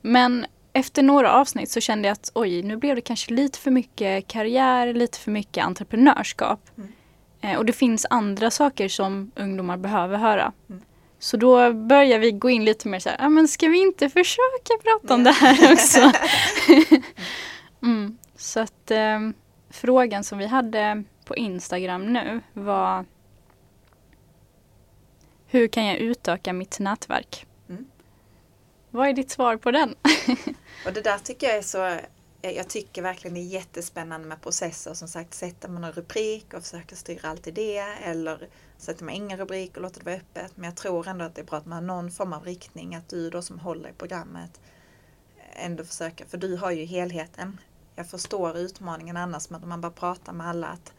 Men 0.00 0.46
efter 0.72 1.02
några 1.02 1.32
avsnitt 1.32 1.70
så 1.70 1.80
kände 1.80 2.08
jag 2.08 2.12
att 2.12 2.30
oj, 2.34 2.62
nu 2.62 2.76
blev 2.76 2.96
det 2.96 3.00
kanske 3.00 3.34
lite 3.34 3.58
för 3.58 3.70
mycket 3.70 4.26
karriär, 4.26 4.94
lite 4.94 5.18
för 5.18 5.30
mycket 5.30 5.64
entreprenörskap. 5.64 6.60
Mm. 6.76 6.92
Eh, 7.40 7.58
och 7.58 7.64
det 7.64 7.72
finns 7.72 8.06
andra 8.10 8.50
saker 8.50 8.88
som 8.88 9.30
ungdomar 9.36 9.76
behöver 9.76 10.18
höra. 10.18 10.52
Mm. 10.68 10.82
Så 11.18 11.36
då 11.36 11.72
börjar 11.72 12.18
vi 12.18 12.32
gå 12.32 12.50
in 12.50 12.64
lite 12.64 12.88
mer 12.88 12.98
så 12.98 13.08
här, 13.08 13.16
ah, 13.20 13.28
men 13.28 13.48
ska 13.48 13.68
vi 13.68 13.78
inte 13.78 14.08
försöka 14.08 14.74
prata 14.82 15.14
om 15.14 15.24
det 15.24 15.30
här 15.30 15.72
också? 15.72 16.12
mm. 17.82 18.18
Så 18.36 18.60
att 18.60 18.90
eh, 18.90 19.20
frågan 19.70 20.24
som 20.24 20.38
vi 20.38 20.46
hade 20.46 21.04
på 21.24 21.36
Instagram 21.36 22.12
nu 22.12 22.40
var 22.52 23.04
Hur 25.46 25.68
kan 25.68 25.86
jag 25.86 25.96
utöka 25.96 26.52
mitt 26.52 26.78
nätverk? 26.78 27.46
Mm. 27.68 27.86
Vad 28.90 29.08
är 29.08 29.12
ditt 29.12 29.30
svar 29.30 29.56
på 29.56 29.70
den? 29.70 29.94
Och 30.86 30.92
det 30.92 31.00
där 31.00 31.18
tycker 31.18 31.46
jag 31.46 31.56
är 31.56 31.62
så 31.62 32.00
Eh, 32.42 32.50
jag 32.50 32.68
tycker 32.68 33.02
verkligen 33.02 33.34
det 33.34 33.40
är 33.40 33.42
jättespännande 33.42 34.28
med 34.28 34.40
processer. 34.40 34.94
Som 34.94 35.08
sagt, 35.08 35.34
sätter 35.34 35.68
man 35.68 35.84
en 35.84 35.92
rubrik 35.92 36.54
och 36.54 36.62
försöker 36.62 36.96
styra 36.96 37.28
allt 37.28 37.46
i 37.46 37.50
det. 37.50 37.78
Eller 37.78 38.48
sätter 38.76 39.04
man 39.04 39.14
ingen 39.14 39.38
rubrik 39.38 39.76
och 39.76 39.82
låter 39.82 40.00
det 40.00 40.04
vara 40.06 40.16
öppet. 40.16 40.56
Men 40.56 40.64
jag 40.64 40.76
tror 40.76 41.08
ändå 41.08 41.24
att 41.24 41.34
det 41.34 41.40
är 41.40 41.44
bra 41.44 41.58
att 41.58 41.66
man 41.66 41.88
har 41.88 41.96
någon 41.96 42.10
form 42.10 42.32
av 42.32 42.44
riktning. 42.44 42.94
Att 42.94 43.08
du 43.08 43.30
då 43.30 43.42
som 43.42 43.58
håller 43.58 43.88
i 43.88 43.92
programmet 43.92 44.60
ändå 45.52 45.84
försöker. 45.84 46.24
För 46.24 46.38
du 46.38 46.56
har 46.56 46.70
ju 46.70 46.84
helheten. 46.84 47.60
Jag 47.96 48.10
förstår 48.10 48.58
utmaningen 48.58 49.16
annars 49.16 49.50
med 49.50 49.60
att 49.60 49.68
man 49.68 49.80
bara 49.80 49.92
pratar 49.92 50.32
med 50.32 50.48
alla. 50.48 50.66
att 50.66 50.92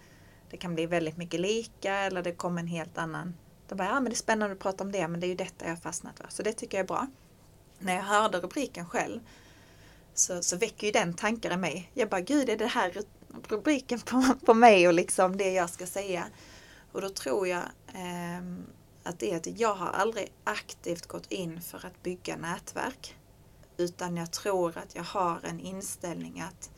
Det 0.49 0.57
kan 0.57 0.75
bli 0.75 0.85
väldigt 0.85 1.17
mycket 1.17 1.39
lika 1.39 1.95
eller 1.95 2.23
det 2.23 2.31
kommer 2.31 2.61
en 2.61 2.67
helt 2.67 2.97
annan. 2.97 3.35
Då 3.67 3.75
bara, 3.75 3.87
ja 3.87 3.93
men 3.93 4.05
det 4.05 4.11
är 4.11 4.15
spännande 4.15 4.53
att 4.53 4.59
prata 4.59 4.83
om 4.83 4.91
det 4.91 5.07
men 5.07 5.19
det 5.19 5.27
är 5.27 5.29
ju 5.29 5.35
detta 5.35 5.65
jag 5.65 5.71
har 5.71 5.77
fastnat 5.77 6.17
för. 6.17 6.25
Så 6.29 6.43
det 6.43 6.53
tycker 6.53 6.77
jag 6.77 6.83
är 6.83 6.87
bra. 6.87 7.07
När 7.79 7.95
jag 7.95 8.03
hörde 8.03 8.39
rubriken 8.39 8.85
själv 8.85 9.19
så, 10.19 10.43
så 10.43 10.57
väcker 10.57 10.87
ju 10.87 10.91
den 10.91 11.13
tankar 11.13 11.53
i 11.53 11.57
mig. 11.57 11.91
Jag 11.93 12.09
bara, 12.09 12.21
gud 12.21 12.49
är 12.49 12.57
det 12.57 12.67
här 12.67 13.03
rubriken 13.47 13.99
på, 13.99 14.23
på 14.45 14.53
mig 14.53 14.87
och 14.87 14.93
liksom 14.93 15.37
det 15.37 15.53
jag 15.53 15.69
ska 15.69 15.85
säga? 15.85 16.25
Och 16.91 17.01
då 17.01 17.09
tror 17.09 17.47
jag 17.47 17.63
eh, 17.87 18.43
att 19.03 19.19
det 19.19 19.31
är 19.31 19.37
att 19.37 19.59
jag 19.59 19.75
har 19.75 19.87
aldrig 19.87 20.31
aktivt 20.43 21.05
gått 21.05 21.31
in 21.31 21.61
för 21.61 21.85
att 21.85 22.03
bygga 22.03 22.37
nätverk. 22.37 23.15
Utan 23.77 24.17
jag 24.17 24.31
tror 24.31 24.77
att 24.77 24.95
jag 24.95 25.03
har 25.03 25.39
en 25.43 25.59
inställning 25.59 26.41
att 26.41 26.69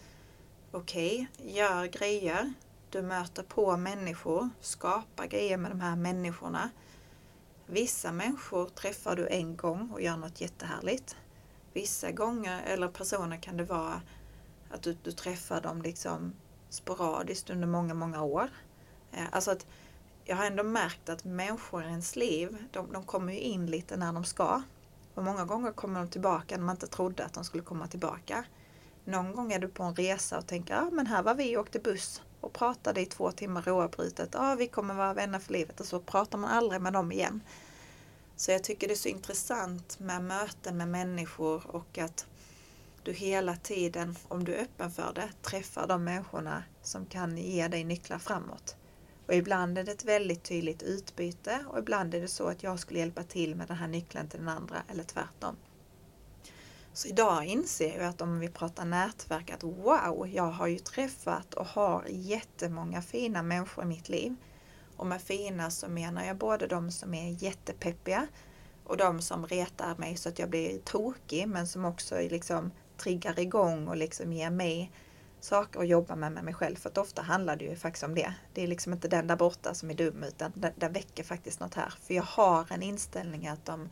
okej, 0.71 1.27
gör 1.37 1.85
grejer. 1.85 2.53
Du 2.89 3.01
möter 3.01 3.43
på 3.43 3.77
människor, 3.77 4.49
skapa 4.61 5.27
grejer 5.27 5.57
med 5.57 5.71
de 5.71 5.81
här 5.81 5.95
människorna. 5.95 6.69
Vissa 7.65 8.11
människor 8.11 8.65
träffar 8.65 9.15
du 9.15 9.27
en 9.27 9.57
gång 9.57 9.89
och 9.93 10.01
gör 10.01 10.17
något 10.17 10.41
jättehärligt. 10.41 11.15
Vissa 11.73 12.11
gånger 12.11 12.63
eller 12.63 12.87
personer 12.87 13.37
kan 13.37 13.57
det 13.57 13.63
vara 13.63 14.01
att 14.69 14.81
du, 14.81 14.97
du 15.03 15.11
träffar 15.11 15.61
dem 15.61 15.81
liksom 15.81 16.33
sporadiskt 16.69 17.49
under 17.49 17.67
många, 17.67 17.93
många 17.93 18.23
år. 18.23 18.49
Eh, 19.11 19.25
alltså 19.31 19.51
att 19.51 19.65
jag 20.25 20.35
har 20.35 20.45
ändå 20.45 20.63
märkt 20.63 21.09
att 21.09 21.23
människor 21.23 21.83
i 21.83 21.87
ens 21.87 22.15
liv, 22.15 22.57
de, 22.71 22.93
de 22.93 23.03
kommer 23.03 23.33
ju 23.33 23.39
in 23.39 23.65
lite 23.65 23.97
när 23.97 24.13
de 24.13 24.23
ska. 24.23 24.61
Och 25.13 25.23
många 25.23 25.45
gånger 25.45 25.71
kommer 25.71 25.99
de 25.99 26.09
tillbaka 26.09 26.57
när 26.57 26.63
man 26.63 26.75
inte 26.75 26.87
trodde 26.87 27.25
att 27.25 27.33
de 27.33 27.43
skulle 27.43 27.63
komma 27.63 27.87
tillbaka. 27.87 28.45
Någon 29.05 29.33
gång 29.33 29.51
är 29.51 29.59
du 29.59 29.67
på 29.67 29.83
en 29.83 29.95
resa 29.95 30.37
och 30.37 30.47
tänker, 30.47 30.73
ja 30.73 30.89
men 30.91 31.07
här 31.07 31.23
var 31.23 31.35
vi 31.35 31.57
och 31.57 31.61
åkte 31.61 31.79
buss 31.79 32.21
och 32.41 32.53
pratade 32.53 33.01
i 33.01 33.05
två 33.05 33.31
timmar 33.31 33.69
oavbrutet. 33.69 34.29
Ja, 34.33 34.55
vi 34.55 34.67
kommer 34.67 34.93
vara 34.93 35.13
vänner 35.13 35.39
för 35.39 35.53
livet 35.53 35.79
och 35.79 35.85
så 35.85 35.99
pratar 35.99 36.37
man 36.37 36.49
aldrig 36.49 36.81
med 36.81 36.93
dem 36.93 37.11
igen. 37.11 37.41
Så 38.41 38.51
jag 38.51 38.63
tycker 38.63 38.87
det 38.87 38.93
är 38.93 38.95
så 38.95 39.09
intressant 39.09 39.99
med 39.99 40.23
möten 40.23 40.77
med 40.77 40.87
människor 40.87 41.75
och 41.75 41.97
att 41.97 42.25
du 43.03 43.13
hela 43.13 43.55
tiden, 43.55 44.15
om 44.27 44.43
du 44.43 44.53
är 44.55 44.61
öppen 44.61 44.91
för 44.91 45.13
det, 45.15 45.29
träffar 45.41 45.87
de 45.87 46.03
människorna 46.03 46.63
som 46.81 47.05
kan 47.05 47.37
ge 47.37 47.67
dig 47.67 47.83
nycklar 47.83 48.17
framåt. 48.19 48.75
Och 49.27 49.33
ibland 49.33 49.77
är 49.77 49.83
det 49.83 49.91
ett 49.91 50.05
väldigt 50.05 50.43
tydligt 50.43 50.83
utbyte 50.83 51.65
och 51.67 51.79
ibland 51.79 52.15
är 52.15 52.21
det 52.21 52.27
så 52.27 52.47
att 52.47 52.63
jag 52.63 52.79
skulle 52.79 52.99
hjälpa 52.99 53.23
till 53.23 53.55
med 53.55 53.67
den 53.67 53.77
här 53.77 53.87
nyckeln 53.87 54.27
till 54.29 54.39
den 54.39 54.49
andra 54.49 54.83
eller 54.87 55.03
tvärtom. 55.03 55.55
Så 56.93 57.07
idag 57.07 57.45
inser 57.45 57.97
jag 57.97 58.05
att 58.05 58.21
om 58.21 58.39
vi 58.39 58.49
pratar 58.49 58.85
nätverk 58.85 59.51
att 59.51 59.63
wow, 59.63 60.27
jag 60.27 60.51
har 60.51 60.67
ju 60.67 60.79
träffat 60.79 61.53
och 61.53 61.67
har 61.67 62.05
jättemånga 62.09 63.01
fina 63.01 63.43
människor 63.43 63.83
i 63.83 63.87
mitt 63.87 64.09
liv. 64.09 64.35
Och 65.01 65.07
med 65.07 65.21
fina 65.21 65.71
så 65.71 65.89
menar 65.89 66.25
jag 66.25 66.37
både 66.37 66.67
de 66.67 66.91
som 66.91 67.13
är 67.13 67.43
jättepeppiga 67.43 68.27
och 68.83 68.97
de 68.97 69.21
som 69.21 69.47
retar 69.47 69.95
mig 69.95 70.17
så 70.17 70.29
att 70.29 70.39
jag 70.39 70.49
blir 70.49 70.79
tokig 70.79 71.47
men 71.47 71.67
som 71.67 71.85
också 71.85 72.15
liksom 72.19 72.71
triggar 72.97 73.39
igång 73.39 73.87
och 73.87 73.97
liksom 73.97 74.33
ger 74.33 74.49
mig 74.49 74.91
saker 75.39 75.79
att 75.79 75.87
jobba 75.87 76.15
med 76.15 76.31
med 76.31 76.43
mig 76.43 76.53
själv. 76.53 76.75
För 76.75 76.89
att 76.89 76.97
ofta 76.97 77.21
handlar 77.21 77.55
det 77.55 77.65
ju 77.65 77.75
faktiskt 77.75 78.03
om 78.03 78.15
det. 78.15 78.33
Det 78.53 78.63
är 78.63 78.67
liksom 78.67 78.93
inte 78.93 79.07
den 79.07 79.27
där 79.27 79.35
borta 79.35 79.73
som 79.73 79.89
är 79.89 79.93
dum 79.93 80.23
utan 80.23 80.51
den, 80.55 80.71
den 80.75 80.93
väcker 80.93 81.23
faktiskt 81.23 81.59
något 81.59 81.73
här. 81.73 81.93
För 82.01 82.13
jag 82.13 82.23
har 82.23 82.65
en 82.69 82.83
inställning 82.83 83.47
att 83.47 83.65
de 83.65 83.89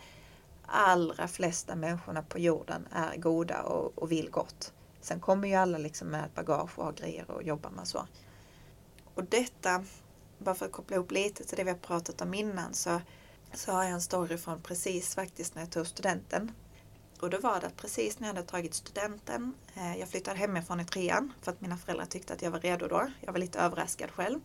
allra 0.65 1.27
flesta 1.27 1.75
människorna 1.75 2.21
på 2.21 2.39
jorden 2.39 2.87
är 2.91 3.17
goda 3.17 3.61
och, 3.61 3.97
och 3.97 4.11
vill 4.11 4.29
gott. 4.29 4.73
Sen 5.01 5.19
kommer 5.19 5.47
ju 5.47 5.55
alla 5.55 5.77
liksom 5.77 6.07
med 6.07 6.25
ett 6.25 6.35
bagage 6.35 6.79
och 6.79 6.85
har 6.85 6.93
grejer 6.93 7.39
att 7.39 7.45
jobba 7.45 7.69
med 7.69 7.87
så. 7.87 8.07
Och 9.13 9.23
detta, 9.23 9.83
bara 10.39 10.55
för 10.55 10.65
att 10.65 10.71
koppla 10.71 10.95
ihop 10.95 11.11
lite 11.11 11.43
till 11.43 11.57
det 11.57 11.63
vi 11.63 11.69
har 11.69 11.77
pratat 11.77 12.21
om 12.21 12.33
innan 12.33 12.73
så, 12.73 13.01
så 13.53 13.71
har 13.71 13.83
jag 13.83 13.91
en 13.91 14.01
story 14.01 14.37
från 14.37 14.61
precis 14.61 15.15
faktiskt 15.15 15.55
när 15.55 15.61
jag 15.61 15.71
tog 15.71 15.87
studenten. 15.87 16.51
Och 17.19 17.29
då 17.29 17.37
var 17.37 17.59
det 17.59 17.67
att 17.67 17.77
precis 17.77 18.19
när 18.19 18.27
jag 18.27 18.35
hade 18.35 18.47
tagit 18.47 18.73
studenten, 18.73 19.53
eh, 19.75 19.97
jag 19.97 20.09
flyttade 20.09 20.39
hemifrån 20.39 20.79
i 20.79 20.85
trean 20.85 21.33
för 21.41 21.51
att 21.51 21.61
mina 21.61 21.77
föräldrar 21.77 22.05
tyckte 22.05 22.33
att 22.33 22.41
jag 22.41 22.51
var 22.51 22.59
redo 22.59 22.87
då. 22.87 23.07
Jag 23.21 23.31
var 23.31 23.39
lite 23.39 23.59
överraskad 23.59 24.11
själv. 24.11 24.39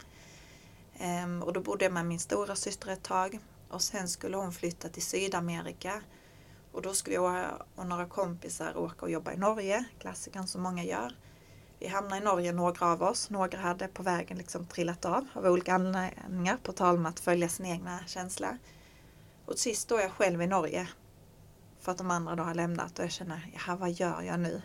Ehm, 0.98 1.42
och 1.42 1.52
då 1.52 1.60
bodde 1.60 1.84
jag 1.84 1.92
med 1.92 2.06
min 2.06 2.20
stora 2.20 2.56
syster 2.56 2.88
ett 2.88 3.02
tag 3.02 3.38
och 3.68 3.82
sen 3.82 4.08
skulle 4.08 4.36
hon 4.36 4.52
flytta 4.52 4.88
till 4.88 5.02
Sydamerika. 5.02 6.02
Och 6.72 6.82
då 6.82 6.94
skulle 6.94 7.16
jag 7.16 7.62
och 7.74 7.86
några 7.86 8.06
kompisar 8.06 8.76
åka 8.76 9.06
och 9.06 9.10
jobba 9.10 9.32
i 9.32 9.36
Norge, 9.36 9.84
klassikern 9.98 10.46
som 10.46 10.62
många 10.62 10.84
gör. 10.84 11.16
Vi 11.84 11.90
hamnade 11.90 12.16
i 12.16 12.24
Norge, 12.24 12.52
några 12.52 12.86
av 12.86 13.02
oss. 13.02 13.30
Några 13.30 13.58
hade 13.58 13.88
på 13.88 14.02
vägen 14.02 14.38
liksom 14.38 14.66
trillat 14.66 15.04
av 15.04 15.26
av 15.34 15.46
olika 15.46 15.74
anledningar, 15.74 16.56
på 16.62 16.72
tal 16.72 16.96
om 16.96 17.06
att 17.06 17.20
följa 17.20 17.48
sin 17.48 17.66
egna 17.66 18.00
känsla. 18.06 18.58
Och 19.44 19.52
sist 19.52 19.62
sist 19.62 19.82
står 19.82 20.00
jag 20.00 20.12
själv 20.12 20.42
i 20.42 20.46
Norge 20.46 20.88
för 21.80 21.92
att 21.92 21.98
de 21.98 22.10
andra 22.10 22.36
då 22.36 22.42
har 22.42 22.54
lämnat 22.54 22.98
och 22.98 23.04
jag 23.04 23.12
känner, 23.12 23.50
jaha 23.54 23.76
vad 23.76 23.90
gör 23.90 24.22
jag 24.22 24.40
nu? 24.40 24.62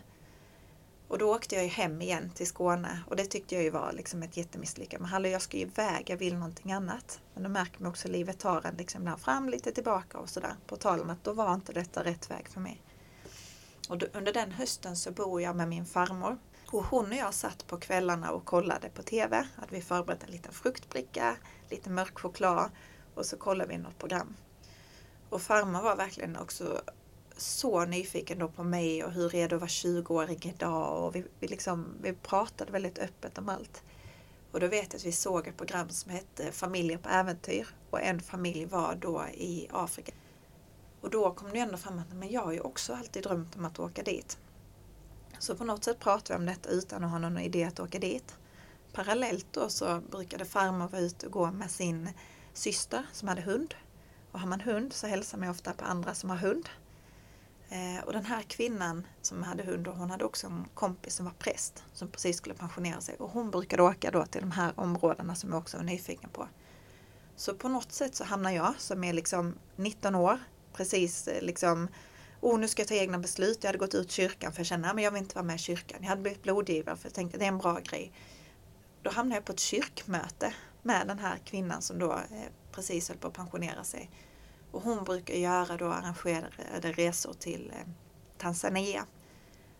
Och 1.08 1.18
då 1.18 1.34
åkte 1.34 1.54
jag 1.54 1.64
ju 1.64 1.70
hem 1.70 2.02
igen 2.02 2.30
till 2.34 2.46
Skåne 2.46 3.02
och 3.06 3.16
det 3.16 3.24
tyckte 3.24 3.54
jag 3.54 3.64
ju 3.64 3.70
var 3.70 3.92
liksom 3.92 4.22
ett 4.22 4.36
jättemisslyckande. 4.36 5.02
Men 5.02 5.10
hallå, 5.10 5.28
jag 5.28 5.42
ska 5.42 5.56
ju 5.56 5.62
iväg, 5.62 6.10
jag 6.10 6.16
vill 6.16 6.34
någonting 6.34 6.72
annat. 6.72 7.20
Men 7.34 7.42
då 7.42 7.48
märker 7.48 7.82
man 7.82 7.90
också 7.90 8.08
att 8.08 8.12
livet 8.12 8.38
tar 8.38 8.66
en 8.66 8.74
liksom 8.74 9.04
där 9.04 9.16
fram, 9.16 9.48
lite 9.48 9.72
tillbaka 9.72 10.18
och 10.18 10.28
sådär. 10.28 10.54
På 10.66 10.76
tal 10.76 11.00
om 11.00 11.10
att 11.10 11.24
då 11.24 11.32
var 11.32 11.54
inte 11.54 11.72
detta 11.72 12.04
rätt 12.04 12.30
väg 12.30 12.48
för 12.48 12.60
mig. 12.60 12.82
Och 13.88 13.98
då, 13.98 14.06
under 14.12 14.32
den 14.32 14.52
hösten 14.52 14.96
så 14.96 15.10
bor 15.10 15.42
jag 15.42 15.56
med 15.56 15.68
min 15.68 15.86
farmor. 15.86 16.38
Och 16.72 16.84
hon 16.84 17.06
och 17.06 17.16
jag 17.16 17.34
satt 17.34 17.66
på 17.66 17.76
kvällarna 17.76 18.30
och 18.30 18.44
kollade 18.44 18.88
på 18.88 19.02
TV. 19.02 19.46
Att 19.56 19.72
vi 19.72 19.80
förberett 19.80 20.24
en 20.24 20.30
liten 20.30 20.52
fruktbricka, 20.52 21.36
lite 21.70 21.90
mörk 21.90 22.18
choklad 22.18 22.70
och 23.14 23.26
så 23.26 23.36
kollade 23.36 23.70
vi 23.70 23.78
något 23.78 23.98
program. 23.98 24.36
Och 25.28 25.42
farmor 25.42 25.82
var 25.82 25.96
verkligen 25.96 26.36
också 26.36 26.82
så 27.36 27.84
nyfiken 27.84 28.38
då 28.38 28.48
på 28.48 28.64
mig 28.64 29.04
och 29.04 29.12
hur 29.12 29.34
är 29.34 29.48
var 29.48 29.56
att 29.56 29.60
vara 29.60 29.68
20-åring 29.68 30.38
idag 30.42 31.04
och 31.04 31.16
vi, 31.16 31.24
vi, 31.40 31.48
liksom, 31.48 31.94
vi 32.02 32.12
pratade 32.12 32.72
väldigt 32.72 32.98
öppet 32.98 33.38
om 33.38 33.48
allt. 33.48 33.82
Och 34.52 34.60
då 34.60 34.66
vet 34.66 34.92
jag 34.92 34.98
att 34.98 35.06
vi 35.06 35.12
såg 35.12 35.46
ett 35.46 35.56
program 35.56 35.88
som 35.88 36.12
hette 36.12 36.52
Familjer 36.52 36.98
på 36.98 37.08
äventyr 37.08 37.68
och 37.90 38.00
en 38.00 38.20
familj 38.20 38.66
var 38.66 38.94
då 38.94 39.24
i 39.34 39.68
Afrika. 39.72 40.12
Och 41.00 41.10
då 41.10 41.30
kom 41.30 41.50
det 41.50 41.58
ändå 41.58 41.76
fram 41.76 41.98
att 41.98 42.12
men 42.12 42.30
jag 42.30 42.40
har 42.40 42.52
ju 42.52 42.60
också 42.60 42.94
alltid 42.94 43.22
drömt 43.22 43.56
om 43.56 43.64
att 43.64 43.78
åka 43.78 44.02
dit. 44.02 44.38
Så 45.40 45.56
på 45.56 45.64
något 45.64 45.84
sätt 45.84 45.98
pratade 45.98 46.38
vi 46.38 46.42
om 46.42 46.46
detta 46.46 46.68
utan 46.68 47.04
att 47.04 47.10
ha 47.10 47.18
någon 47.18 47.38
idé 47.38 47.64
att 47.64 47.80
åka 47.80 47.98
dit. 47.98 48.34
Parallellt 48.92 49.46
då 49.50 49.68
så 49.68 50.00
brukade 50.10 50.44
farmor 50.44 50.88
vara 50.88 51.02
ute 51.02 51.26
och 51.26 51.32
gå 51.32 51.50
med 51.50 51.70
sin 51.70 52.10
syster 52.52 53.06
som 53.12 53.28
hade 53.28 53.42
hund. 53.42 53.74
Och 54.32 54.40
har 54.40 54.46
man 54.46 54.60
hund 54.60 54.92
så 54.92 55.06
hälsar 55.06 55.38
man 55.38 55.48
ofta 55.48 55.72
på 55.72 55.84
andra 55.84 56.14
som 56.14 56.30
har 56.30 56.36
hund. 56.36 56.68
Eh, 57.68 58.04
och 58.04 58.12
den 58.12 58.24
här 58.24 58.42
kvinnan 58.42 59.06
som 59.22 59.42
hade 59.42 59.62
hund, 59.62 59.88
och 59.88 59.96
hon 59.96 60.10
hade 60.10 60.24
också 60.24 60.46
en 60.46 60.64
kompis 60.74 61.14
som 61.14 61.26
var 61.26 61.32
präst 61.38 61.84
som 61.92 62.08
precis 62.08 62.36
skulle 62.36 62.54
pensionera 62.54 63.00
sig. 63.00 63.16
Och 63.16 63.30
hon 63.30 63.50
brukade 63.50 63.82
åka 63.82 64.10
då 64.10 64.26
till 64.26 64.40
de 64.40 64.50
här 64.50 64.72
områdena 64.76 65.34
som 65.34 65.50
jag 65.50 65.58
också 65.58 65.76
var 65.76 65.84
nyfiken 65.84 66.30
på. 66.30 66.48
Så 67.36 67.54
på 67.54 67.68
något 67.68 67.92
sätt 67.92 68.14
så 68.14 68.24
hamnar 68.24 68.50
jag 68.50 68.74
som 68.78 69.04
är 69.04 69.12
liksom 69.12 69.54
19 69.76 70.14
år, 70.14 70.38
precis 70.72 71.28
eh, 71.28 71.42
liksom 71.42 71.88
Oh, 72.40 72.58
nu 72.58 72.68
ska 72.68 72.82
jag 72.82 72.88
ta 72.88 72.94
egna 72.94 73.18
beslut. 73.18 73.58
Jag 73.60 73.68
hade 73.68 73.78
gått 73.78 73.94
ut 73.94 74.10
kyrkan 74.10 74.52
för 74.52 74.60
jag 74.60 74.66
kände 74.66 74.90
att 74.90 75.02
jag 75.02 75.10
vill 75.10 75.22
inte 75.22 75.34
vara 75.34 75.44
med 75.44 75.56
i 75.56 75.58
kyrkan. 75.58 75.98
Jag 76.00 76.08
hade 76.08 76.22
blivit 76.22 76.42
blodgivare 76.42 76.96
för 76.96 77.06
jag 77.06 77.14
tänkte 77.14 77.36
att 77.36 77.40
det 77.40 77.44
är 77.44 77.48
en 77.48 77.58
bra 77.58 77.78
grej. 77.78 78.12
Då 79.02 79.10
hamnade 79.10 79.36
jag 79.36 79.44
på 79.44 79.52
ett 79.52 79.60
kyrkmöte 79.60 80.54
med 80.82 81.06
den 81.06 81.18
här 81.18 81.38
kvinnan 81.44 81.82
som 81.82 81.98
då 81.98 82.12
eh, 82.12 82.50
precis 82.72 83.08
höll 83.08 83.18
på 83.18 83.28
att 83.28 83.34
pensionera 83.34 83.84
sig. 83.84 84.10
Och 84.70 84.82
hon 84.82 85.04
brukar 85.04 85.34
göra 85.34 85.76
då 85.76 85.86
arrangerade 85.86 86.92
resor 86.92 87.32
till 87.32 87.72
eh, 87.76 87.92
Tanzania. 88.38 89.06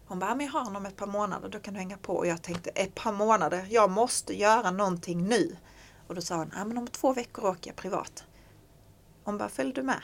Hon 0.07 0.19
bara, 0.19 0.35
men 0.35 0.47
jag 0.47 0.53
har 0.53 0.65
honom 0.65 0.87
ett 0.87 0.97
par 0.97 1.07
månader, 1.07 1.49
då 1.49 1.59
kan 1.59 1.75
du 1.75 1.81
hänga 1.81 1.97
på. 1.97 2.17
Och 2.17 2.27
jag 2.27 2.43
tänkte, 2.43 2.71
ett 2.71 2.95
par 2.95 3.13
månader, 3.13 3.67
jag 3.71 3.91
måste 3.91 4.39
göra 4.39 4.71
någonting 4.71 5.25
nu. 5.25 5.57
Och 6.07 6.15
då 6.15 6.21
sa 6.21 6.37
hon, 6.37 6.53
ja 6.57 6.65
men 6.65 6.79
om 6.79 6.87
två 6.87 7.13
veckor 7.13 7.45
åker 7.45 7.71
jag 7.71 7.77
privat. 7.77 8.25
Hon 9.25 9.39
bara, 9.39 9.49
följ 9.49 9.73
du 9.73 9.83
med? 9.83 10.03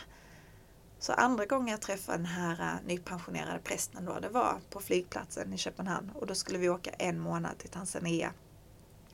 Så 1.07 1.13
andra 1.13 1.47
gången 1.47 1.69
jag 1.69 1.81
träffade 1.81 2.19
den 2.19 2.27
här 2.27 2.61
eh, 2.61 2.87
nypensionerade 2.87 3.59
prästen 3.59 4.05
då, 4.05 4.21
det 4.21 4.29
var 4.29 4.61
på 4.71 4.81
flygplatsen 4.81 5.53
i 5.53 5.59
Köpenhamn 5.59 6.11
och 6.15 6.27
då 6.27 6.35
skulle 6.35 6.59
vi 6.59 6.69
åka 6.69 6.91
en 6.91 7.21
månad 7.21 7.59
till 7.59 7.71
Tanzania. 7.71 8.33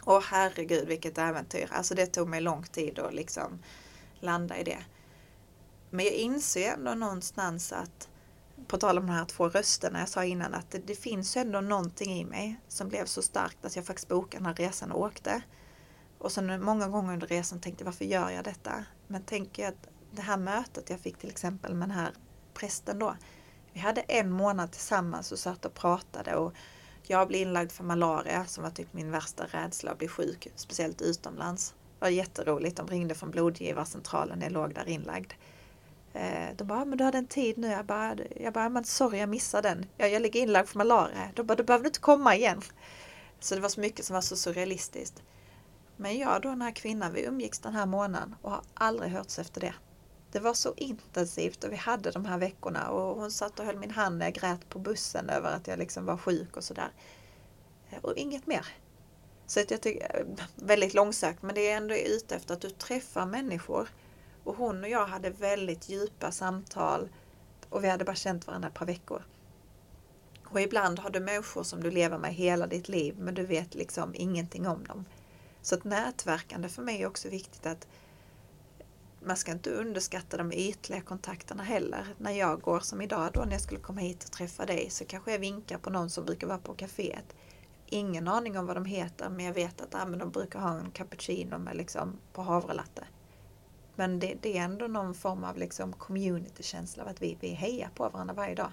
Åh 0.04 0.22
herregud 0.22 0.88
vilket 0.88 1.18
äventyr! 1.18 1.68
Alltså 1.72 1.94
det 1.94 2.06
tog 2.06 2.28
mig 2.28 2.40
lång 2.40 2.62
tid 2.62 2.98
att 2.98 3.14
liksom 3.14 3.58
landa 4.20 4.58
i 4.58 4.64
det. 4.64 4.84
Men 5.90 6.04
jag 6.04 6.14
inser 6.14 6.72
ändå 6.72 6.94
någonstans 6.94 7.72
att, 7.72 8.08
på 8.66 8.76
tal 8.76 8.98
om 8.98 9.06
de 9.06 9.12
här 9.12 9.24
två 9.24 9.48
rösterna 9.48 9.98
jag 9.98 10.08
sa 10.08 10.24
innan, 10.24 10.54
att 10.54 10.70
det, 10.70 10.86
det 10.86 10.94
finns 10.94 11.36
ändå 11.36 11.60
någonting 11.60 12.12
i 12.12 12.24
mig 12.24 12.60
som 12.68 12.88
blev 12.88 13.04
så 13.04 13.22
starkt 13.22 13.64
att 13.64 13.76
jag 13.76 13.86
faktiskt 13.86 14.08
bokade 14.08 14.36
den 14.36 14.46
här 14.46 14.54
resan 14.54 14.92
och 14.92 15.00
åkte. 15.00 15.42
Och 16.18 16.32
sen 16.32 16.64
många 16.64 16.88
gånger 16.88 17.12
under 17.12 17.26
resan 17.26 17.60
tänkte 17.60 17.84
varför 17.84 18.04
gör 18.04 18.30
jag 18.30 18.44
detta? 18.44 18.84
Men 19.06 19.22
tänker 19.22 19.62
jag 19.62 19.72
att 19.72 19.91
det 20.12 20.22
här 20.22 20.36
mötet 20.36 20.90
jag 20.90 21.00
fick 21.00 21.18
till 21.18 21.30
exempel 21.30 21.74
med 21.74 21.88
den 21.88 21.96
här 21.96 22.12
prästen 22.54 22.98
då. 22.98 23.16
Vi 23.72 23.80
hade 23.80 24.00
en 24.00 24.30
månad 24.30 24.72
tillsammans 24.72 25.32
och 25.32 25.38
satt 25.38 25.64
och 25.64 25.74
pratade 25.74 26.36
och 26.36 26.54
jag 27.02 27.28
blev 27.28 27.40
inlagd 27.40 27.72
för 27.72 27.84
malaria 27.84 28.44
som 28.46 28.64
var 28.64 28.70
typ 28.70 28.92
min 28.92 29.10
värsta 29.10 29.46
rädsla 29.46 29.90
att 29.90 29.98
bli 29.98 30.08
sjuk, 30.08 30.48
speciellt 30.54 31.02
utomlands. 31.02 31.70
Det 31.70 32.04
var 32.04 32.08
jätteroligt. 32.08 32.76
De 32.76 32.86
ringde 32.86 33.14
från 33.14 33.30
blodgivarcentralen 33.30 34.38
när 34.38 34.46
jag 34.46 34.52
låg 34.52 34.74
där 34.74 34.88
inlagd. 34.88 35.32
Eh, 36.12 36.56
de 36.56 36.64
bara, 36.64 36.80
ah, 36.80 36.84
men 36.84 36.98
du 36.98 37.04
hade 37.04 37.18
en 37.18 37.26
tid 37.26 37.58
nu. 37.58 37.66
Jag 37.68 37.86
bara, 37.86 38.16
jag 38.36 38.52
bara 38.52 38.66
ah, 38.66 38.68
men 38.68 38.84
sorry 38.84 39.18
jag 39.18 39.28
missade 39.28 39.68
den. 39.68 39.86
Jag, 39.96 40.10
jag 40.10 40.22
ligger 40.22 40.40
inlagd 40.40 40.68
för 40.68 40.78
malaria. 40.78 41.30
De 41.34 41.46
bara, 41.46 41.54
du 41.54 41.62
behöver 41.62 41.86
inte 41.86 42.00
komma 42.00 42.36
igen. 42.36 42.62
Så 43.40 43.54
det 43.54 43.60
var 43.60 43.68
så 43.68 43.80
mycket 43.80 44.04
som 44.04 44.14
var 44.14 44.20
så 44.20 44.36
surrealistiskt. 44.36 45.22
Men 45.96 46.18
jag 46.18 46.42
då 46.42 46.48
den 46.48 46.62
här 46.62 46.72
kvinnan, 46.72 47.12
vi 47.12 47.24
umgicks 47.24 47.58
den 47.58 47.74
här 47.74 47.86
månaden 47.86 48.34
och 48.42 48.50
har 48.50 48.62
aldrig 48.74 49.10
hörts 49.10 49.38
efter 49.38 49.60
det. 49.60 49.74
Det 50.32 50.40
var 50.40 50.54
så 50.54 50.74
intensivt 50.76 51.64
och 51.64 51.72
vi 51.72 51.76
hade 51.76 52.10
de 52.10 52.24
här 52.24 52.38
veckorna 52.38 52.90
och 52.90 53.16
hon 53.20 53.30
satt 53.30 53.60
och 53.60 53.66
höll 53.66 53.78
min 53.78 53.90
hand 53.90 54.18
när 54.18 54.26
jag 54.26 54.34
grät 54.34 54.68
på 54.68 54.78
bussen 54.78 55.30
över 55.30 55.52
att 55.52 55.66
jag 55.66 55.78
liksom 55.78 56.04
var 56.06 56.16
sjuk 56.16 56.56
och 56.56 56.64
sådär. 56.64 56.90
Eh, 57.90 57.98
och 58.02 58.16
inget 58.16 58.46
mer. 58.46 58.66
Så 59.46 59.60
att 59.60 59.70
jag 59.70 59.80
tycker, 59.80 60.20
eh, 60.20 60.46
väldigt 60.54 60.94
långsökt, 60.94 61.42
men 61.42 61.54
det 61.54 61.70
är 61.70 61.76
ändå 61.76 61.94
ute 61.94 62.36
efter 62.36 62.54
att 62.54 62.60
du 62.60 62.70
träffar 62.70 63.26
människor. 63.26 63.88
Och 64.44 64.56
hon 64.56 64.82
och 64.82 64.88
jag 64.88 65.06
hade 65.06 65.30
väldigt 65.30 65.88
djupa 65.88 66.32
samtal 66.32 67.08
och 67.68 67.84
vi 67.84 67.88
hade 67.88 68.04
bara 68.04 68.16
känt 68.16 68.46
varandra 68.46 68.68
ett 68.68 68.74
par 68.74 68.86
veckor. 68.86 69.22
Och 70.44 70.60
ibland 70.60 70.98
har 70.98 71.10
du 71.10 71.20
människor 71.20 71.62
som 71.62 71.82
du 71.82 71.90
lever 71.90 72.18
med 72.18 72.34
hela 72.34 72.66
ditt 72.66 72.88
liv 72.88 73.14
men 73.18 73.34
du 73.34 73.46
vet 73.46 73.74
liksom 73.74 74.14
ingenting 74.14 74.68
om 74.68 74.84
dem. 74.84 75.04
Så 75.62 75.74
att 75.74 75.84
nätverkande 75.84 76.68
för 76.68 76.82
mig 76.82 77.02
är 77.02 77.06
också 77.06 77.28
viktigt 77.28 77.66
att 77.66 77.86
man 79.24 79.36
ska 79.36 79.52
inte 79.52 79.70
underskatta 79.70 80.36
de 80.36 80.52
ytliga 80.52 81.00
kontakterna 81.00 81.62
heller. 81.62 82.06
När 82.18 82.30
jag 82.30 82.60
går 82.60 82.80
som 82.80 83.02
idag 83.02 83.30
då 83.34 83.40
när 83.40 83.52
jag 83.52 83.60
skulle 83.60 83.80
komma 83.80 84.00
hit 84.00 84.24
och 84.24 84.32
träffa 84.32 84.66
dig 84.66 84.90
så 84.90 85.04
kanske 85.04 85.32
jag 85.32 85.38
vinkar 85.38 85.78
på 85.78 85.90
någon 85.90 86.10
som 86.10 86.24
brukar 86.24 86.46
vara 86.46 86.58
på 86.58 86.74
kaféet. 86.74 87.34
Ingen 87.86 88.28
aning 88.28 88.58
om 88.58 88.66
vad 88.66 88.76
de 88.76 88.84
heter 88.84 89.28
men 89.28 89.44
jag 89.44 89.54
vet 89.54 89.80
att 89.80 89.94
ah, 89.94 90.06
men 90.06 90.18
de 90.18 90.30
brukar 90.30 90.60
ha 90.60 90.78
en 90.78 90.90
cappuccino 90.90 91.58
med 91.58 91.76
liksom 91.76 92.18
på 92.32 92.42
havrelatte. 92.42 93.06
Men 93.94 94.18
det, 94.18 94.34
det, 94.40 94.58
är 94.58 94.62
ändå 94.62 94.86
någon 94.86 95.14
form 95.14 95.44
av 95.44 95.56
liksom 95.56 95.92
communitykänsla 95.92 97.02
av 97.02 97.08
att 97.08 97.22
vi, 97.22 97.38
vi 97.40 97.48
hejar 97.48 97.90
på 97.94 98.08
varandra 98.08 98.34
varje 98.34 98.54
dag. 98.54 98.72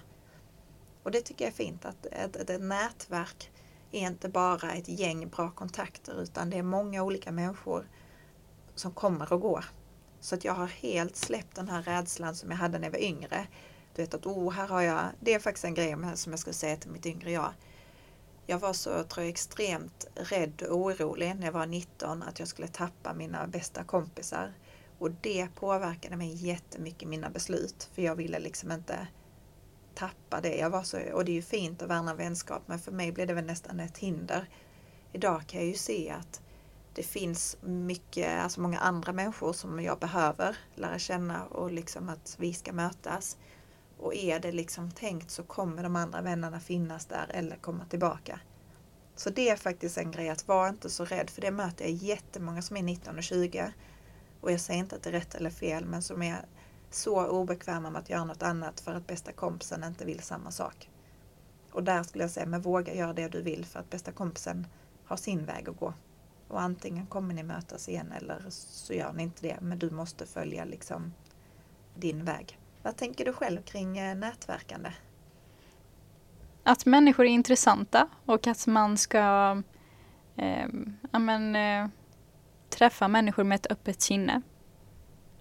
Och 1.02 1.10
det 1.10 1.20
tycker 1.20 1.44
jag 1.44 1.52
är 1.52 1.56
fint 1.56 1.84
att 1.84 2.06
ett, 2.06 2.36
ett, 2.36 2.50
ett 2.50 2.62
nätverk 2.62 3.50
är 3.92 4.00
inte 4.00 4.28
bara 4.28 4.72
ett 4.72 4.88
gäng 4.88 5.28
bra 5.28 5.50
kontakter 5.50 6.22
utan 6.22 6.50
det 6.50 6.58
är 6.58 6.62
många 6.62 7.02
olika 7.02 7.32
människor 7.32 7.88
som 8.74 8.92
kommer 8.92 9.32
och 9.32 9.40
går. 9.40 9.64
Så 10.20 10.34
att 10.34 10.44
jag 10.44 10.54
har 10.54 10.66
helt 10.66 11.16
släppt 11.16 11.56
den 11.56 11.68
här 11.68 11.82
rädslan 11.82 12.34
som 12.34 12.50
jag 12.50 12.58
hade 12.58 12.78
när 12.78 12.86
jag 12.86 12.92
var 12.92 13.02
yngre. 13.02 13.46
Du 13.94 14.02
vet 14.02 14.14
att, 14.14 14.26
oh, 14.26 14.52
här 14.52 14.66
har 14.68 14.82
jag, 14.82 15.04
det 15.20 15.34
är 15.34 15.38
faktiskt 15.38 15.64
en 15.64 15.74
grej 15.74 15.96
som 16.14 16.32
jag 16.32 16.38
skulle 16.38 16.54
säga 16.54 16.76
till 16.76 16.90
mitt 16.90 17.06
yngre 17.06 17.32
jag. 17.32 17.52
Jag 18.46 18.58
var 18.58 18.72
så, 18.72 19.04
tror 19.04 19.24
jag, 19.24 19.30
extremt 19.30 20.06
rädd 20.14 20.62
och 20.62 20.76
orolig 20.76 21.36
när 21.36 21.46
jag 21.46 21.52
var 21.52 21.66
19 21.66 22.22
att 22.22 22.38
jag 22.38 22.48
skulle 22.48 22.68
tappa 22.68 23.14
mina 23.14 23.46
bästa 23.46 23.84
kompisar. 23.84 24.52
Och 24.98 25.10
det 25.10 25.48
påverkade 25.54 26.16
mig 26.16 26.46
jättemycket 26.46 27.08
mina 27.08 27.30
beslut. 27.30 27.90
För 27.92 28.02
jag 28.02 28.14
ville 28.14 28.38
liksom 28.38 28.72
inte 28.72 29.06
tappa 29.94 30.40
det. 30.40 30.56
Jag 30.56 30.70
var 30.70 30.82
så, 30.82 30.98
och 31.12 31.24
det 31.24 31.32
är 31.32 31.34
ju 31.34 31.42
fint 31.42 31.82
att 31.82 31.88
värna 31.88 32.14
vänskap 32.14 32.62
men 32.66 32.78
för 32.78 32.92
mig 32.92 33.12
blev 33.12 33.26
det 33.26 33.34
väl 33.34 33.44
nästan 33.44 33.80
ett 33.80 33.98
hinder. 33.98 34.48
Idag 35.12 35.42
kan 35.46 35.60
jag 35.60 35.68
ju 35.68 35.74
se 35.74 36.10
att 36.10 36.40
det 36.94 37.02
finns 37.02 37.56
mycket, 37.62 38.42
alltså 38.42 38.60
många 38.60 38.78
andra 38.78 39.12
människor 39.12 39.52
som 39.52 39.80
jag 39.80 39.98
behöver 39.98 40.56
lära 40.74 40.98
känna 40.98 41.44
och 41.44 41.72
liksom 41.72 42.08
att 42.08 42.36
vi 42.38 42.54
ska 42.54 42.72
mötas. 42.72 43.36
Och 43.98 44.14
är 44.14 44.40
det 44.40 44.52
liksom 44.52 44.90
tänkt 44.90 45.30
så 45.30 45.42
kommer 45.42 45.82
de 45.82 45.96
andra 45.96 46.22
vännerna 46.22 46.60
finnas 46.60 47.06
där 47.06 47.26
eller 47.30 47.56
komma 47.56 47.84
tillbaka. 47.84 48.40
Så 49.16 49.30
det 49.30 49.48
är 49.48 49.56
faktiskt 49.56 49.98
en 49.98 50.10
grej 50.10 50.28
att 50.28 50.48
vara 50.48 50.68
inte 50.68 50.90
så 50.90 51.04
rädd 51.04 51.30
för 51.30 51.40
det 51.40 51.50
möter 51.50 51.84
jag 51.84 51.92
jättemånga 51.92 52.62
som 52.62 52.76
är 52.76 52.82
19 52.82 53.16
och 53.16 53.22
20. 53.22 53.72
Och 54.40 54.52
jag 54.52 54.60
säger 54.60 54.80
inte 54.80 54.96
att 54.96 55.02
det 55.02 55.10
är 55.10 55.12
rätt 55.12 55.34
eller 55.34 55.50
fel 55.50 55.84
men 55.84 56.02
som 56.02 56.22
är 56.22 56.44
så 56.90 57.26
obekväma 57.26 57.90
med 57.90 58.00
att 58.02 58.10
göra 58.10 58.24
något 58.24 58.42
annat 58.42 58.80
för 58.80 58.94
att 58.94 59.06
bästa 59.06 59.32
kompisen 59.32 59.84
inte 59.84 60.04
vill 60.04 60.20
samma 60.20 60.50
sak. 60.50 60.90
Och 61.72 61.84
där 61.84 62.02
skulle 62.02 62.24
jag 62.24 62.30
säga, 62.30 62.46
men 62.46 62.60
våga 62.60 62.94
göra 62.94 63.12
det 63.12 63.28
du 63.28 63.42
vill 63.42 63.66
för 63.66 63.80
att 63.80 63.90
bästa 63.90 64.12
kompisen 64.12 64.66
har 65.04 65.16
sin 65.16 65.44
väg 65.44 65.68
att 65.68 65.76
gå. 65.76 65.94
Och 66.50 66.60
antingen 66.60 67.06
kommer 67.06 67.34
ni 67.34 67.42
mötas 67.42 67.88
igen 67.88 68.12
eller 68.12 68.42
så 68.48 68.92
gör 68.92 69.12
ni 69.12 69.22
inte 69.22 69.42
det. 69.42 69.58
Men 69.60 69.78
du 69.78 69.90
måste 69.90 70.26
följa 70.26 70.64
liksom 70.64 71.12
din 71.94 72.24
väg. 72.24 72.58
Vad 72.82 72.96
tänker 72.96 73.24
du 73.24 73.32
själv 73.32 73.62
kring 73.62 73.98
eh, 73.98 74.16
nätverkande? 74.16 74.92
Att 76.62 76.86
människor 76.86 77.26
är 77.26 77.30
intressanta 77.30 78.08
och 78.26 78.46
att 78.46 78.66
man 78.66 78.96
ska 78.96 79.62
eh, 80.36 80.68
amen, 81.10 81.56
eh, 81.56 81.88
träffa 82.70 83.08
människor 83.08 83.44
med 83.44 83.56
ett 83.56 83.72
öppet 83.72 84.00
sinne. 84.00 84.42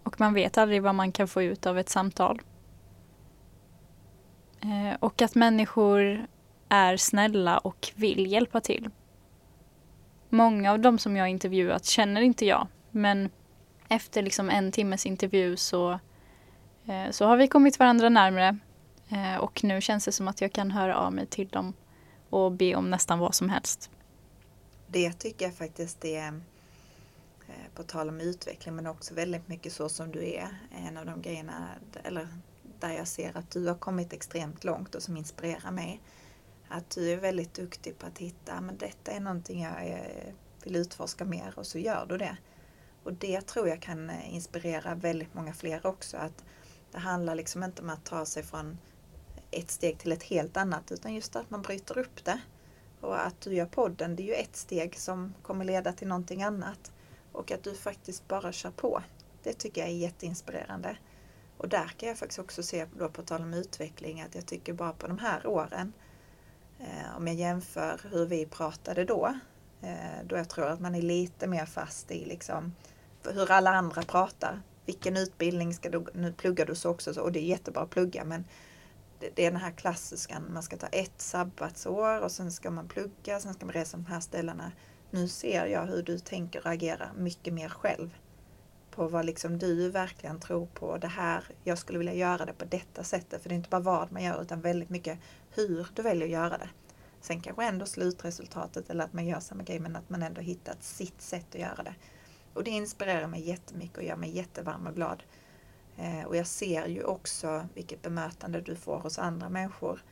Och 0.04 0.20
man 0.20 0.34
vet 0.34 0.58
aldrig 0.58 0.84
vad 0.84 0.96
man 0.96 1.12
kan 1.12 1.28
få 1.28 1.42
ut 1.42 1.66
av 1.66 1.80
ett 1.80 1.90
samtal. 1.90 2.42
Eh, 4.62 4.98
och 5.00 5.22
att 5.22 5.36
människor 5.36 6.28
är 6.70 6.98
snälla 6.98 7.58
och 7.58 7.92
vill 7.96 8.32
hjälpa 8.32 8.62
till. 8.62 8.90
Många 10.30 10.72
av 10.72 10.80
de 10.80 11.00
som 11.00 11.16
jag 11.16 11.30
intervjuat 11.30 11.86
känner 11.86 12.22
inte 12.22 12.46
jag. 12.46 12.68
Men 12.92 13.30
efter 13.90 14.22
liksom 14.22 14.50
en 14.50 14.72
timmes 14.72 15.06
intervju 15.06 15.58
så, 15.58 15.92
eh, 16.86 17.12
så 17.12 17.26
har 17.26 17.38
vi 17.38 17.48
kommit 17.48 17.80
varandra 17.80 18.10
närmre. 18.10 18.58
Eh, 19.10 19.36
och 19.36 19.64
nu 19.64 19.82
känns 19.82 20.06
det 20.06 20.12
som 20.12 20.28
att 20.28 20.42
jag 20.42 20.54
kan 20.54 20.72
höra 20.72 20.98
av 20.98 21.14
mig 21.14 21.26
till 21.26 21.48
dem 21.48 21.74
och 22.30 22.52
be 22.52 22.76
om 22.76 22.90
nästan 22.90 23.20
vad 23.20 23.36
som 23.36 23.50
helst. 23.50 23.90
Det 24.88 25.14
tycker 25.14 25.46
jag 25.46 25.56
faktiskt 25.56 26.06
är, 26.06 26.28
eh, 27.48 27.74
på 27.76 27.84
tal 27.84 28.10
om 28.10 28.22
utveckling, 28.22 28.76
men 28.76 28.88
också 28.88 29.14
väldigt 29.14 29.48
mycket 29.48 29.74
så 29.74 29.90
som 29.90 30.12
du 30.12 30.26
är. 30.26 30.48
En 30.88 30.98
av 30.98 31.06
de 31.06 31.22
grejerna, 31.22 31.68
eller 32.04 32.28
där 32.80 32.92
jag 32.92 33.08
ser 33.08 33.38
att 33.38 33.52
du 33.52 33.68
har 33.68 33.76
kommit 33.76 34.14
extremt 34.14 34.64
långt 34.64 34.96
och 34.96 35.04
som 35.04 35.18
inspirerar 35.18 35.72
mig 35.72 36.02
att 36.70 36.90
du 36.90 37.12
är 37.12 37.18
väldigt 37.18 37.54
duktig 37.54 37.98
på 37.98 38.06
att 38.06 38.18
hitta, 38.18 38.62
men 38.62 38.78
detta 38.78 39.12
är 39.12 39.20
någonting 39.20 39.62
jag 39.62 39.88
eh, 39.88 40.34
vill 40.64 40.76
utforska 40.76 41.26
mer 41.26 41.54
och 41.56 41.68
så 41.68 41.80
gör 41.80 42.06
du 42.10 42.18
det. 42.18 42.38
Och 43.04 43.14
det 43.14 43.42
tror 43.42 43.68
jag 43.68 43.82
kan 43.82 44.10
eh, 44.10 44.34
inspirera 44.34 44.96
väldigt 44.96 45.34
många 45.34 45.54
fler 45.54 45.86
också. 45.86 46.18
Att 46.18 46.44
det 46.92 47.00
handlar 47.00 47.36
liksom 47.36 47.64
inte 47.64 47.82
om 47.82 47.90
att 47.90 48.06
ta 48.06 48.26
sig 48.26 48.44
från 48.44 48.78
ett 49.52 49.72
steg 49.72 49.98
till 49.98 50.12
ett 50.12 50.24
helt 50.24 50.58
annat 50.58 50.92
utan 50.92 51.14
just 51.14 51.36
att 51.36 51.50
man 51.50 51.62
bryter 51.62 51.98
upp 51.98 52.26
det. 52.26 52.40
Och 53.02 53.26
att 53.26 53.42
du 53.42 53.54
gör 53.54 53.66
podden, 53.66 54.16
det 54.16 54.24
är 54.24 54.28
ju 54.28 54.34
ett 54.34 54.56
steg 54.56 54.96
som 54.96 55.34
kommer 55.42 55.66
leda 55.66 55.94
till 55.94 56.08
någonting 56.08 56.44
annat. 56.44 56.92
Och 57.32 57.52
att 57.52 57.64
du 57.64 57.76
faktiskt 57.76 58.28
bara 58.28 58.52
kör 58.52 58.72
på. 58.72 59.04
Det 59.44 59.54
tycker 59.54 59.82
jag 59.82 59.90
är 59.90 59.94
jätteinspirerande. 59.94 60.98
Och 61.58 61.70
där 61.70 61.88
kan 61.98 62.10
jag 62.10 62.18
faktiskt 62.18 62.40
också 62.40 62.64
se, 62.64 62.86
då 62.98 63.10
på 63.10 63.22
tal 63.22 63.42
om 63.42 63.54
utveckling, 63.54 64.22
att 64.22 64.36
jag 64.36 64.46
tycker 64.46 64.74
bara 64.74 64.94
på 64.94 65.08
de 65.08 65.18
här 65.18 65.48
åren 65.48 65.94
Eh, 66.80 67.18
om 67.18 67.28
jag 67.28 67.36
jämför 67.36 68.02
hur 68.12 68.26
vi 68.26 68.46
pratade 68.46 69.06
då, 69.06 69.34
eh, 69.82 70.26
då 70.26 70.36
jag 70.36 70.50
tror 70.50 70.68
att 70.68 70.80
man 70.80 70.96
är 70.96 71.02
lite 71.02 71.48
mer 71.48 71.66
fast 71.66 72.12
i 72.12 72.26
liksom 72.26 72.76
hur 73.24 73.52
alla 73.52 73.70
andra 73.72 74.02
pratar. 74.02 74.62
Vilken 74.86 75.18
utbildning 75.18 75.74
ska 75.74 75.90
du, 75.90 76.06
nu 76.14 76.34
pluggar 76.34 76.66
du 76.66 76.76
så 76.76 76.90
också 76.90 77.22
och 77.22 77.32
det 77.32 77.40
är 77.40 77.44
jättebra 77.44 77.82
att 77.82 77.90
plugga 77.90 78.24
men 78.24 78.46
det, 79.20 79.30
det 79.36 79.46
är 79.46 79.52
den 79.52 79.62
här 79.62 79.72
klassiska, 79.72 80.42
man 80.50 80.64
ska 80.64 80.78
ta 80.78 80.88
ett 80.88 81.22
sabbatsår 81.22 82.22
och 82.22 82.32
sen 82.32 82.52
ska 82.52 82.72
man 82.72 82.88
plugga, 82.88 83.40
sen 83.40 83.54
ska 83.54 83.66
man 83.66 83.74
resa 83.74 83.98
de 83.98 84.06
här 84.06 84.20
ställena. 84.20 84.72
Nu 85.12 85.28
ser 85.28 85.66
jag 85.66 85.86
hur 85.86 86.04
du 86.04 86.20
tänker 86.20 86.60
och 86.60 86.72
agerar 86.72 87.12
mycket 87.18 87.54
mer 87.54 87.70
själv. 87.70 88.18
på 88.92 89.08
vad 89.08 89.26
liksom 89.26 89.58
du 89.60 89.90
verkligen 89.90 90.40
tror 90.40 90.66
på. 90.66 90.98
Det 90.98 91.08
här, 91.08 91.44
jag 91.64 91.78
skulle 91.78 91.98
vilja 91.98 92.14
göra 92.14 92.46
det 92.46 92.54
på 92.54 92.66
detta 92.66 93.04
sättet. 93.04 93.42
För 93.42 93.50
det 93.50 93.56
är 93.56 93.58
inte 93.58 93.70
bara 93.70 93.82
vad 93.82 94.12
man 94.12 94.24
gör 94.24 94.42
utan 94.42 94.62
väldigt 94.62 94.90
mycket 94.90 95.20
hur 95.60 95.88
du 95.94 96.02
väljer 96.02 96.26
att 96.26 96.32
göra 96.32 96.58
det. 96.58 96.70
Sen 97.22 97.42
kanske 97.42 97.66
ändå 97.66 97.86
slutresultatet 97.86 98.90
eller 98.90 99.04
att 99.04 99.14
man 99.14 99.28
gör 99.28 99.40
samma 99.40 99.64
grej 99.64 99.80
men 99.80 99.96
att 99.96 100.10
man 100.10 100.24
ändå 100.24 100.42
hittat 100.42 100.84
sitt 100.84 101.22
sätt 101.22 101.46
att 101.50 101.62
göra 101.62 101.84
det. 101.84 101.96
Och 102.54 102.64
det 102.64 102.72
inspirerar 102.72 103.28
mig 103.28 103.48
jättemycket 103.48 103.98
och 103.98 104.04
gör 104.04 104.16
mig 104.16 104.36
jättevarm 104.36 104.88
och 104.88 104.96
glad. 104.96 105.24
Eh, 105.98 106.24
och 106.26 106.36
jag 106.36 106.48
ser 106.48 106.86
ju 106.86 107.04
också 107.04 107.68
vilket 107.74 108.02
bemötande 108.02 108.62
du 108.62 108.76
får 108.76 109.00
hos 109.00 109.20
andra 109.20 109.50
människor. 109.50 110.04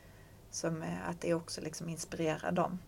Som, 0.52 0.82
eh, 0.82 1.10
att 1.10 1.22
det 1.22 1.34
också 1.34 1.62
liksom 1.62 1.90
inspirerar 1.90 2.52
dem. 2.52 2.80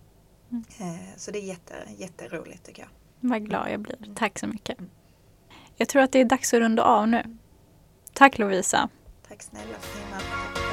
Mm. 0.52 0.64
Eh, 0.80 1.06
så 1.18 1.32
det 1.32 1.40
är 1.40 1.44
jätte, 1.44 1.74
jätteroligt 1.98 2.66
tycker 2.66 2.82
jag. 2.82 2.90
Vad 3.30 3.46
glad 3.46 3.72
jag 3.72 3.80
blir. 3.80 4.16
Tack 4.16 4.40
så 4.40 4.48
mycket. 4.48 4.78
Jag 5.76 5.90
tror 5.90 6.02
att 6.02 6.12
det 6.12 6.20
är 6.20 6.26
dags 6.26 6.54
att 6.54 6.60
runda 6.60 6.84
av 6.84 7.08
nu. 7.08 7.38
Tack 8.14 8.38
Lovisa. 8.38 8.90
Tack 9.28 9.44
snälla 9.44 9.76
Stina. 9.80 10.69